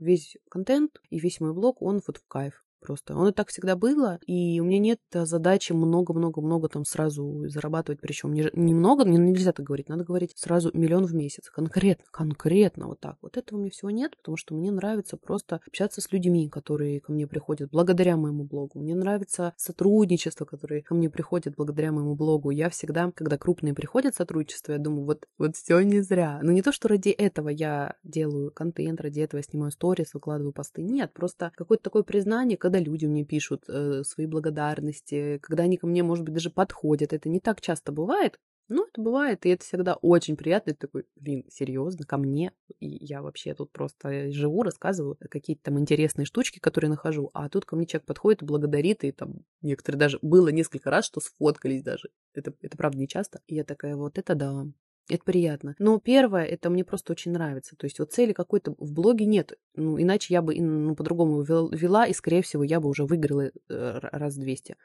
весь 0.00 0.36
контент 0.48 1.00
и 1.10 1.18
весь 1.18 1.40
мой 1.40 1.52
блог, 1.52 1.82
он 1.82 2.00
вот 2.06 2.18
в 2.18 2.26
кайф. 2.26 2.64
Просто. 2.80 3.16
Он 3.16 3.28
и 3.28 3.32
так 3.32 3.48
всегда 3.48 3.76
было, 3.76 4.18
и 4.26 4.60
у 4.60 4.64
меня 4.64 4.78
нет 4.78 5.00
э, 5.12 5.24
задачи 5.26 5.72
много-много-много 5.72 6.68
там 6.68 6.84
сразу 6.84 7.48
зарабатывать, 7.48 8.00
причем 8.00 8.32
не, 8.32 8.48
немного, 8.52 9.04
не, 9.04 9.18
нельзя 9.18 9.52
так 9.52 9.66
говорить, 9.66 9.88
надо 9.88 10.04
говорить 10.04 10.32
сразу 10.36 10.70
миллион 10.72 11.04
в 11.04 11.14
месяц, 11.14 11.50
конкретно, 11.50 12.04
конкретно 12.10 12.86
вот 12.86 13.00
так. 13.00 13.16
Вот 13.20 13.36
этого 13.36 13.58
у 13.58 13.60
меня 13.62 13.70
всего 13.70 13.90
нет, 13.90 14.16
потому 14.16 14.36
что 14.36 14.54
мне 14.54 14.70
нравится 14.70 15.16
просто 15.16 15.56
общаться 15.56 16.00
с 16.00 16.12
людьми, 16.12 16.48
которые 16.48 17.00
ко 17.00 17.12
мне 17.12 17.26
приходят 17.26 17.70
благодаря 17.70 18.16
моему 18.16 18.44
блогу. 18.44 18.80
Мне 18.80 18.94
нравится 18.94 19.54
сотрудничество, 19.56 20.44
которое 20.44 20.82
ко 20.82 20.94
мне 20.94 21.10
приходит 21.10 21.56
благодаря 21.56 21.92
моему 21.92 22.14
блогу. 22.14 22.50
Я 22.50 22.70
всегда, 22.70 23.10
когда 23.14 23.38
крупные 23.38 23.74
приходят 23.74 24.14
сотрудничество, 24.14 24.72
я 24.72 24.78
думаю, 24.78 25.04
вот, 25.04 25.26
вот 25.36 25.56
все 25.56 25.80
не 25.80 26.00
зря. 26.00 26.40
Но 26.42 26.52
не 26.52 26.62
то, 26.62 26.72
что 26.72 26.88
ради 26.88 27.10
этого 27.10 27.48
я 27.48 27.96
делаю 28.04 28.52
контент, 28.52 29.00
ради 29.00 29.20
этого 29.20 29.38
я 29.38 29.42
снимаю 29.42 29.72
сторис, 29.72 30.14
выкладываю 30.14 30.52
посты. 30.52 30.82
Нет, 30.82 31.12
просто 31.12 31.52
какое-то 31.56 31.84
такое 31.84 32.02
признание, 32.02 32.56
когда 32.68 32.80
люди 32.80 33.06
мне 33.06 33.24
пишут 33.24 33.64
э, 33.68 34.02
свои 34.04 34.26
благодарности, 34.26 35.38
когда 35.38 35.62
они 35.62 35.78
ко 35.78 35.86
мне, 35.86 36.02
может 36.02 36.24
быть, 36.24 36.34
даже 36.34 36.50
подходят. 36.50 37.14
Это 37.14 37.30
не 37.30 37.40
так 37.40 37.62
часто 37.62 37.92
бывает, 37.92 38.38
ну, 38.68 38.86
это 38.86 39.00
бывает, 39.00 39.46
и 39.46 39.48
это 39.48 39.64
всегда 39.64 39.94
очень 39.94 40.36
приятно. 40.36 40.74
Ты 40.74 40.78
такой, 40.78 41.06
блин, 41.16 41.46
серьезно, 41.50 42.04
ко 42.04 42.18
мне? 42.18 42.52
И 42.80 43.02
я 43.02 43.22
вообще 43.22 43.54
тут 43.54 43.72
просто 43.72 44.30
живу, 44.30 44.62
рассказываю 44.62 45.16
какие-то 45.30 45.62
там 45.62 45.78
интересные 45.78 46.26
штучки, 46.26 46.58
которые 46.58 46.90
нахожу. 46.90 47.30
А 47.32 47.48
тут 47.48 47.64
ко 47.64 47.76
мне 47.76 47.86
человек 47.86 48.04
подходит, 48.04 48.42
благодарит, 48.42 49.04
и 49.04 49.12
там 49.12 49.46
некоторые 49.62 49.98
даже... 49.98 50.18
Было 50.20 50.48
несколько 50.48 50.90
раз, 50.90 51.06
что 51.06 51.20
сфоткались 51.20 51.82
даже. 51.82 52.10
Это, 52.34 52.52
это 52.60 52.76
правда 52.76 52.98
не 52.98 53.08
часто. 53.08 53.40
И 53.46 53.54
я 53.54 53.64
такая, 53.64 53.96
вот 53.96 54.18
это 54.18 54.34
да. 54.34 54.66
Это 55.08 55.24
приятно. 55.24 55.74
Но 55.78 55.98
первое, 55.98 56.44
это 56.44 56.68
мне 56.68 56.84
просто 56.84 57.12
очень 57.12 57.32
нравится. 57.32 57.76
То 57.76 57.86
есть 57.86 57.98
вот 57.98 58.12
цели 58.12 58.34
какой-то 58.34 58.74
в 58.78 58.92
блоге 58.92 59.24
нет. 59.24 59.58
Ну, 59.74 60.00
иначе 60.00 60.34
я 60.34 60.42
бы 60.42 60.54
ну, 60.60 60.94
по-другому 60.94 61.42
вела, 61.42 62.06
и, 62.06 62.12
скорее 62.12 62.42
всего, 62.42 62.62
я 62.62 62.78
бы 62.78 62.90
уже 62.90 63.04
выиграла 63.04 63.50
э, 63.68 63.98
раз 64.02 64.36
200. 64.36 64.76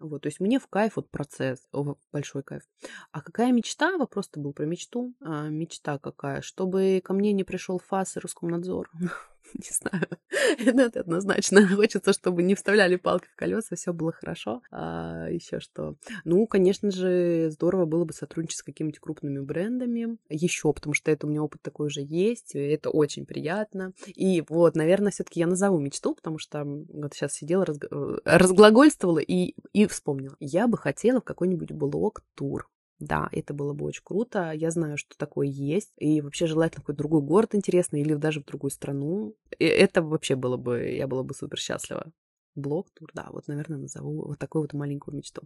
Вот, 0.00 0.22
то 0.22 0.26
есть 0.26 0.40
мне 0.40 0.58
в 0.58 0.66
кайф 0.66 0.96
вот 0.96 1.08
процесс, 1.10 1.66
большой 2.12 2.42
кайф. 2.42 2.62
А 3.12 3.22
какая 3.22 3.52
мечта? 3.52 3.96
Вопрос-то 3.96 4.38
был 4.38 4.52
про 4.52 4.66
мечту. 4.66 5.14
А, 5.20 5.48
мечта 5.48 5.98
какая? 5.98 6.42
Чтобы 6.42 7.00
ко 7.02 7.14
мне 7.14 7.32
не 7.32 7.44
пришел 7.44 7.78
ФАС 7.78 8.16
и 8.16 8.20
Роскомнадзор. 8.20 8.90
не 9.58 9.70
знаю, 9.70 10.08
это 10.88 11.00
однозначно. 11.00 11.66
Хочется, 11.76 12.12
чтобы 12.12 12.42
не 12.42 12.54
вставляли 12.54 12.96
палки 12.96 13.26
в 13.32 13.36
колеса, 13.36 13.76
все 13.76 13.92
было 13.92 14.12
хорошо. 14.12 14.62
А 14.70 15.28
еще 15.28 15.60
что? 15.60 15.96
Ну, 16.24 16.46
конечно 16.46 16.90
же, 16.90 17.50
здорово 17.50 17.86
было 17.86 18.04
бы 18.04 18.12
сотрудничать 18.12 18.58
с 18.58 18.62
какими-то 18.62 19.00
крупными 19.00 19.40
брендами. 19.40 20.18
Еще, 20.28 20.72
потому 20.72 20.94
что 20.94 21.10
это 21.10 21.26
у 21.26 21.30
меня 21.30 21.42
опыт 21.42 21.62
такой 21.62 21.86
уже 21.86 22.02
есть, 22.02 22.54
и 22.54 22.58
это 22.58 22.90
очень 22.90 23.26
приятно. 23.26 23.92
И 24.06 24.42
вот, 24.48 24.74
наверное, 24.74 25.12
все-таки 25.12 25.40
я 25.40 25.46
назову 25.46 25.78
мечту, 25.78 26.14
потому 26.14 26.38
что 26.38 26.64
вот 26.64 27.14
сейчас 27.14 27.34
сидела, 27.34 27.64
разг... 27.64 27.84
Э, 27.90 28.18
разглагольствовала 28.24 29.18
и, 29.18 29.54
и 29.72 29.86
вспомнила. 29.86 30.36
Я 30.40 30.66
бы 30.66 30.76
хотела 30.76 31.20
в 31.20 31.24
какой-нибудь 31.24 31.72
блог-тур 31.72 32.68
да, 33.04 33.28
это 33.32 33.54
было 33.54 33.72
бы 33.72 33.84
очень 33.84 34.02
круто. 34.04 34.52
Я 34.52 34.70
знаю, 34.70 34.96
что 34.96 35.16
такое 35.16 35.46
есть. 35.46 35.92
И 35.98 36.20
вообще 36.20 36.46
желательно 36.46 36.82
какой-то 36.82 36.98
другой 36.98 37.22
город 37.22 37.54
интересный 37.54 38.00
или 38.00 38.14
даже 38.14 38.40
в 38.40 38.44
другую 38.44 38.70
страну. 38.70 39.34
И 39.58 39.64
это 39.64 40.02
вообще 40.02 40.36
было 40.36 40.56
бы, 40.56 40.90
я 40.90 41.06
была 41.06 41.22
бы 41.22 41.34
супер 41.34 41.58
счастлива. 41.58 42.12
Блог-тур, 42.54 43.10
да, 43.14 43.28
вот, 43.30 43.48
наверное, 43.48 43.78
назову 43.78 44.28
вот 44.28 44.38
такую 44.38 44.62
вот 44.62 44.72
маленькую 44.72 45.16
мечту. 45.16 45.42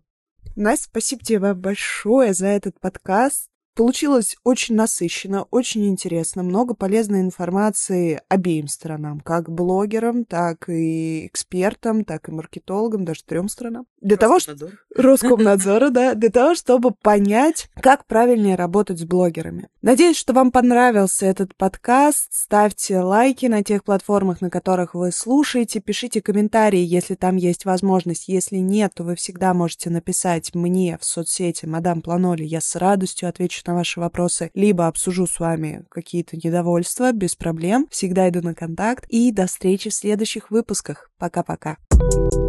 Настя, 0.56 0.88
спасибо 0.88 1.22
тебе 1.22 1.54
большое 1.54 2.34
за 2.34 2.46
этот 2.46 2.78
подкаст. 2.80 3.50
Получилось 3.78 4.36
очень 4.42 4.74
насыщенно, 4.74 5.44
очень 5.52 5.86
интересно, 5.86 6.42
много 6.42 6.74
полезной 6.74 7.20
информации 7.20 8.20
обеим 8.28 8.66
сторонам, 8.66 9.20
как 9.20 9.48
блогерам, 9.48 10.24
так 10.24 10.68
и 10.68 11.28
экспертам, 11.28 12.04
так 12.04 12.28
и 12.28 12.32
маркетологам, 12.32 13.04
даже 13.04 13.22
трем 13.22 13.48
сторонам. 13.48 13.86
Для 14.00 14.16
того, 14.16 14.38
чтобы... 14.38 14.72
Роскомнадзора, 14.96 15.90
да. 15.90 16.14
Для 16.14 16.30
того, 16.30 16.54
чтобы 16.54 16.92
понять, 16.92 17.68
как 17.80 18.06
правильнее 18.06 18.56
работать 18.56 18.98
с 18.98 19.04
блогерами. 19.04 19.68
Надеюсь, 19.82 20.16
что 20.16 20.32
вам 20.32 20.50
понравился 20.50 21.26
этот 21.26 21.54
подкаст. 21.56 22.28
Ставьте 22.32 23.00
лайки 23.00 23.46
на 23.46 23.62
тех 23.62 23.84
платформах, 23.84 24.40
на 24.40 24.50
которых 24.50 24.94
вы 24.94 25.12
слушаете. 25.12 25.80
Пишите 25.80 26.20
комментарии, 26.20 26.80
если 26.80 27.14
там 27.14 27.36
есть 27.36 27.64
возможность. 27.64 28.28
Если 28.28 28.56
нет, 28.56 28.92
то 28.94 29.04
вы 29.04 29.14
всегда 29.14 29.54
можете 29.54 29.90
написать 29.90 30.54
мне 30.54 30.98
в 31.00 31.04
соцсети 31.04 31.66
«Мадам 31.66 32.02
Планоли». 32.02 32.44
Я 32.44 32.60
с 32.60 32.74
радостью 32.76 33.28
отвечу 33.28 33.62
на 33.68 33.74
ваши 33.74 34.00
вопросы, 34.00 34.50
либо 34.54 34.88
обсужу 34.88 35.26
с 35.26 35.38
вами 35.38 35.84
какие-то 35.90 36.36
недовольства, 36.36 37.12
без 37.12 37.36
проблем. 37.36 37.86
Всегда 37.90 38.28
иду 38.28 38.40
на 38.42 38.54
контакт. 38.54 39.04
И 39.08 39.30
до 39.30 39.46
встречи 39.46 39.90
в 39.90 39.94
следующих 39.94 40.50
выпусках. 40.50 41.10
Пока-пока. 41.18 41.76
thank 42.00 42.32
you 42.32 42.47